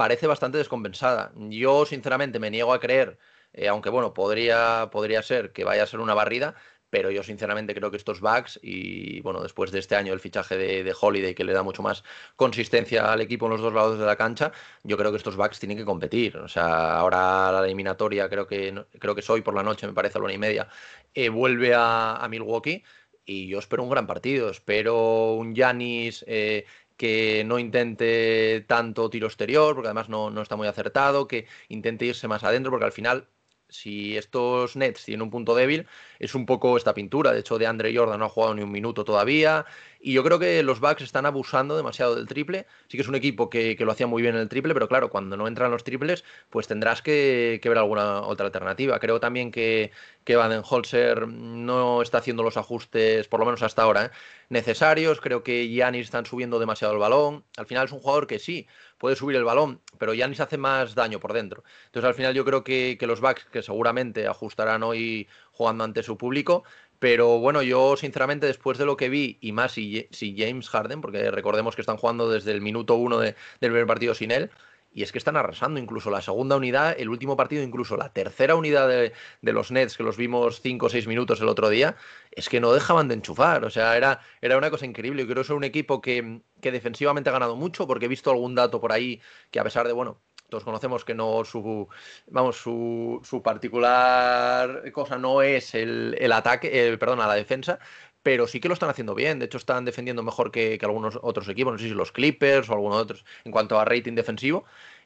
[0.02, 1.32] parece bastante descompensada.
[1.36, 3.20] Yo, sinceramente, me niego a creer,
[3.54, 6.56] eh, aunque bueno, podría, podría ser que vaya a ser una barrida,
[6.90, 10.58] pero yo sinceramente creo que estos backs y bueno, después de este año el fichaje
[10.58, 12.04] de, Holiday que le da mucho más
[12.36, 15.60] consistencia al equipo en los dos lados de la cancha, yo creo que estos backs
[15.60, 16.36] tienen que competir.
[16.38, 19.94] O sea, ahora la eliminatoria creo que creo que es hoy por la noche, me
[19.94, 20.68] parece a la una y media,
[21.14, 22.84] eh, vuelve a, Milwaukee
[23.24, 26.66] y yo espero un gran partido, espero un Yanis eh,
[27.02, 32.28] que no intente tanto tiro exterior, porque además no, está muy acertado, que intente irse
[32.28, 33.28] más adentro, porque al final,
[33.72, 35.88] si estos Nets tienen un punto débil,
[36.20, 37.32] es un poco esta pintura.
[37.32, 39.66] De hecho, de Andre Jordan no ha jugado ni un minuto todavía.
[40.00, 42.66] Y yo creo que los Bucks están abusando demasiado del triple.
[42.88, 45.10] Sí que es un equipo que, lo hacía muy bien en el triple, pero claro,
[45.10, 49.00] cuando no entran los triples, pues tendrás que, ver alguna otra alternativa.
[49.00, 49.92] Creo también que,
[50.26, 54.12] que Holzer no está haciendo los ajustes, por lo menos hasta ahora, ¿eh?
[54.50, 55.22] necesarios.
[55.22, 57.44] Creo que Giannis están subiendo demasiado el balón.
[57.58, 58.68] Al final es un jugador que sí,
[59.02, 61.64] puede subir el balón, pero Giannis hace más daño por dentro.
[61.88, 66.04] Entonces al final yo creo que, que los Bucks, que seguramente ajustarán hoy jugando ante
[66.04, 66.64] su público,
[67.00, 71.32] pero bueno, yo sinceramente después de lo que vi, y más si, James Harden, porque
[71.32, 74.52] recordemos que están jugando desde el minuto uno del primer partido sin él,
[74.94, 78.56] y es que están arrasando incluso la segunda unidad, el último partido, incluso la tercera
[78.56, 81.96] unidad de, los Nets, que los vimos cinco o seis minutos el otro día,
[82.32, 83.64] es que no dejaban de enchufar.
[83.64, 85.22] O sea, era, era una cosa increíble.
[85.22, 88.32] Yo creo que es un equipo que, que defensivamente ha ganado mucho, porque he visto
[88.32, 90.20] algún dato por ahí que a pesar de, bueno,
[90.50, 91.88] todos conocemos que no su
[92.28, 97.80] vamos su, su particular cosa no es el, el ataque el, perdón a la defensa
[98.24, 99.40] pero sí que lo están haciendo bien.
[99.40, 101.74] De hecho están defendiendo mejor que, algunos otros equipos.
[101.74, 104.66] No sé si los Clippers o algunos otros en cuanto a rating defensivo.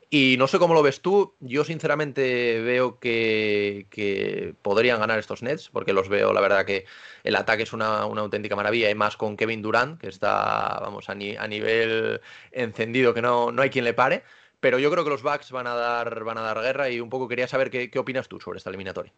[0.10, 5.42] Y no sé cómo lo ves tú, yo sinceramente veo que, que, podrían ganar estos
[5.42, 6.86] Nets, porque los veo, la verdad que
[7.24, 11.10] el ataque es una, una auténtica maravilla, y más con Kevin Durant, que está, vamos,
[11.10, 14.24] a, a nivel encendido, que no, no hay quien le pare.
[14.66, 17.10] Pero yo creo que los Bucks van a dar, van a dar guerra y un
[17.10, 19.14] poco quería saber qué, opinas tú sobre esta eliminatoria.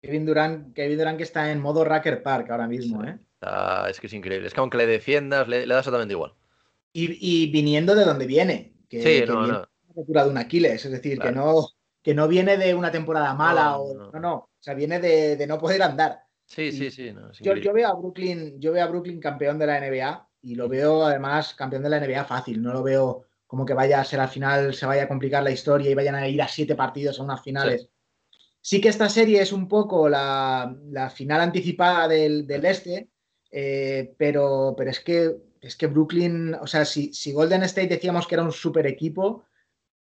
[0.00, 3.18] Kevin Durant, Kevin Durant que está en modo Racker Park ahora mismo, ¿eh?
[3.88, 4.46] es que es increíble.
[4.46, 6.34] Es que aunque le defiendas, le, da exactamente igual.
[6.92, 8.74] Y, viniendo de donde viene.
[8.88, 9.58] Que, sí, no, viene
[9.94, 10.24] no.
[10.24, 11.68] de un Aquiles, es decir, que, no,
[12.02, 14.34] que no viene de una temporada mala o no, no.
[14.34, 16.20] O sea, viene de, no poder andar.
[16.46, 17.12] Sí, sí, sí.
[17.40, 20.68] yo, yo, veo a Brooklyn, yo veo a Brooklyn campeón de la NBA y lo
[20.68, 22.62] veo además campeón de la NBA fácil.
[22.62, 25.50] No lo veo como que vaya a ser al final, se vaya a complicar la
[25.50, 27.82] historia y vayan a ir a siete partidos a unas finales.
[27.82, 27.88] Sí,
[28.80, 30.76] que esta serie es un poco la,
[31.14, 33.08] final anticipada del, este,
[33.50, 38.26] eh, pero, pero es que es que Brooklyn, o sea, si, si, Golden State decíamos
[38.26, 39.44] que era un super equipo,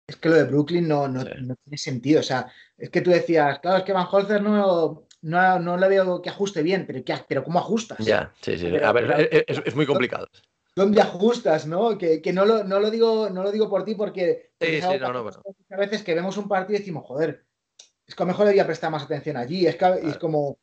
[0.07, 2.20] es que lo de Brooklyn no, no, tiene sentido.
[2.20, 5.88] O sea, es que tú decías, claro, es que Van Holzer no, no, no le
[5.88, 7.98] veo que ajuste bien, pero, ¿qué, pero ¿cómo ajustas?
[7.98, 8.66] Ya, sí, sí.
[8.76, 10.26] a ver, es, es, muy complicado
[10.74, 11.98] dónde ajustas, ¿no?
[11.98, 15.12] Que, no, lo, no, lo, digo, no lo digo por ti porque sí, sí, no,
[15.12, 15.30] no,
[15.70, 17.44] a veces que vemos un partido y decimos, joder,
[18.12, 19.66] es que a lo mejor debía prestar más atención allí.
[19.66, 20.58] Es que es como.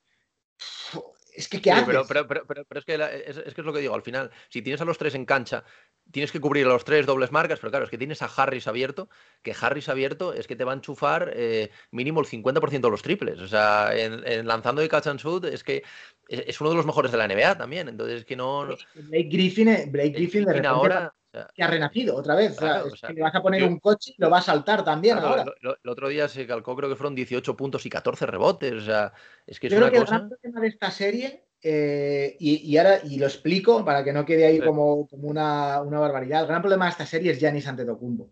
[1.34, 1.86] Es que, ¿qué haces?
[1.86, 4.30] Pero, pero, pero, pero, es, que es, es, que es lo que digo, al final,
[4.50, 5.64] si tienes a los tres en cancha,
[6.12, 8.68] tienes que cubrir a los tres dobles marcas, pero claro, es que tienes a Harris
[8.68, 9.10] abierto,
[9.42, 13.02] que Harris abierto es que te va a enchufar eh, mínimo el 50% de los
[13.02, 13.40] triples.
[13.40, 15.84] O sea, en, lanzando de catch and shoot es que
[16.30, 17.90] es, uno de los mejores de la NBA también.
[17.90, 18.68] Entonces, que no.
[18.96, 21.14] Blake Griffin, Blake Griffin, de repente ahora.
[21.54, 22.58] que ha renacido otra vez.
[22.58, 25.18] o sea, que le vas a poner un coche y lo va a saltar también
[25.18, 25.46] ahora.
[25.62, 28.74] el otro día se calcó, creo que fueron 18 puntos y 14 rebotes.
[28.74, 29.12] O sea,
[29.48, 32.78] es que es Yo una creo que el gran problema de esta serie, eh, y,
[32.78, 36.42] ahora y lo explico para que no quede ahí como, como una, una, barbaridad.
[36.42, 38.32] El gran problema de esta serie es Giannis Antetokounmpo.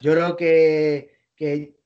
[0.00, 1.76] Yo creo que, que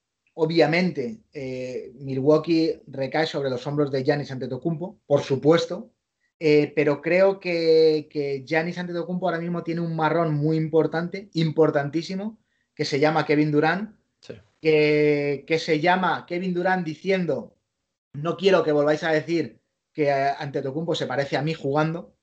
[0.41, 5.91] Obviamente, eh, Milwaukee recae sobre los hombros de Giannis Antetokounmpo, por supuesto,
[6.39, 12.39] eh, pero creo que, que Giannis Antetokounmpo ahora mismo tiene un marrón muy importante, importantísimo,
[12.73, 13.97] que se llama Kevin Durant,
[14.61, 17.57] que, que, se llama Kevin Durant diciendo,
[18.13, 19.61] no quiero que volváis a decir
[19.93, 22.15] que Antetokounmpo se parece a mí jugando,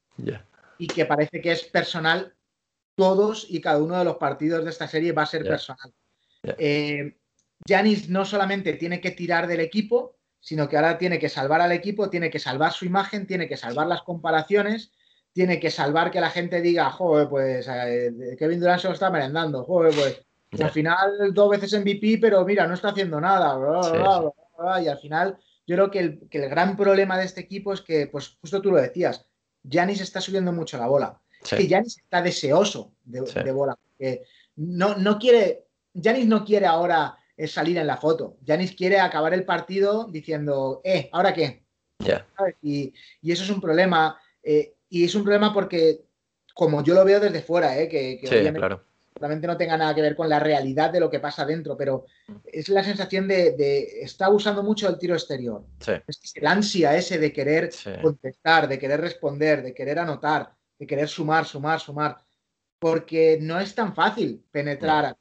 [0.77, 2.33] y que parece que es personal,
[2.95, 5.93] todos y cada uno de los partidos de esta serie va a ser personal.
[6.57, 7.17] Eh,
[7.67, 11.71] Janis no solamente tiene que tirar del equipo, sino que ahora tiene que salvar al
[11.71, 14.91] equipo, tiene que salvar su imagen, tiene que salvar las comparaciones,
[15.33, 19.09] tiene que salvar que la gente diga, joder, pues eh, Kevin Durant se lo está
[19.09, 23.57] merendando, joder, pues al final dos veces MVP, pero mira, no está haciendo nada,
[24.81, 28.37] y al final yo creo que el, gran problema de este equipo es que, pues
[28.39, 29.25] justo tú lo decías,
[29.67, 31.19] Janis está subiendo mucho la bola.
[31.41, 33.77] Es que Janis está deseoso de, bola.
[34.55, 38.37] no, no quiere, Janis no quiere ahora es salir en la foto.
[38.45, 41.63] Janis quiere acabar el partido diciendo, eh, ¿ahora qué?
[42.61, 44.19] Y, eso es un problema.
[44.43, 46.01] Eh, y es un problema porque,
[46.53, 48.21] como yo lo veo desde fuera, eh, que,
[49.17, 52.05] obviamente no tenga nada que ver con la realidad de lo que pasa dentro, pero
[52.45, 55.65] es la sensación de, está usando mucho el tiro exterior.
[56.07, 57.69] Es el ansia ese de querer
[58.01, 62.17] contestar, de querer responder, de querer anotar, de querer sumar, sumar, sumar.
[62.77, 65.15] Porque no es tan fácil penetrar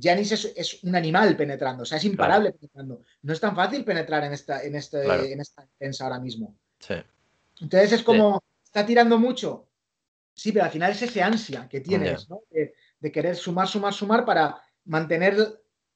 [0.00, 3.02] Janis es, un animal penetrando, o sea, es imparable penetrando.
[3.22, 6.56] No es tan fácil penetrar en esta, en este, en esta defensa ahora mismo.
[7.60, 9.68] Entonces es como, está tirando mucho.
[10.34, 12.42] Sí, pero al final es ese ansia que tienes, ¿no?
[12.50, 15.36] de, querer sumar, sumar, sumar para mantener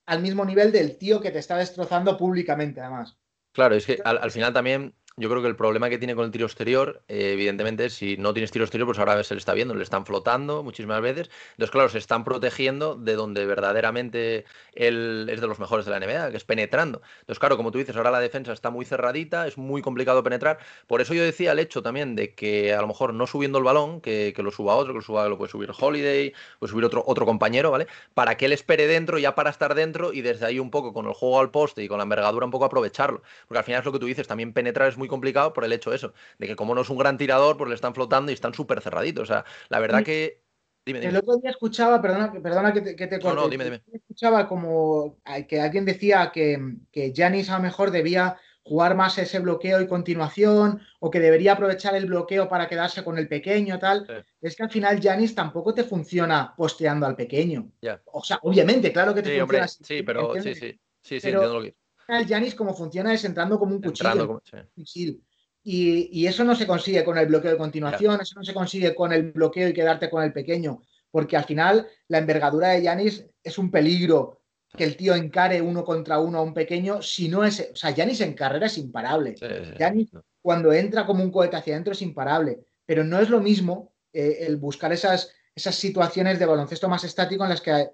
[0.05, 3.17] al mismo nivel del tío que te está destrozando públicamente, además.
[3.53, 6.31] Claro, es que al, final también yo creo que el problema que tiene con el
[6.31, 9.75] tiro exterior, eh, evidentemente, si no tienes tiro exterior, pues ahora se le está viendo,
[9.75, 11.31] le están flotando muchísimas veces.
[11.53, 14.45] Entonces, claro, se están protegiendo de donde verdaderamente
[14.75, 17.01] él es de los mejores de la NBA, que es penetrando.
[17.21, 20.59] Entonces, claro, como tú dices, ahora la defensa está muy cerradita, es muy complicado penetrar.
[20.87, 23.65] Por eso yo decía el hecho también de que a lo mejor no subiendo el
[23.65, 26.85] balón, que, que lo suba otro, que lo suba, lo puede subir Holiday, puede subir
[26.85, 27.87] otro, otro compañero, ¿vale?
[28.13, 31.07] Para que él espere dentro, ya para estar dentro y desde ahí un poco con
[31.07, 33.23] el juego al poste y con la envergadura un poco aprovecharlo.
[33.49, 35.73] Porque al final es lo que tú dices, también penetrar es muy complicado por el
[35.73, 38.35] hecho eso, de que como no es un gran tirador, pues le están flotando y
[38.35, 39.25] están súper cerraditos.
[39.25, 40.43] O sea, la verdad que...
[40.85, 41.11] Dime, dime.
[41.11, 43.83] El otro día escuchaba, perdona, perdona que te, que te corte, no, no, dime, dime.
[43.93, 45.19] escuchaba como
[45.49, 49.87] que alguien decía que, que Giannis a lo mejor debía jugar más ese bloqueo y
[49.89, 54.07] continuación, o que debería aprovechar el bloqueo para quedarse con el pequeño, tal.
[54.07, 54.13] Sí.
[54.41, 57.71] Es que al final Janis tampoco te funciona posteando al pequeño.
[57.81, 58.01] Yeah.
[58.07, 59.85] O sea, obviamente, claro que te Sí, funciona hombre, así.
[59.85, 61.75] sí, pero sí, sí, sí, sí, Pero- entiendo lo que
[62.09, 64.11] El Janis como funciona es entrando como un cuchillo.
[64.27, 64.41] como-
[64.85, 65.23] sí.
[65.65, 68.95] Y, y eso no se consigue con el bloqueo de continuación, eso no se consigue
[68.95, 70.81] con el bloqueo y quedarte con el pequeño,
[71.11, 74.43] porque al final la envergadura de Yanis es un peligro
[74.77, 77.91] que el tío encare uno contra uno a un pequeño, si no es, o sea,
[77.91, 79.37] Yanis en carrera es imparable.
[79.37, 80.23] Sí, sí, Giannis- no.
[80.43, 84.39] Cuando entra como un cohete hacia adentro es imparable, pero no es lo mismo eh,
[84.47, 87.91] el buscar esas, esas situaciones de baloncesto más estático en las que,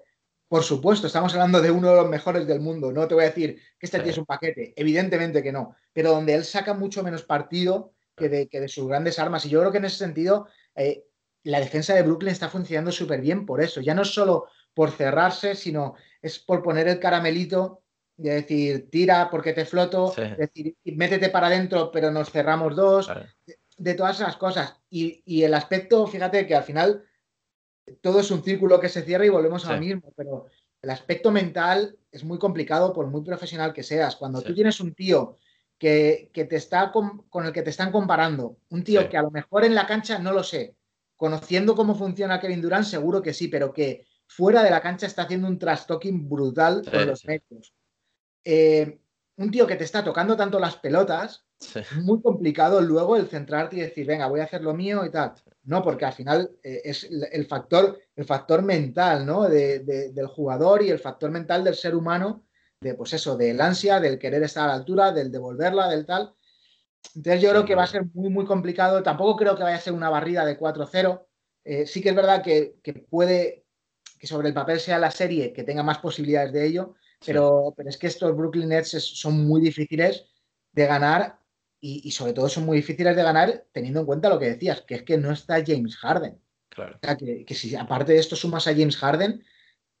[0.53, 3.29] por supuesto, estamos hablando de uno de los mejores del mundo, no te voy a
[3.29, 7.01] decir que este tío es un paquete, evidentemente que no, pero donde él saca mucho
[7.01, 9.47] menos partido que de, que de sus grandes armas.
[9.47, 11.05] Y yo creo que en ese sentido eh,
[11.41, 13.81] la defensa de Brooklyn está funcionando súper bien por eso.
[13.81, 17.81] Ya no es solo por cerrarse, sino es por poner el caramelito
[18.15, 20.21] de decir, tira porque te floto, Sí.
[20.37, 23.09] decir, métete para adentro, pero nos cerramos dos,
[23.75, 24.75] de todas esas cosas.
[24.87, 27.03] Y, y el aspecto, fíjate que al final
[28.01, 30.45] todo es un círculo que se cierra y volvemos a lo mismo, pero
[30.81, 34.15] el aspecto mental es muy complicado por muy profesional que seas.
[34.15, 34.47] Cuando Sí.
[34.47, 35.37] tú tienes un tío
[35.77, 39.07] que, que te está con, con el que te están comparando, un tío Sí.
[39.09, 40.75] que a lo mejor en la cancha no lo sé,
[41.15, 45.23] conociendo cómo funciona Kevin Durant, seguro que sí, pero que fuera de la cancha está
[45.23, 47.73] haciendo un trash-talking brutal con los medios.
[48.43, 48.99] Eh,
[49.37, 51.79] un tío que te está tocando tanto las pelotas, Sí.
[52.01, 55.33] muy complicado luego el centrarte y decir, venga, voy a hacer lo mío y tal.
[55.63, 59.43] No, porque al final eh, es el- factor, el factor mental, ¿no?
[59.49, 62.45] De- de- del jugador y el factor mental del ser humano,
[62.81, 66.33] de pues eso, del ansia, del querer estar a la altura, del devolverla, del tal.
[67.15, 69.01] Entonces yo creo que va a ser muy, muy complicado.
[69.03, 71.25] Tampoco creo que vaya a ser una barrida de 4-0.
[71.63, 73.65] Eh, sí que es verdad que, que puede
[74.19, 76.95] que sobre el papel sea la serie que tenga más posibilidades de ello,
[77.25, 80.25] pero, pero es que estos Brooklyn Nets son muy difíciles
[80.71, 81.39] de ganar
[81.83, 84.81] y, y sobre todo son muy difíciles de ganar teniendo en cuenta lo que decías,
[84.87, 86.41] que es que no está James Harden.
[86.69, 86.95] Claro.
[86.95, 89.43] O sea, que, que si aparte de esto sumas a James Harden,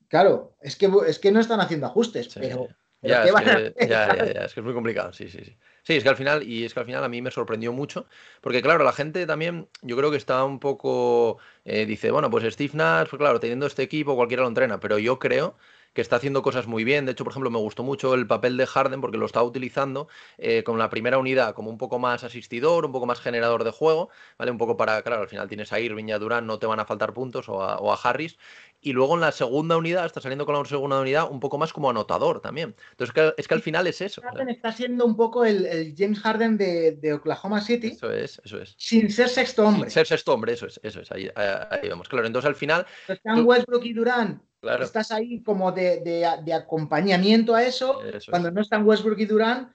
[0.07, 2.39] claro, es que, es que no están haciendo ajustes, Sí.
[2.39, 2.67] pero,
[3.01, 3.75] pero Ya, ¿qué es van a que, hacer?
[3.89, 5.57] ya, ya, es que es muy complicado, sí, sí, sí.
[5.83, 8.07] Sí, es que al final, y es que al final a mí me sorprendió mucho,
[8.41, 12.45] porque claro, la gente también, yo creo que está un poco, eh, dice, bueno, pues
[12.53, 15.57] Steve Nash, pues claro, teniendo este equipo cualquiera lo entrena, pero yo creo
[15.93, 17.05] que está haciendo cosas muy bien.
[17.05, 20.07] De hecho, por ejemplo, me gustó mucho el papel de Harden porque lo estaba utilizando
[20.37, 23.71] eh, con la primera unidad como un poco más asistidor, un poco más generador de
[23.71, 24.51] juego, ¿vale?
[24.51, 26.79] Un poco para, claro, al final tienes a Irving y a Durán, no te van
[26.79, 28.37] a faltar puntos, o a, o a Harris.
[28.85, 31.71] Y luego en la segunda unidad, está saliendo con la segunda unidad, un poco más
[31.71, 32.75] como anotador también.
[32.91, 34.21] Entonces, que- es que al final es eso.
[34.21, 38.41] Harden está siendo un poco el, el James Harden de, de Oklahoma City Eso es,
[38.43, 38.75] eso es.
[38.77, 39.89] sin ser sexto hombre.
[39.89, 42.09] Ser sexto hombre, eso es, eso es, ahí, ahí- vamos.
[42.09, 46.29] Claro, entonces al final, Están tú- Westbrook y Durán, claro, estás ahí como de, de-
[46.43, 48.03] de acompañamiento a eso.
[48.03, 48.53] eso Cuando es.
[48.53, 49.73] no están Westbrook y Durán,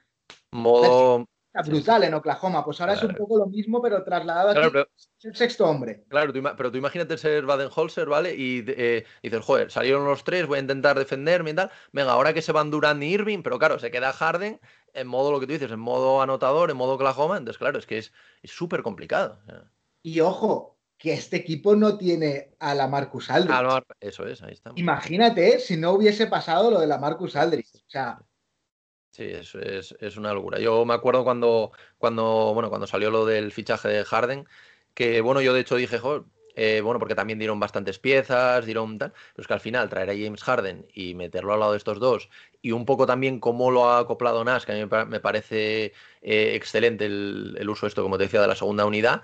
[0.51, 1.27] Modo,
[1.65, 2.63] brutal en Oklahoma.
[2.63, 6.03] Pues ahora es un poco lo mismo, pero trasladado claro, pero, ser sexto hombre.
[6.07, 8.35] claro, tú pero tú imagínate ser Baden-Holzer, ¿vale?
[8.35, 11.71] Y eh, dices, joder, salieron los tres, voy a intentar defenderme y tal.
[11.91, 14.59] Venga, ahora que se van Durant y Irving, pero claro, se queda Harden
[14.93, 17.37] en modo lo que tú dices, en modo anotador, en modo Oklahoma.
[17.37, 18.11] Entonces, claro, es que es
[18.43, 19.39] súper complicado.
[20.01, 23.55] Y ojo, que este equipo no tiene a la Marcus Aldridge.
[23.55, 24.77] Ah, no, eso es, ahí estamos.
[24.77, 27.73] Imagínate si no hubiese pasado lo de la Marcus Aldridge.
[27.75, 28.19] O sea,
[29.11, 29.55] Sí, es,
[29.99, 30.59] es, una locura.
[30.59, 34.47] Yo me acuerdo cuando, cuando, bueno, cuando salió lo del fichaje de Harden,
[34.93, 36.23] que bueno, yo de hecho dije, "Joder,
[36.55, 40.09] eh, bueno, porque también dieron bastantes piezas, dieron tal, pero es que al final traer
[40.11, 42.29] a James Harden y meterlo al lado de estos dos,
[42.61, 45.85] y un poco también cómo lo ha acoplado Nash, que a mí me parece
[46.21, 49.23] eh, excelente el, el uso esto, como te decía, de la segunda unidad.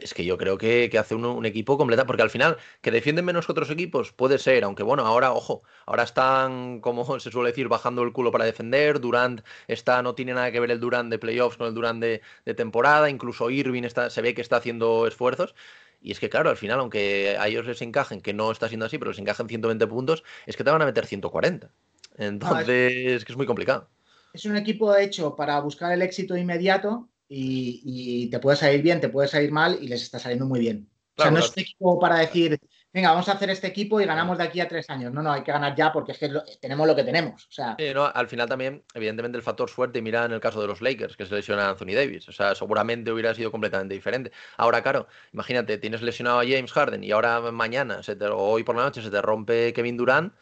[0.00, 2.90] Es que yo creo que, que hace un, un equipo completo, porque al final, que
[2.90, 7.30] defienden menos que otros equipos, puede ser, aunque bueno, ahora, ojo, ahora están, como se
[7.30, 9.00] suele decir, bajando el culo para defender.
[9.00, 12.22] Durant está, no tiene nada que ver el Durant de playoffs con el Durant de,
[12.44, 13.10] de temporada.
[13.10, 15.54] Incluso Irving está, se ve que está haciendo esfuerzos.
[16.00, 18.86] Y es que, claro, al final, aunque a ellos les encajen, que no está siendo
[18.86, 21.70] así, pero les encajen 120 puntos, es que te van a meter 140.
[22.18, 23.88] Entonces, es que es muy complicado.
[24.32, 29.08] es un equipo hecho para buscar el éxito inmediato y, te puede salir bien, te
[29.08, 30.88] puede salir mal y les está saliendo muy bien.
[31.16, 32.58] o sea, no es un equipo para decir,
[32.92, 35.12] venga, vamos a hacer este equipo y ganamos de aquí a tres años.
[35.12, 37.46] No, no, hay que ganar ya porque es que lo- tenemos lo que tenemos.
[37.46, 40.40] O sea, Sí, no, al final también, evidentemente, el factor suerte, y mira en el
[40.40, 42.28] caso de los Lakers, que se lesiona a Anthony Davis.
[42.28, 44.30] O sea, seguramente hubiera sido completamente diferente.
[44.56, 48.62] Ahora, claro, imagínate, tienes lesionado a James Harden y ahora mañana, se te- o hoy
[48.62, 50.34] por la noche, se te rompe Kevin Durant.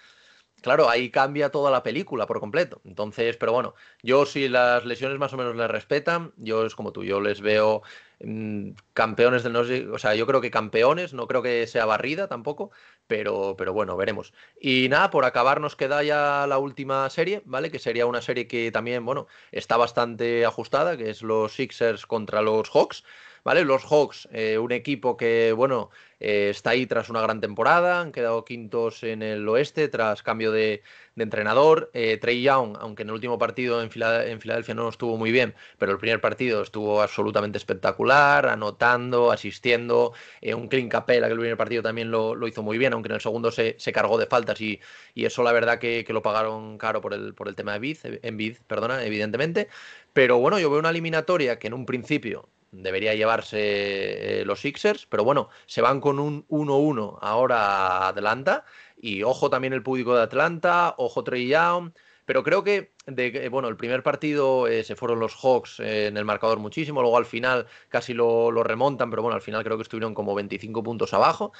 [0.62, 2.80] Claro, ahí cambia toda la película por completo.
[2.84, 6.92] Entonces, pero bueno, yo si las lesiones más o menos les respetan, yo es como
[6.92, 7.82] tú, yo les veo
[8.20, 9.60] mm, campeones del no
[9.94, 12.70] o sea, yo creo que campeones, no creo que sea barrida tampoco,
[13.06, 14.34] pero, pero bueno, veremos.
[14.60, 17.70] Y nada, por acabar nos queda ya la última serie, ¿vale?
[17.70, 22.42] Que sería una serie que también, bueno, está bastante ajustada, que es los Sixers contra
[22.42, 23.02] los Hawks.
[23.44, 23.64] ¿Vale?
[23.64, 25.90] Los Hawks, eh, un equipo que, bueno,
[26.20, 30.52] eh, está ahí tras una gran temporada, han quedado quintos en el oeste tras cambio
[30.52, 30.82] de,
[31.16, 31.90] entrenador.
[31.92, 35.54] Eh, Trey Young, aunque en el último partido en, en Filadelfia no estuvo muy bien,
[35.78, 40.14] pero el primer partido estuvo absolutamente espectacular, anotando, asistiendo.
[40.42, 43.16] Un Clint Capela, que el primer partido también lo, lo hizo muy bien, aunque en
[43.16, 44.80] el segundo se, se cargó de faltas y,
[45.14, 47.78] y eso la verdad que, que lo pagaron caro por el, por el tema de
[47.80, 49.68] Bid, Embiid, perdona, evidentemente.
[50.12, 55.06] Pero bueno, yo veo una eliminatoria que en un principio debería llevarse eh, los Sixers,
[55.06, 57.58] pero bueno, se van con un 1-1 ahora
[57.98, 58.64] a Atlanta.
[59.02, 61.92] Y ojo también el público de Atlanta, ojo Trey Young,
[62.26, 66.16] pero creo que de, bueno, el primer partido eh, se fueron los Hawks eh, en
[66.16, 69.76] el marcador muchísimo, luego al final casi lo, lo remontan, pero bueno, al final creo
[69.76, 71.52] que estuvieron como 25 puntos abajo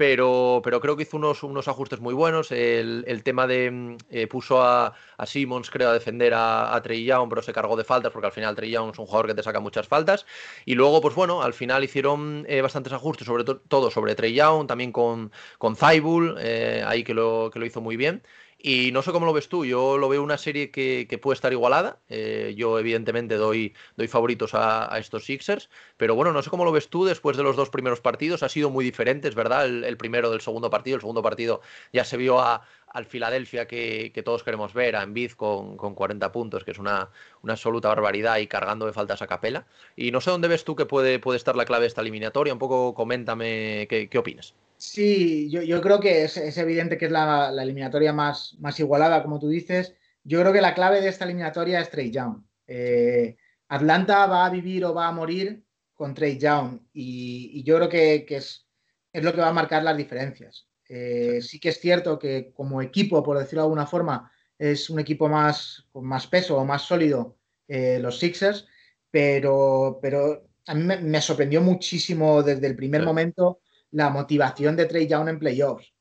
[0.00, 2.50] pero, pero creo que hizo unos, unos ajustes muy buenos.
[2.52, 6.80] El, el tema de mm, eh, puso a, a Simmons, creo, a defender a, a
[6.80, 9.26] Trey Young, pero se cargó de faltas, porque al final Trey Young es un jugador
[9.26, 10.24] que te saca muchas faltas.
[10.64, 14.32] Y luego, pues bueno, al final hicieron eh, bastantes ajustes, sobre to todo sobre Trey
[14.32, 18.22] Young, también con, con Thibault, eh, ahí que lo, que lo hizo muy bien.
[18.62, 21.34] Y no sé cómo lo ves tú, yo lo veo una serie que, que puede
[21.34, 21.98] estar igualada.
[22.10, 26.72] Eh, yo, evidentemente, doy, doy favoritos a, estos Sixers, pero bueno, no sé cómo lo
[26.72, 28.42] ves tú después de los dos primeros partidos.
[28.42, 30.96] Ha sido muy diferente, es verdad, el, primero del segundo partido.
[30.96, 35.02] El segundo partido ya se vio a, al Filadelfia que, que, todos queremos ver, a
[35.04, 37.08] Embiid con, con 40 puntos, que es una,
[37.42, 39.66] una, absoluta barbaridad y cargando de faltas a capela.
[39.96, 42.52] Y no sé dónde ves tú que puede, puede estar la clave de esta eliminatoria.
[42.52, 44.54] Un poco coméntame qué, qué opinas.
[44.80, 48.80] Sí, yo, yo, creo que es, es, evidente que es la, la, eliminatoria más, más
[48.80, 49.94] igualada, como tú dices.
[50.24, 52.42] Yo creo que la clave de esta eliminatoria es Trey Young.
[52.66, 53.36] Eh,
[53.68, 55.62] Atlanta va a vivir o va a morir
[55.92, 58.66] con Trey Young y, y yo creo que, que es,
[59.12, 60.66] es, lo que va a marcar las diferencias.
[60.88, 64.98] Eh, sí que es cierto que como equipo, por decirlo de alguna forma, es un
[64.98, 67.36] equipo más con más peso o más sólido
[67.68, 68.66] eh, los Sixers,
[69.10, 73.60] pero, pero a mí me, me, sorprendió muchísimo desde el primer momento
[73.92, 75.92] la motivación de Trey Young en playoffs.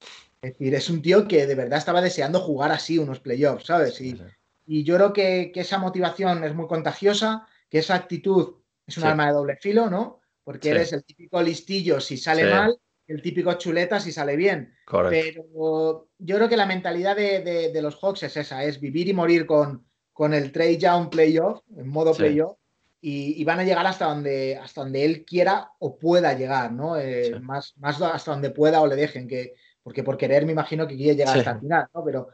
[0.42, 4.00] Es decir, es un tío que de verdad estaba deseando jugar así unos playoffs, ¿sabes?
[4.00, 4.22] Y, sí.
[4.68, 8.56] y yo creo que, que, esa motivación es muy contagiosa, que esa actitud
[8.88, 9.10] es un sí.
[9.10, 10.22] arma de doble filo, ¿no?
[10.44, 10.76] Porque sí.
[10.76, 14.74] eres el típico listillo si sale mal, el típico chuleta si sale bien.
[14.86, 15.42] Correcto.
[15.44, 19.10] Pero yo creo que la mentalidad de, de, de, los Hawks es esa, es vivir
[19.10, 22.59] y morir con, con el Trey Young playoff, en modo playoff,
[23.02, 26.98] y, y, van a llegar hasta donde, hasta donde él quiera o pueda llegar, ¿no?
[26.98, 27.40] Eh, sí.
[27.40, 30.98] más, más hasta donde pueda o le dejen, que, porque por querer me imagino que
[30.98, 31.40] quiere llegar sí.
[31.40, 32.04] hasta el final, ¿no?
[32.04, 32.28] Pero,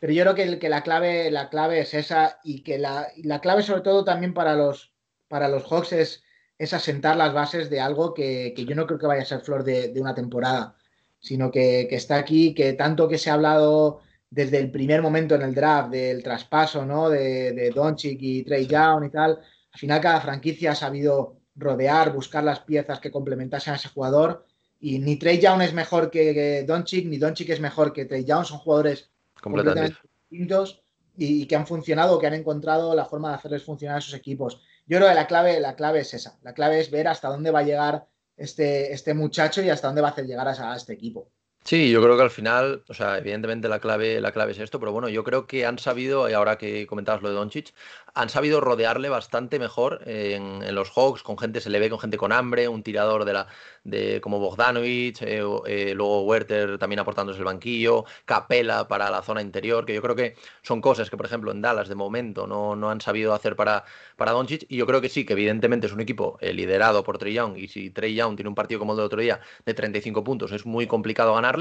[0.00, 3.24] pero yo creo que, que, la, clave, la clave es esa y que la, y
[3.24, 4.92] la clave sobre todo también para los,
[5.28, 6.22] para los Hawks es,
[6.58, 9.40] es asentar las bases de algo que, que, yo no creo que vaya a ser
[9.40, 10.76] flor de, de una temporada,
[11.18, 15.34] sino que, que, está aquí, que tanto que se ha hablado desde el primer momento
[15.34, 17.10] en el draft del traspaso, ¿no?
[17.10, 19.40] De, de Doncic y Trey Young y tal,
[19.76, 24.46] al final cada franquicia ha sabido rodear, buscar las piezas que complementasen a ese jugador
[24.80, 28.46] y ni Trey Young es mejor que, Doncic, ni Doncic es mejor que Trey Young,
[28.46, 29.98] son jugadores completamente
[30.30, 30.80] distintos
[31.14, 34.14] y, y, que han funcionado, que han encontrado la forma de hacerles funcionar a sus
[34.14, 34.62] equipos.
[34.86, 37.50] Yo creo que la clave, la clave es esa, la clave es ver hasta dónde
[37.50, 40.76] va a llegar este, este muchacho y hasta dónde va a hacer llegar a, a
[40.76, 41.28] este equipo.
[41.66, 44.78] Sí, yo creo que al final, o sea, evidentemente la clave, la clave es esto,
[44.78, 47.74] pero bueno, yo creo que han sabido, y ahora que comentabas lo de Doncic,
[48.16, 51.98] han sabido rodearle bastante mejor en, en, los Hawks, con gente, se le ve con
[51.98, 53.46] gente con hambre, un tirador de la,
[53.84, 59.42] de como Bogdanovich, eh, eh, luego Werther también aportándose el banquillo, Capela para la zona
[59.42, 62.74] interior, que yo creo que son cosas que, por ejemplo, en Dallas de momento no,
[62.74, 63.84] no han sabido hacer para,
[64.16, 67.18] para Doncic, y yo creo que sí, que evidentemente es un equipo eh, liderado por
[67.18, 69.74] Trey Young, y si Trey Young tiene un partido como el del otro día de
[69.74, 71.58] 35 puntos, es muy complicado ganar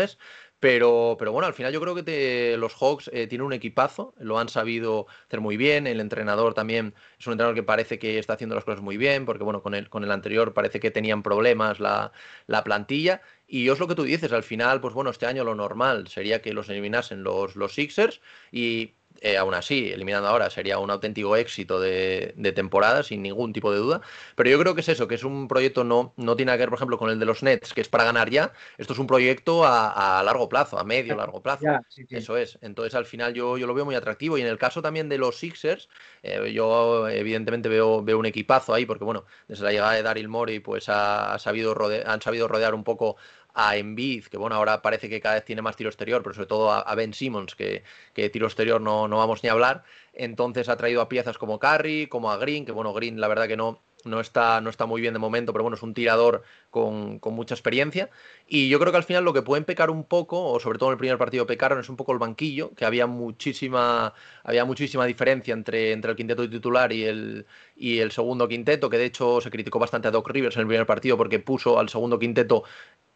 [0.60, 4.40] pero, pero bueno, al final yo creo que los Hawks eh, tienen un equipazo, lo
[4.40, 8.34] han sabido hacer muy bien, el entrenador también es un entrenador que parece que está
[8.34, 11.24] haciendo las cosas muy bien, porque bueno, con el, con el anterior parece que tenían
[11.24, 12.12] problemas la,
[12.48, 15.56] la plantilla, y es lo que tú dices, al final, pues bueno, este año lo
[15.56, 18.22] normal sería que los eliminasen los, los Sixers,
[18.52, 23.72] y eh, aún así, eliminando ahora, sería un auténtico éxito de, temporada, sin ningún tipo
[23.72, 24.02] de duda.
[24.36, 26.70] Pero yo creo que es eso, que es un proyecto no, no tiene que ver,
[26.70, 28.54] por ejemplo, con el de los Nets, que es para ganar ya.
[28.78, 31.66] Esto es un proyecto a, largo plazo, a medio, largo plazo.
[32.10, 32.58] Eso es.
[32.62, 34.38] Entonces, al final yo, yo lo veo muy atractivo.
[34.38, 35.90] Y en el caso también de los Sixers,
[36.24, 40.28] eh, yo evidentemente veo, veo un equipazo ahí, porque bueno, desde la llegada de Daryl
[40.28, 41.76] Morey, pues ha, sabido
[42.06, 43.18] han sabido rodear un poco
[43.56, 46.48] a Embiid, que bueno, ahora parece que cada vez tiene más tiro exterior, pero sobre
[46.48, 47.84] todo a, Ben Simmons, que,
[48.14, 49.84] que tiro exterior no, no, vamos ni a hablar.
[50.14, 53.48] Entonces ha traído a piezas como Curry, como a Green, que bueno, Green la verdad
[53.48, 56.44] que no, no está, no está muy bien de momento, pero bueno, es un tirador
[56.70, 58.10] con, mucha experiencia.
[58.48, 60.90] Y yo creo que al final lo que pueden pecar un poco, o sobre todo
[60.90, 64.14] en el primer partido pecaron, es un poco el banquillo, que había muchísima,
[64.44, 67.46] había muchísima diferencia entre, entre el quinteto titular y el,
[67.76, 70.68] y el segundo quinteto, que de hecho se criticó bastante a Doc Rivers en el
[70.68, 72.64] primer partido porque puso al segundo quinteto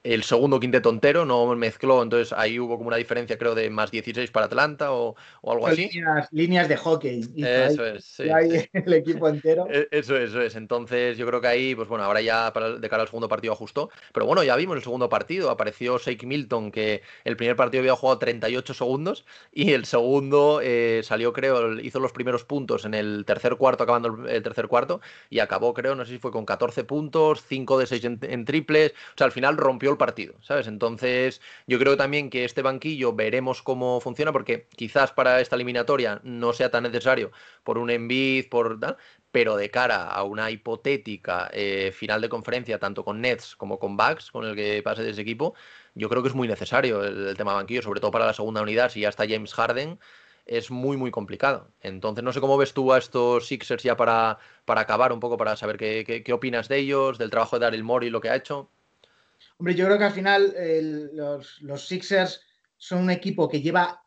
[0.04, 3.92] el segundo quinteto entero, no mezcló, entonces ahí hubo como una diferencia, creo, de más
[3.92, 5.90] 16 para Atlanta o, algo así.
[6.32, 7.22] Líneas, de hockey.
[7.38, 8.24] Eso es, sí,
[8.74, 9.68] el equipo entero.
[9.70, 10.56] E, eso es, eso es.
[10.56, 13.90] Entonces yo creo que ahí, pues bueno, ahora ya de cara al segundo partido ajustó.
[14.14, 17.96] Pero bueno, ya vimos el segundo partido, apareció Shake Milton, que el primer partido había
[17.96, 23.26] jugado 38 segundos y el segundo eh, salió, creo, hizo los primeros puntos en el
[23.26, 26.86] tercer cuarto, acabando el tercer cuarto, y acabó, creo, no sé si fue con 14
[26.86, 28.92] puntos, 5 de 6 en triples.
[28.92, 30.68] O sea, al final rompió el partido, ¿sabes?
[30.68, 36.22] Entonces, yo creo también que este banquillo veremos cómo funciona, porque quizás para esta eliminatoria
[36.24, 37.32] no sea tan necesario
[37.64, 38.98] por un Embiid, por tal,
[39.32, 43.98] pero de cara a una hipotética eh, final de conferencia, tanto con Nets como con
[43.98, 45.54] Bucks, con el que pase de ese equipo,
[45.96, 48.90] yo creo que es muy necesario el, tema banquillo, sobre todo para la segunda unidad,
[48.90, 50.00] si ya está James Harden
[50.50, 51.70] es muy, muy complicado.
[51.82, 55.38] Entonces, no sé cómo ves tú a estos Sixers ya para, para acabar un poco,
[55.38, 58.36] para saber qué, qué, opinas de ellos, del trabajo de Daryl Morey, lo que ha
[58.36, 58.70] hecho.
[59.60, 60.56] Hombre, yo creo que al final
[61.14, 62.42] los, Sixers
[62.78, 64.02] son un equipo que lleva,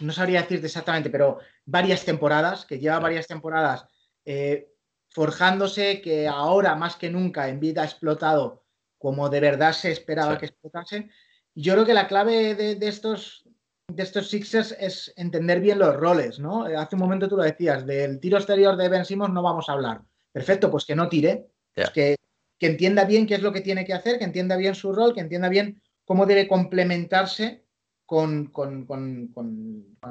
[0.00, 3.86] no sabría decirte exactamente, pero varias temporadas, que lleva varias temporadas
[4.24, 4.72] eh,
[5.08, 8.64] forjándose, que ahora más que nunca en vida ha explotado
[8.98, 11.08] como de verdad se esperaba que explotase.
[11.54, 13.44] Yo creo que la clave de, estos,
[13.88, 16.64] de estos Sixers es entender bien los roles, ¿no?
[16.64, 19.72] Hace un momento tú lo decías, del tiro exterior de Ben Simmons no vamos a
[19.72, 20.02] hablar.
[20.32, 22.16] Perfecto, pues que no tire, pues que
[22.60, 25.14] que entienda bien qué es lo que tiene que hacer, que entienda bien su rol,
[25.14, 27.64] que entienda bien cómo debe complementarse
[28.04, 28.52] con,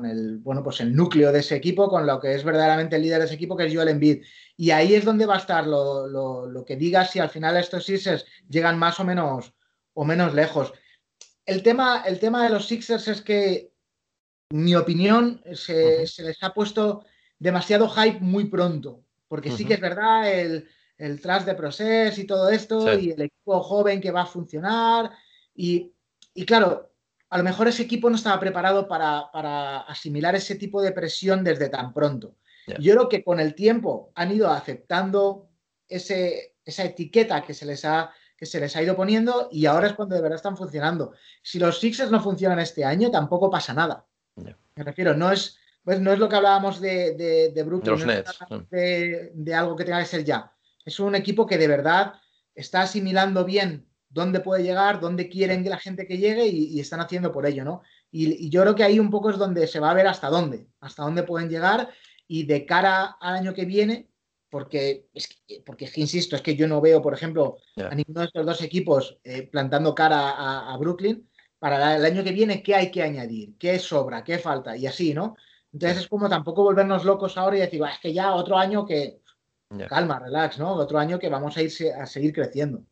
[0.03, 3.19] el, bueno, pues el núcleo de ese equipo, con lo que es verdaderamente el líder
[3.19, 4.23] de ese equipo, que es Joel Embiid.
[4.57, 8.25] Y ahí es donde va a estar lo, que digas si al final estos Sixers
[8.49, 9.53] llegan más o menos,
[9.93, 10.73] o menos lejos.
[11.45, 13.73] El tema, el tema de los Sixers es que,
[14.49, 17.05] mi opinión, se, les ha puesto
[17.37, 20.67] demasiado hype muy pronto, porque sí que es verdad, el,
[20.99, 25.09] el trust de Process y todo esto, y el equipo joven que va a funcionar.
[25.55, 25.93] Y,
[26.45, 26.91] claro,
[27.29, 31.69] a lo mejor ese equipo no estaba preparado para, asimilar ese tipo de presión desde
[31.69, 32.35] tan pronto.
[32.79, 35.49] Yo creo que con el tiempo han ido aceptando
[35.87, 39.87] ese, esa etiqueta que se, les ha, que se les ha ido poniendo y ahora
[39.87, 41.13] es cuando de verdad están funcionando.
[41.41, 44.05] Si los Sixers no funcionan este año, tampoco pasa nada.
[44.35, 48.07] Me refiero, no es, pues no es lo que hablábamos de, de, Brooklyn,
[48.69, 50.53] de, de, algo que tenga que ser ya
[50.89, 52.13] es un equipo que de verdad
[52.55, 56.99] está asimilando bien dónde puede llegar, dónde quieren que la gente que llegue y, están
[56.99, 57.83] haciendo por ello, ¿no?
[58.11, 60.67] Y, yo creo que ahí un poco es donde se va a ver hasta dónde,
[60.79, 61.89] hasta dónde pueden llegar
[62.27, 64.09] y de cara al año que viene,
[64.49, 65.29] porque, es
[65.63, 69.19] porque insisto, es que yo no veo, por ejemplo, a ninguno de estos dos equipos
[69.23, 71.27] eh, plantando cara a, Brooklyn.
[71.59, 73.57] Para el año que viene, ¿qué hay que añadir?
[73.59, 74.23] ¿Qué sobra?
[74.23, 74.77] ¿Qué falta?
[74.77, 75.35] Y así, ¿no?
[75.71, 79.21] Entonces es como tampoco volvernos locos ahora y decir, es que ya otro año que
[79.87, 80.73] calma, relax, ¿no?
[80.73, 82.83] Otro año que vamos a ir a seguir creciendo.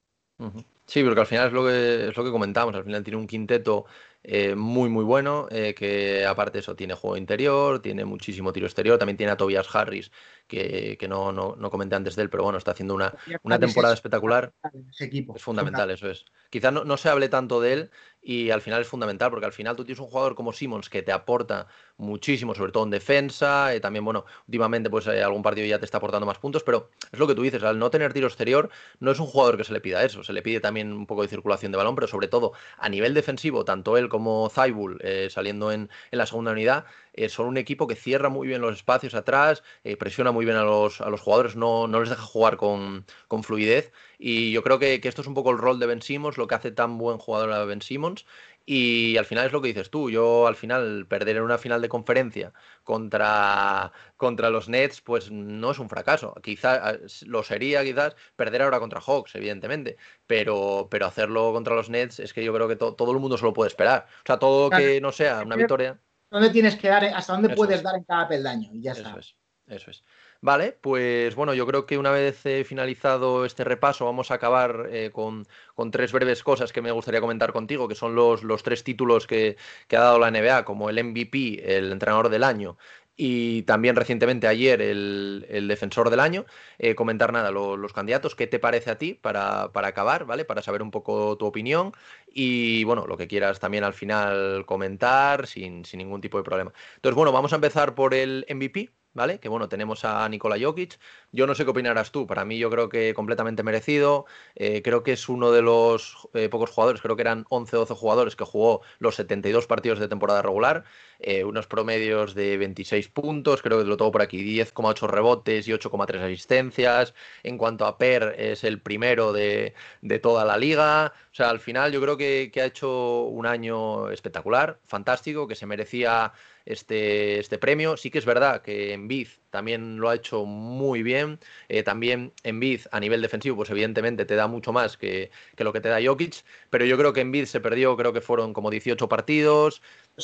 [0.86, 3.28] Sí, porque al final es lo que es lo que comentamos, al final tiene un
[3.28, 3.86] quinteto
[4.24, 8.68] eh, muy muy bueno, eh, que aparte de eso tiene juego interior, tiene muchísimo tiro
[8.68, 10.12] exterior, también tiene a Tobias Harris,
[10.48, 13.14] que, no, no, comenté antes de él, pero bueno, está haciendo una,
[13.44, 14.54] una temporada espectacular.
[14.99, 16.26] es fundamental, eso es.
[16.49, 17.91] Quizás no, no, se hable tanto de él
[18.22, 21.02] y al final es fundamental, porque al final tú tienes un jugador como Simmons que
[21.02, 21.68] te aporta
[21.98, 25.86] muchísimo, sobre todo en defensa, y también, bueno, últimamente pues eh, algún partido ya te
[25.86, 28.69] está aportando más puntos, pero es lo que tú dices, al no tener tiro exterior,
[28.99, 31.24] no es un jugador que se le pida eso, se le pide también un poco
[31.24, 35.30] de circulación de balón, pero sobre todo a nivel defensivo, tanto él como Zaibul eh,
[35.32, 36.86] saliendo en, en la segunda unidad,
[37.18, 40.56] eh, son un equipo que cierra muy bien los espacios atrás, eh, presiona muy bien
[40.56, 43.91] a los, a los jugadores, no, no, les deja jugar con, con fluidez.
[44.19, 46.48] Y yo creo que, que, esto es un poco el rol de Ben Simmons, lo
[46.48, 48.26] que hace tan buen jugador a Ben Simmons.
[48.69, 50.10] Y al final es lo que dices tú.
[50.11, 52.52] Yo al final perder en una final de conferencia
[52.84, 56.35] contra, contra los Nets, pues no es un fracaso.
[56.44, 59.95] Quizás lo sería, quizás, perder ahora contra Hawks, evidentemente.
[60.26, 63.45] Pero, pero hacerlo contra los Nets es que yo creo que todo el mundo se
[63.45, 64.06] lo puede esperar.
[64.23, 65.98] O sea, todo que no sea una victoria.
[66.30, 67.84] dónde tienes que dar, hasta dónde Eso puedes es.
[67.84, 69.18] dar en cada peldaño y ya Eso está.
[69.18, 69.35] es,
[69.68, 70.03] eso es.
[70.41, 74.88] Vale, pues bueno, yo creo que una vez eh, finalizado este repaso, vamos a acabar
[74.91, 78.61] eh, con, con tres breves cosas que me gustaría comentar contigo, que son los, los
[78.64, 79.57] tres títulos que,
[79.88, 82.77] que ha dado la NBA, como el MVP, el entrenador del año,
[83.15, 86.45] y también recientemente ayer el, el defensor del año.
[86.77, 90.45] Eh, comentar nada, lo- los candidatos, ¿qué te parece a ti para, para acabar, ¿vale?
[90.45, 91.93] Para saber un poco tu opinión
[92.27, 96.73] y bueno, lo que quieras también al final comentar sin, sin ningún tipo de problema.
[96.95, 99.39] Entonces, bueno, vamos a empezar por el MVP, ¿vale?
[99.39, 100.99] Que bueno, tenemos a Nikola Jokic.
[101.31, 104.27] Yo no sé qué opinarás tú, para mí yo creo que completamente merecido.
[104.56, 107.80] Eh, creo que es uno de los eh, pocos jugadores, creo que eran 11 o
[107.80, 110.84] 12 jugadores que jugó los 72 partidos de temporada regular,
[111.19, 115.73] eh, unos promedios de 26 puntos, creo que lo tengo por aquí, 10,8 rebotes y
[115.73, 117.15] 8,3 asistencias.
[117.41, 121.11] En cuanto a PER, es el primero de, de toda la liga.
[121.31, 125.56] O sea, al final yo creo que, que ha hecho un año espectacular, fantástico, que
[125.56, 126.34] se merecía
[126.68, 127.95] este, este premio.
[127.98, 131.39] Sí que es verdad que Embiid también lo ha hecho muy bien.
[131.69, 135.72] Eh, también Embiid a nivel defensivo, pues evidentemente te da mucho más que, que lo
[135.72, 136.44] que te da Jokic.
[136.69, 139.81] Pero yo creo que Embiid se perdió, creo que fueron como 18 partidos.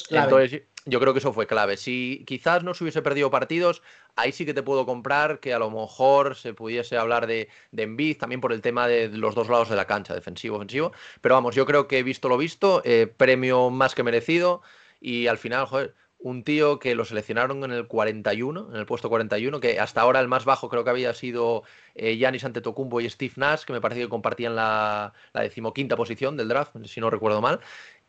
[0.10, 1.78] Entonces, yo creo que eso fue clave.
[1.78, 3.82] Si quizás no se hubiese perdido partidos,
[4.18, 7.84] ahí sí que te puedo comprar que a lo mejor se pudiese hablar de, de
[7.84, 10.91] Embiid, también por el tema de los dos lados de la cancha, defensivo, ofensivo.
[11.22, 14.61] Pero vamos, yo creo que he visto lo visto, eh, premio más que merecido.
[14.99, 15.94] Y al final, joder,
[16.24, 20.20] un tío que lo seleccionaron en el 41, en el puesto 41, que hasta ahora
[20.22, 21.64] el más bajo creo que había sido
[21.95, 26.38] eh, Giannis Antetokounmpo y Steve Nash, que me parece que compartían la, la decimoquinta posición
[26.38, 27.60] del draft, si no recuerdo mal.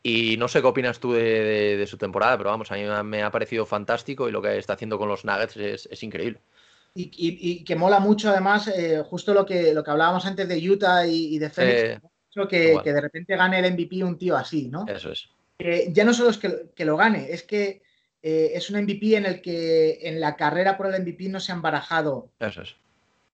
[0.02, 2.82] Y no sé qué opinas tú de, de- de su temporada, pero vamos, a mí
[3.04, 6.38] me ha- parecido fantástico y lo que está haciendo con los Nuggets es, es increíble.
[6.94, 10.46] Y, y- y que mola mucho, además, eh, justo lo que, lo que hablábamos antes
[10.46, 11.98] de Utah y, y de Phoenix, Eh,
[12.48, 14.84] que, que de repente gane el MVP un tío así, ¿no?
[14.86, 15.28] eso es.
[15.58, 17.82] Eh, ya no solo es que, que lo gane, es que
[18.24, 21.52] eh, es un MVP en el que en la carrera por el MVP no se
[21.52, 22.74] han barajado Eso es.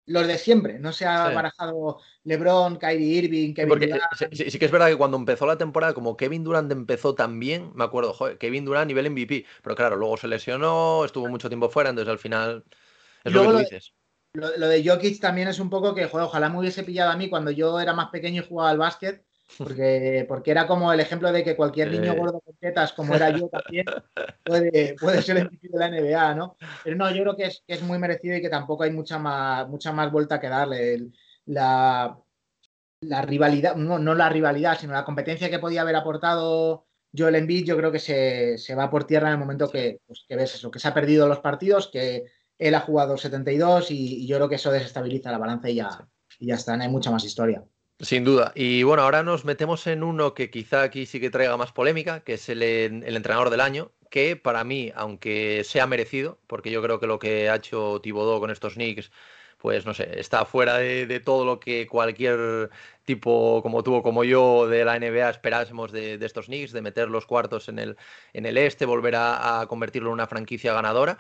[0.07, 1.35] los de siempre, no se ha Sí.
[1.35, 4.03] barajado LeBron, Kyrie Irving, Kevin Porque Durant.
[4.19, 7.15] sí, sí- sí que es verdad que cuando empezó la temporada, como Kevin Durant empezó
[7.15, 11.29] tan bien, me acuerdo, joder, Kevin Durant nivel MVP, pero claro, luego se lesionó, estuvo
[11.29, 12.65] mucho tiempo fuera, entonces al final
[13.25, 13.93] es lo que tú dices.
[14.33, 17.17] Lo, lo de Jokic también es un poco que, joder, ojalá me hubiese pillado a
[17.17, 19.25] mí cuando yo era más pequeño y jugaba al básquet,
[19.59, 23.31] porque, porque era como el ejemplo de que cualquier niño gordo con tetas, como era
[23.31, 23.87] yo también,
[24.45, 26.57] puede, puede ser el MVP de la NBA, ¿no?
[26.83, 29.19] Pero no, yo creo que es, que es muy merecido y que tampoco hay mucha
[29.19, 30.95] más, mucha más vuelta que darle.
[30.95, 31.13] El-
[31.47, 32.19] la,
[33.01, 36.87] la rivalidad, no, no la rivalidad, sino la competencia que podía haber aportado
[37.17, 40.25] Joel Embiid, yo creo que se, se va por tierra en el momento que, pues,
[40.29, 42.27] que ves eso, que se ha perdido los partidos, que
[42.59, 45.89] él ha jugado 72 y, y yo creo que eso desestabiliza la balanza y ya,
[46.39, 47.65] y ya está, no hay mucha más historia.
[48.01, 48.53] Sin duda.
[48.55, 52.21] Y bueno, ahora nos metemos en uno que quizá aquí sí que traiga más polémica,
[52.21, 56.83] que es el, el entrenador del año, que para mí, aunque sea merecido, porque yo
[56.83, 59.11] creo que lo que ha hecho Thibodeau con estos Knicks,
[59.59, 62.71] pues no sé, está fuera de, todo lo que cualquier
[63.05, 67.09] tipo como tú o como yo de la NBA esperásemos de, estos Knicks, de meter
[67.09, 67.97] los cuartos en el,
[68.33, 71.19] en el este, volver a convertirlo en una franquicia ganadora.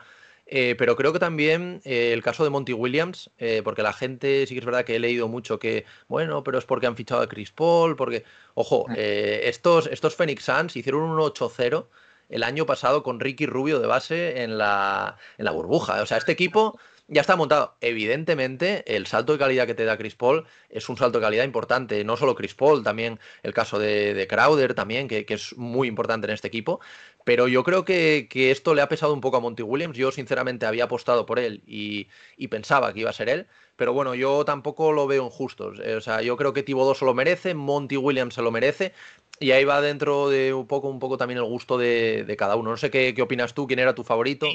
[0.52, 4.44] Eh, pero creo que también eh, el caso de Monty Williams, eh, porque la gente
[4.48, 7.22] sí que es verdad que he leído mucho que, bueno, pero es porque han fichado
[7.22, 8.24] a Chris Paul, porque,
[8.54, 11.86] ojo, eh, estos, estos Phoenix Suns hicieron un 8-0
[12.30, 16.02] el año pasado con Ricky Rubio de base en la, en la burbuja.
[16.02, 16.80] O sea, este equipo
[17.10, 17.76] ya está montado.
[17.80, 21.44] Evidentemente, el salto de calidad que te da Chris Paul es un salto de calidad
[21.44, 22.04] importante.
[22.04, 26.28] No solo Chris Paul, también el caso de, de Crowder, también, que, es muy importante
[26.28, 26.80] en este equipo.
[27.24, 29.96] Pero yo creo que, que, esto le ha pesado un poco a Monty Williams.
[29.96, 32.06] Yo, sinceramente, había apostado por él y,
[32.48, 33.46] pensaba que iba a ser él.
[33.74, 35.72] Pero bueno, yo tampoco lo veo injusto.
[35.96, 38.92] O sea, yo creo que Thibodeau se lo merece, Monty Williams se lo merece.
[39.40, 42.56] Y ahí va dentro de un poco, un poco también el gusto de, de cada
[42.56, 42.70] uno.
[42.70, 44.46] No sé qué, qué, opinas tú, quién era tu favorito.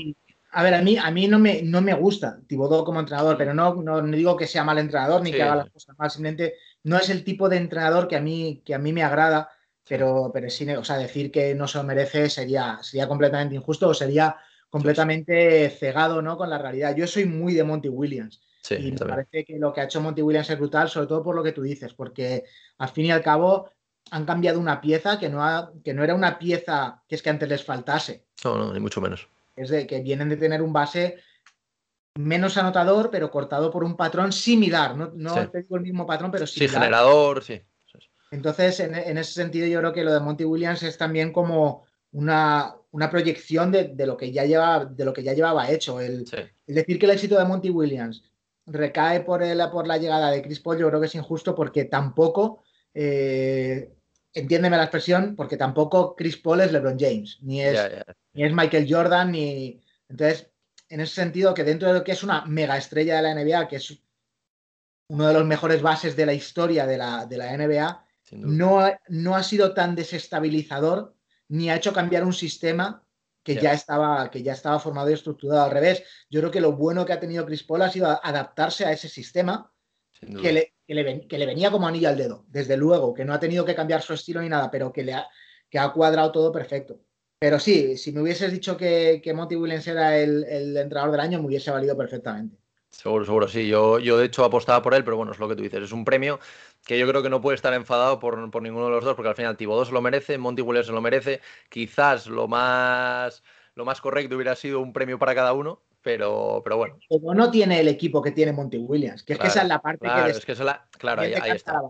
[0.57, 3.53] A ver, a mí, a mí no, me, no me gusta Thibodeau como entrenador, pero
[3.53, 6.10] no, no, no, digo que sea mal entrenador ni sí, que haga las cosas mal,
[6.10, 9.49] simplemente no es el tipo de entrenador que a mí, que a mí me agrada,
[9.86, 13.90] pero, pero sí, o sea, decir que no se lo merece sería, sería completamente injusto
[13.90, 14.38] o sería
[14.69, 15.76] completamente sí.
[15.77, 16.38] cegado ¿no?
[16.38, 16.95] con la realidad.
[16.95, 18.41] Yo soy muy de Monty Williams.
[18.61, 21.22] Sí, y me parece que lo que ha hecho Monty Williams es brutal, sobre todo
[21.22, 22.45] por lo que tú dices, porque
[22.77, 23.69] al fin y al cabo
[24.10, 27.30] han cambiado una pieza que no, ha, que no era una pieza que es que
[27.30, 28.26] antes les faltase.
[28.45, 29.27] No, no, ni mucho menos.
[29.56, 31.18] Es de que vienen de tener un base
[32.15, 34.95] menos anotador, pero cortado por un patrón similar.
[34.95, 35.48] No, no sí.
[35.52, 36.69] te digo el mismo patrón, pero similar.
[36.69, 37.61] Sí, generador, sí.
[38.32, 41.86] Entonces, en, en, ese sentido, yo creo que lo de Monty Williams es también como
[42.11, 46.02] una, una proyección de, de, lo que ya lleva, de lo que ya llevaba hecho.
[46.02, 46.38] El, sí.
[46.68, 48.23] el decir que el éxito de Monty Williams
[48.65, 51.86] recae por, el, por la llegada de Chris Paul, yo creo que es injusto porque
[51.86, 52.64] tampoco
[52.94, 53.94] eh,
[54.36, 57.80] entiéndeme la expresión, porque tampoco Chris Paul es LeBron James, ni es,
[58.34, 59.82] Ni es Michael Jordan, ni.
[60.10, 60.52] Entonces,
[60.90, 63.68] en ese sentido, que dentro de lo que es una mega estrella de la NBA,
[63.68, 63.98] que es
[65.07, 69.36] uno de los mejores bases de la historia de la, de la NBA, no, no
[69.36, 71.16] ha sido tan desestabilizador
[71.48, 73.03] ni ha hecho cambiar un sistema
[73.44, 76.03] que ya, estaba, que ya estaba formado y estructurado al revés.
[76.32, 79.07] Yo creo que lo bueno que ha tenido Chris Paul ha sido adaptarse a ese
[79.07, 79.72] sistema
[80.19, 83.65] que le, que le, venía como anillo al dedo, desde luego, que no ha tenido
[83.65, 85.27] que cambiar su estilo ni nada, pero que le ha,
[85.69, 86.99] que ha cuadrado todo perfecto.
[87.39, 91.19] Pero sí, si me hubieses dicho que, que Monty Williams era el, el entrenador del
[91.19, 92.57] año, me hubiese valido perfectamente.
[92.95, 93.67] Seguro, seguro, sí.
[93.67, 95.83] Yo, yo de hecho apostaba por él, pero bueno, es lo que tú dices.
[95.83, 96.39] Es un premio
[96.85, 99.35] que yo creo que no puede estar enfadado por, ninguno de los dos, porque al
[99.35, 101.41] final Tibodó se lo merece, Monty Williams se lo merece.
[101.69, 103.43] Quizás lo más,
[103.75, 106.99] lo más correcto hubiera sido un premio para cada uno, pero, pero bueno.
[107.10, 109.82] Como no tiene el equipo que tiene Monty Williams, que es que esa es la
[109.82, 110.30] parte que...
[110.30, 110.88] Es que la...
[110.99, 111.82] Claro, ahí, está.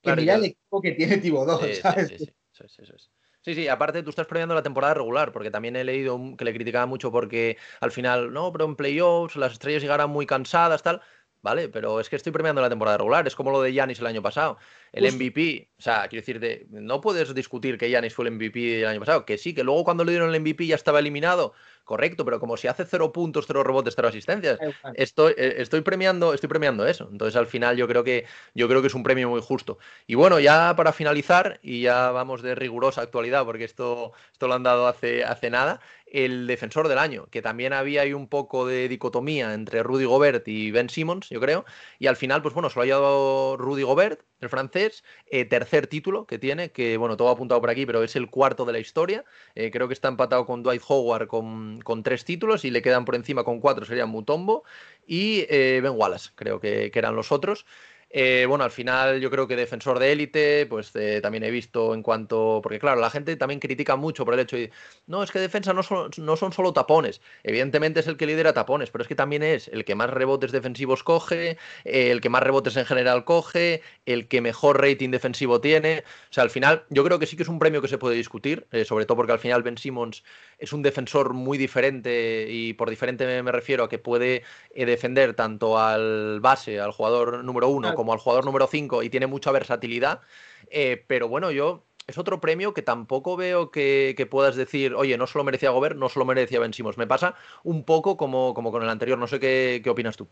[0.00, 2.10] Que mira el equipo que tiene Tibodó, ¿sabes?
[2.10, 3.10] Sí, sí, sí, sí,
[3.42, 6.54] Sí, sí, aparte tú estás premiando la temporada regular, porque también he leído que le
[6.54, 11.00] criticaba mucho porque al final, no, pero en playoffs las estrellas llegarán muy cansadas, tal.
[11.42, 14.06] Vale, pero es que estoy premiando la temporada regular, es como lo de Yanis el
[14.06, 14.58] año pasado.
[14.92, 18.86] El MVP, o sea, quiero decir, no puedes discutir que Yanis fue el MVP del
[18.86, 21.54] año pasado, que sí, que luego cuando le dieron el MVP ya estaba eliminado,
[21.90, 24.60] correcto, pero como si hace cero puntos, cero rebotes, cero asistencias,
[24.94, 27.08] estoy, eh, estoy, premiando, estoy premiando eso.
[27.10, 29.76] Entonces al final yo creo que yo creo que es un premio muy justo.
[30.06, 34.54] Y bueno, ya para finalizar, y ya vamos de rigurosa actualidad, porque esto, esto lo
[34.54, 35.80] han dado hace, hace nada,
[36.10, 40.46] el defensor del año, que también había ahí un poco de dicotomía entre Rudy Gobert
[40.48, 41.64] y Ben Simmons, yo creo,
[41.98, 46.26] y al final, pues bueno, solo ha llevado Rudy Gobert, el francés, eh, tercer título
[46.26, 49.24] que tiene, que bueno, todo apuntado por aquí, pero es el cuarto de la historia,
[49.54, 53.14] eh, creo que está empatado con Dwight Howard con, tres títulos y le quedan por
[53.14, 54.64] encima con cuatro, serían Mutombo
[55.06, 57.66] y eh, Ben Wallace, creo que, que eran los otros.
[58.12, 61.94] Eh, bueno, al final yo creo que defensor de élite, pues eh, también he visto
[61.94, 64.72] en cuanto, porque claro, la gente también critica mucho por el hecho de,
[65.06, 68.52] no, es que defensa no son, no son solo tapones, evidentemente es el que lidera
[68.52, 72.42] tapones, pero es que también es el que más rebotes defensivos coge, el que más
[72.42, 77.04] rebotes en general coge, el que mejor rating defensivo tiene, o sea, al final yo
[77.04, 79.32] creo que sí que es un premio que se puede discutir, eh, sobre todo porque
[79.32, 80.24] al final Ben Simmons
[80.58, 84.42] es un defensor muy diferente y por diferente me, refiero a que puede
[84.74, 89.26] defender tanto al base, al jugador número uno, como al jugador número 5 y tiene
[89.26, 90.22] mucha versatilidad.
[90.70, 95.26] Eh, pero bueno, yo es otro premio que tampoco veo que, puedas decir, oye, no
[95.26, 98.88] solo merecía Gobert, no solo merecía Ben Me pasa un poco como, como con el
[98.88, 99.18] anterior.
[99.18, 100.26] No sé qué, qué, opinas tú.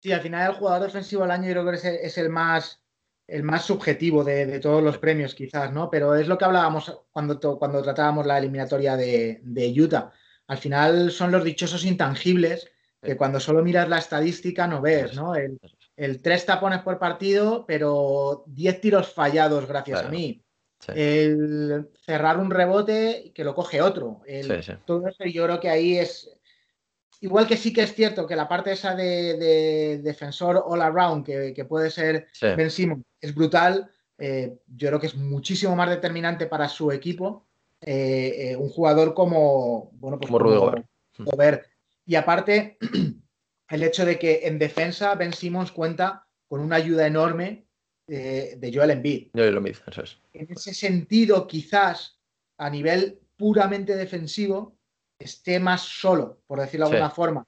[0.00, 2.82] Sí, al final el jugador defensivo del año yo creo que es el, más
[3.26, 5.88] el más subjetivo de, todos los premios, quizás, ¿no?
[5.88, 10.12] Pero es lo que hablábamos cuando, cuando tratábamos la eliminatoria de, de Utah.
[10.46, 12.70] Al final son los dichosos intangibles
[13.02, 15.34] que cuando solo miras la estadística no ves, ¿no?
[15.34, 15.58] El,
[15.98, 20.44] el tres tapones por partido, pero diez tiros fallados gracias a mí.
[20.94, 24.22] El cerrar un rebote que lo coge otro.
[24.84, 26.30] Todo eso yo creo que ahí es.
[27.20, 31.64] Igual que sí que es cierto que la parte esa de, defensor all around, que,
[31.68, 33.90] puede ser Ben Simon, es brutal.
[34.18, 37.48] Eh, yo creo que es muchísimo más determinante para su equipo.
[37.80, 39.90] Eh, eh, un jugador como.
[39.94, 41.34] Bueno, pues como,
[42.06, 42.78] Y aparte.
[43.68, 47.66] el hecho de que en defensa Ben Simmons cuenta con una ayuda enorme
[48.06, 49.28] de Joel Embiid.
[49.34, 50.18] Joel Embiid, eso es.
[50.32, 52.18] En ese sentido, quizás
[52.56, 54.78] a nivel puramente defensivo,
[55.18, 57.46] esté más solo, por decirlo de alguna forma.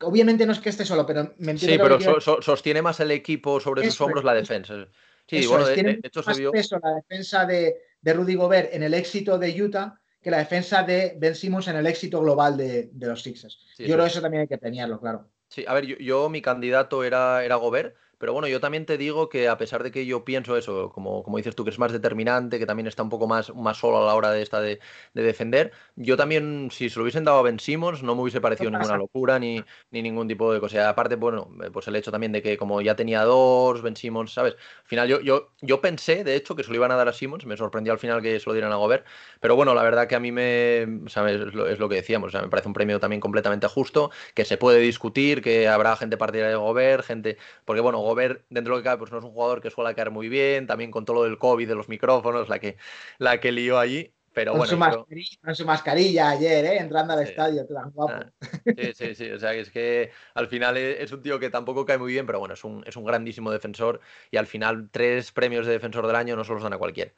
[0.00, 1.84] Obviamente no es que esté solo, pero me entiendo.
[1.98, 4.86] Sí, pero sostiene más el equipo sobre sus hombros la defensa.
[5.26, 9.38] Sí, bueno, de, hecho más peso la defensa de, de Rudy Gobert en el éxito
[9.38, 13.64] de Utah que la defensa de Ben Simmons en el éxito global de, los Sixers.
[13.78, 15.30] yo creo que eso también hay que premiarlo, claro.
[15.46, 18.96] Sí, a ver, yo, yo mi candidato era, era Gobert, pero bueno, yo también te
[18.96, 21.78] digo que a pesar de que yo pienso eso, como, como dices tú, que es
[21.78, 24.60] más determinante, que también está un poco más, más solo a la hora de esta
[24.60, 24.80] de,
[25.12, 28.70] defender, yo también, si se lo hubiesen dado a Ben Simmons, no me hubiese parecido
[28.70, 30.88] ninguna locura ni, ni ningún tipo de cosa.
[30.88, 34.54] Aparte, bueno, pues el hecho también de que como ya tenía dos, Ben Simmons, ¿sabes?
[34.54, 37.12] Al final yo, yo, yo pensé, de hecho, que se lo iban a dar a
[37.12, 39.06] Simmons, me sorprendió al final que se lo dieran a Gobert,
[39.40, 41.40] pero bueno, la verdad que a mí me, ¿sabes?
[41.40, 44.10] Es, lo, es lo que decíamos, o sea, me parece un premio también completamente justo,
[44.34, 48.74] que se puede discutir, que habrá gente partidaria de Gobert, gente, porque bueno, Gobert dentro
[48.74, 50.90] de lo que cabe, pues no es un jugador que suele caer muy bien, también
[50.90, 52.76] con todo lo del COVID, de los micrófonos, la que,
[53.18, 54.12] la que lió allí.
[54.32, 56.76] Pero con, bueno, su mascarilla, con su mascarilla ayer, ¿eh?
[56.78, 58.12] entrando al estadio, tan guapo.
[58.12, 58.32] Ah,
[58.76, 61.96] sí, sí, sí, o sea, es que al final es un tío que tampoco cae
[61.96, 64.00] muy bien, pero bueno, es un, es un grandísimo defensor
[64.30, 67.12] y al final tres premios de defensor del año no se los dan a cualquiera.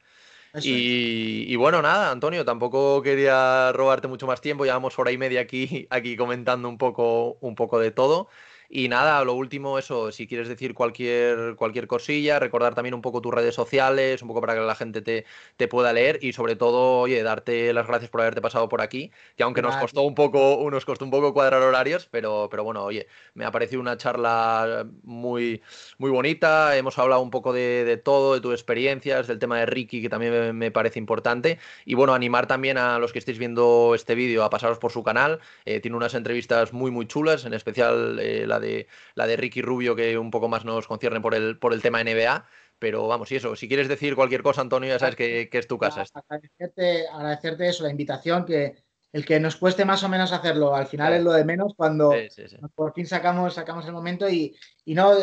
[0.61, 5.41] Y, y, bueno, nada, Antonio, tampoco quería robarte mucho más tiempo, llevamos hora y media
[5.41, 8.29] aquí, aquí comentando un poco, un poco de todo.
[8.71, 13.19] Y nada, lo último, eso, si quieres decir cualquier, cualquier cosilla, recordar también un poco
[13.19, 15.25] tus redes sociales, un poco para que la gente te,
[15.57, 19.11] te pueda leer y sobre todo, oye, darte las gracias por haberte pasado por aquí,
[19.35, 22.83] que aunque nos costó un poco, nos costó un poco cuadrar horarios, pero, pero bueno,
[22.83, 25.63] oye, me ha parecido una charla muy,
[25.97, 29.65] muy bonita, hemos hablado un poco de, de todo, de tus experiencias, del tema de
[29.65, 33.39] Ricky, que también me, me, parece importante, y bueno, animar también a los que estéis
[33.39, 37.45] viendo este vídeo a pasaros por su canal, eh, tiene unas entrevistas muy, muy chulas,
[37.45, 41.21] en especial eh, la de, la de Ricky Rubio, que un poco más nos concierne
[41.21, 42.45] por el, por el tema NBA.
[42.79, 45.67] Pero vamos, y eso, si quieres decir cualquier cosa, Antonio, ya sabes que, que es
[45.67, 46.05] tu casa.
[46.13, 48.75] Agradecerte, agradecerte eso, la invitación, que
[49.11, 52.11] el que nos cueste más o menos hacerlo, al final es lo de menos cuando
[52.11, 52.57] sí, sí, sí.
[52.75, 54.55] por fin sacamos, sacamos el momento y,
[54.85, 55.13] y no,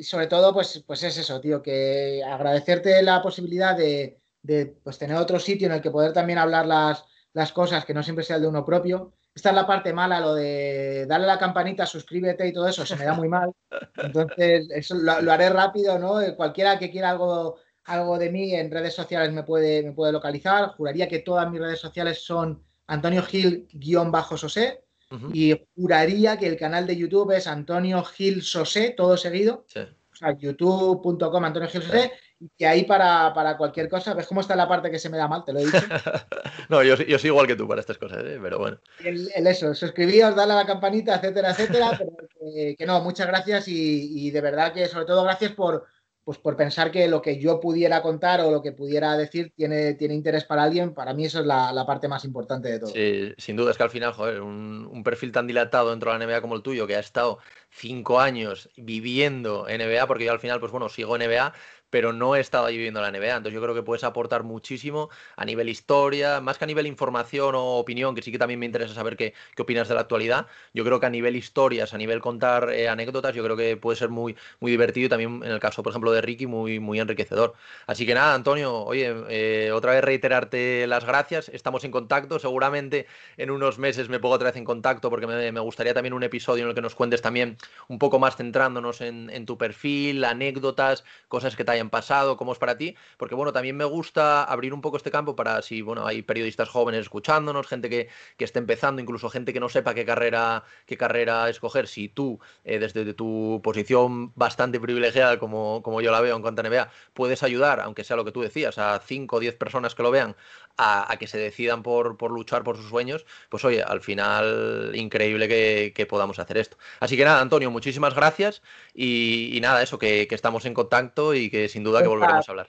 [0.00, 5.16] sobre todo, pues, pues es eso, tío, que agradecerte la posibilidad de, de pues, tener
[5.16, 8.36] otro sitio en el que poder también hablar las, las cosas, que no siempre sea
[8.36, 11.86] el de uno propio esta es la parte mala, lo de darle a la campanita,
[11.86, 13.50] suscríbete y todo eso, se me da muy mal.
[13.96, 16.20] Entonces, eso lo, lo haré rápido, ¿no?
[16.36, 20.68] Cualquiera que quiera algo, algo de mí en redes sociales me puede, me puede localizar.
[20.76, 24.84] Juraría que todas mis redes sociales son Antonio Gil-Sosé.
[25.10, 25.30] Uh -huh.
[25.34, 29.64] Y juraría que el canal de YouTube es Antonio Gil Sosé, todo seguido.
[29.68, 29.80] Sí.
[29.80, 32.12] O sea, youtube.com Antonio Gil Sosé.
[32.40, 35.16] Y que ahí para, para, cualquier cosa, ¿ves cómo está la parte que se me
[35.16, 35.44] da mal?
[35.44, 35.78] Te lo he dicho.
[36.68, 38.38] no, yo, yo soy igual que tú para estas cosas, ¿eh?
[38.42, 38.78] pero bueno.
[39.02, 41.92] El, el eso, suscribíos, darle a la campanita, etcétera, etcétera.
[41.96, 45.86] pero que, que, no, muchas gracias y, y, de verdad que sobre todo gracias por,
[46.24, 49.92] pues por pensar que lo que yo pudiera contar o lo que pudiera decir tiene,
[49.94, 50.94] tiene interés para alguien.
[50.94, 52.90] Para mí eso es la, la parte más importante de todo.
[52.90, 56.18] Sí, sin duda es que al final, joder, un, un perfil tan dilatado dentro de
[56.18, 57.38] la NBA como el tuyo, que ha estado
[57.70, 61.52] cinco años viviendo NBA, porque yo al final, pues bueno, sigo NBA,
[61.94, 63.36] pero no he estado viviendo la NBA.
[63.36, 67.54] Entonces yo creo que puedes aportar muchísimo a nivel historia, más que a nivel información
[67.54, 70.48] o opinión, que sí que también me interesa saber qué, qué opinas de la actualidad.
[70.72, 73.96] Yo creo que a nivel historias, a nivel contar eh, anécdotas, yo creo que puede
[73.96, 76.98] ser muy, muy divertido y también en el caso, por ejemplo, de Ricky, muy, muy
[76.98, 77.54] enriquecedor.
[77.86, 81.48] Así que nada, Antonio, oye, eh, otra vez reiterarte las gracias.
[81.48, 82.40] Estamos en contacto.
[82.40, 83.06] Seguramente
[83.36, 86.24] en unos meses me pongo otra vez en contacto porque me, me gustaría también un
[86.24, 87.56] episodio en el que nos cuentes también
[87.86, 92.52] un poco más centrándonos en, en tu perfil, anécdotas, cosas que te hayan pasado, cómo
[92.52, 95.82] es para ti, porque bueno, también me gusta abrir un poco este campo para si,
[95.82, 99.94] bueno, hay periodistas jóvenes escuchándonos, gente que, que esté empezando, incluso gente que no sepa
[99.94, 106.00] qué carrera, qué carrera escoger, si tú, eh, desde tu posición bastante privilegiada, como, como
[106.00, 108.78] yo la veo en cuanto a NBA, puedes ayudar, aunque sea lo que tú decías,
[108.78, 110.36] a 5 o 10 personas que lo vean,
[110.76, 115.48] a, que se decidan por, por, luchar por sus sueños, pues oye, al final increíble
[115.48, 116.76] que, podamos hacer esto.
[117.00, 118.62] Así que nada, Antonio, muchísimas gracias
[118.94, 122.66] y, nada, eso, que, estamos en contacto y que sin duda que volveremos a hablar.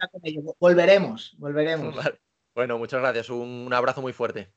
[0.60, 1.96] Volveremos, volveremos.
[2.04, 2.20] Vale.
[2.56, 4.50] Bueno, muchas gracias, un, un, abrazo muy fuerte.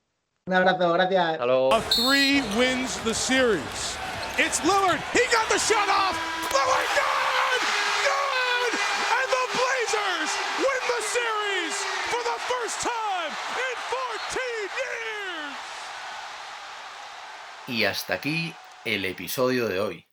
[0.46, 1.32] Un abrazo, gracias.
[1.32, 1.74] Hasta luego.
[1.74, 3.98] A three wins the series.
[4.38, 5.00] It's Lillard.
[5.12, 6.16] He got the shot off.
[6.54, 7.62] Lillard, good!
[8.06, 8.72] Good!
[9.18, 10.30] And the Blazers
[10.62, 11.74] win the series
[12.08, 14.38] for the first time in 14
[14.78, 15.58] years.
[17.66, 18.54] Y hasta aquí
[18.84, 20.07] el episodio de hoy.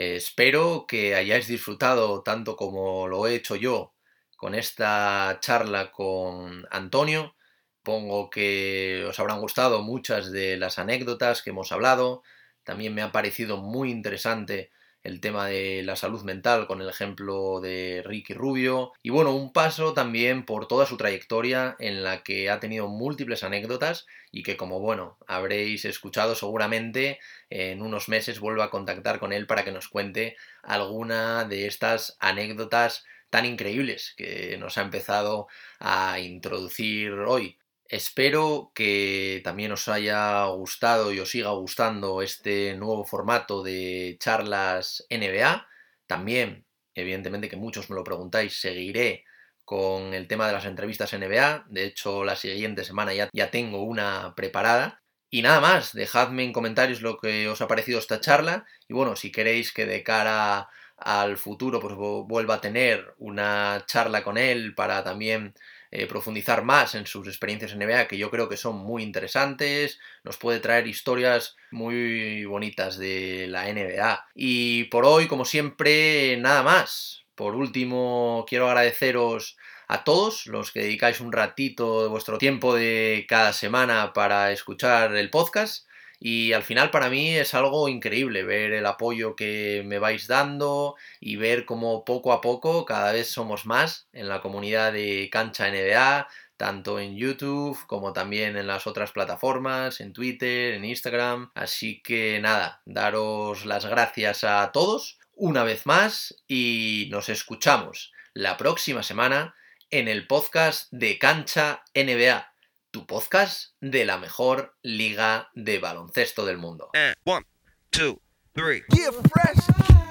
[0.00, 3.92] Eh, espero que hayáis disfrutado tanto como lo he hecho yo
[4.34, 7.36] con esta charla con Antonio.
[7.82, 12.22] Pongo que os habrán gustado muchas de las anécdotas que hemos hablado.
[12.64, 14.70] También me ha parecido muy interesante
[15.02, 19.52] el tema de la salud mental con el ejemplo de Ricky Rubio y bueno, un
[19.52, 24.56] paso también por toda su trayectoria en la que ha tenido múltiples anécdotas y que
[24.56, 27.18] como bueno, habréis escuchado seguramente
[27.48, 32.16] en unos meses vuelvo a contactar con él para que nos cuente alguna de estas
[32.20, 35.48] anécdotas tan increíbles que nos ha empezado
[35.78, 37.56] a introducir hoy.
[37.90, 45.04] Espero que también os haya gustado y os siga gustando este nuevo formato de charlas
[45.10, 45.66] NBA.
[46.06, 46.64] También,
[46.94, 49.24] evidentemente que muchos me lo preguntáis, seguiré
[49.64, 51.66] con el tema de las entrevistas NBA.
[51.68, 55.02] De hecho, la siguiente semana ya, ya tengo una preparada.
[55.28, 58.66] Y nada más, dejadme en comentarios lo que os ha parecido esta charla.
[58.86, 64.22] Y bueno, si queréis que de cara al futuro pues vuelva a tener una charla
[64.22, 65.54] con él para también
[65.92, 69.98] eh, profundizar más en sus experiencias en NBA, que yo creo que son muy interesantes,
[70.22, 74.26] nos puede traer historias muy bonitas de la NBA.
[74.34, 77.24] Y por hoy, como siempre, nada más.
[77.34, 79.56] Por último, quiero agradeceros
[79.88, 85.16] a todos los que dedicáis un ratito de vuestro tiempo de cada semana para escuchar
[85.16, 85.89] el podcast.
[86.20, 90.96] Y al final para mí es algo increíble ver el apoyo que me vais dando
[91.18, 95.70] y ver cómo poco a poco cada vez somos más en la comunidad de cancha
[95.70, 96.28] NBA,
[96.58, 101.50] tanto en YouTube como también en las otras plataformas, en Twitter, en Instagram.
[101.54, 108.58] Así que nada, daros las gracias a todos una vez más y nos escuchamos la
[108.58, 109.54] próxima semana
[109.90, 112.49] en el podcast de Cancha NBA,
[112.90, 116.90] tu podcast de la mejor liga de baloncesto del mundo.
[116.94, 117.44] And one,
[117.90, 118.20] two,
[118.54, 118.82] three.
[118.92, 120.09] Yeah, fresh.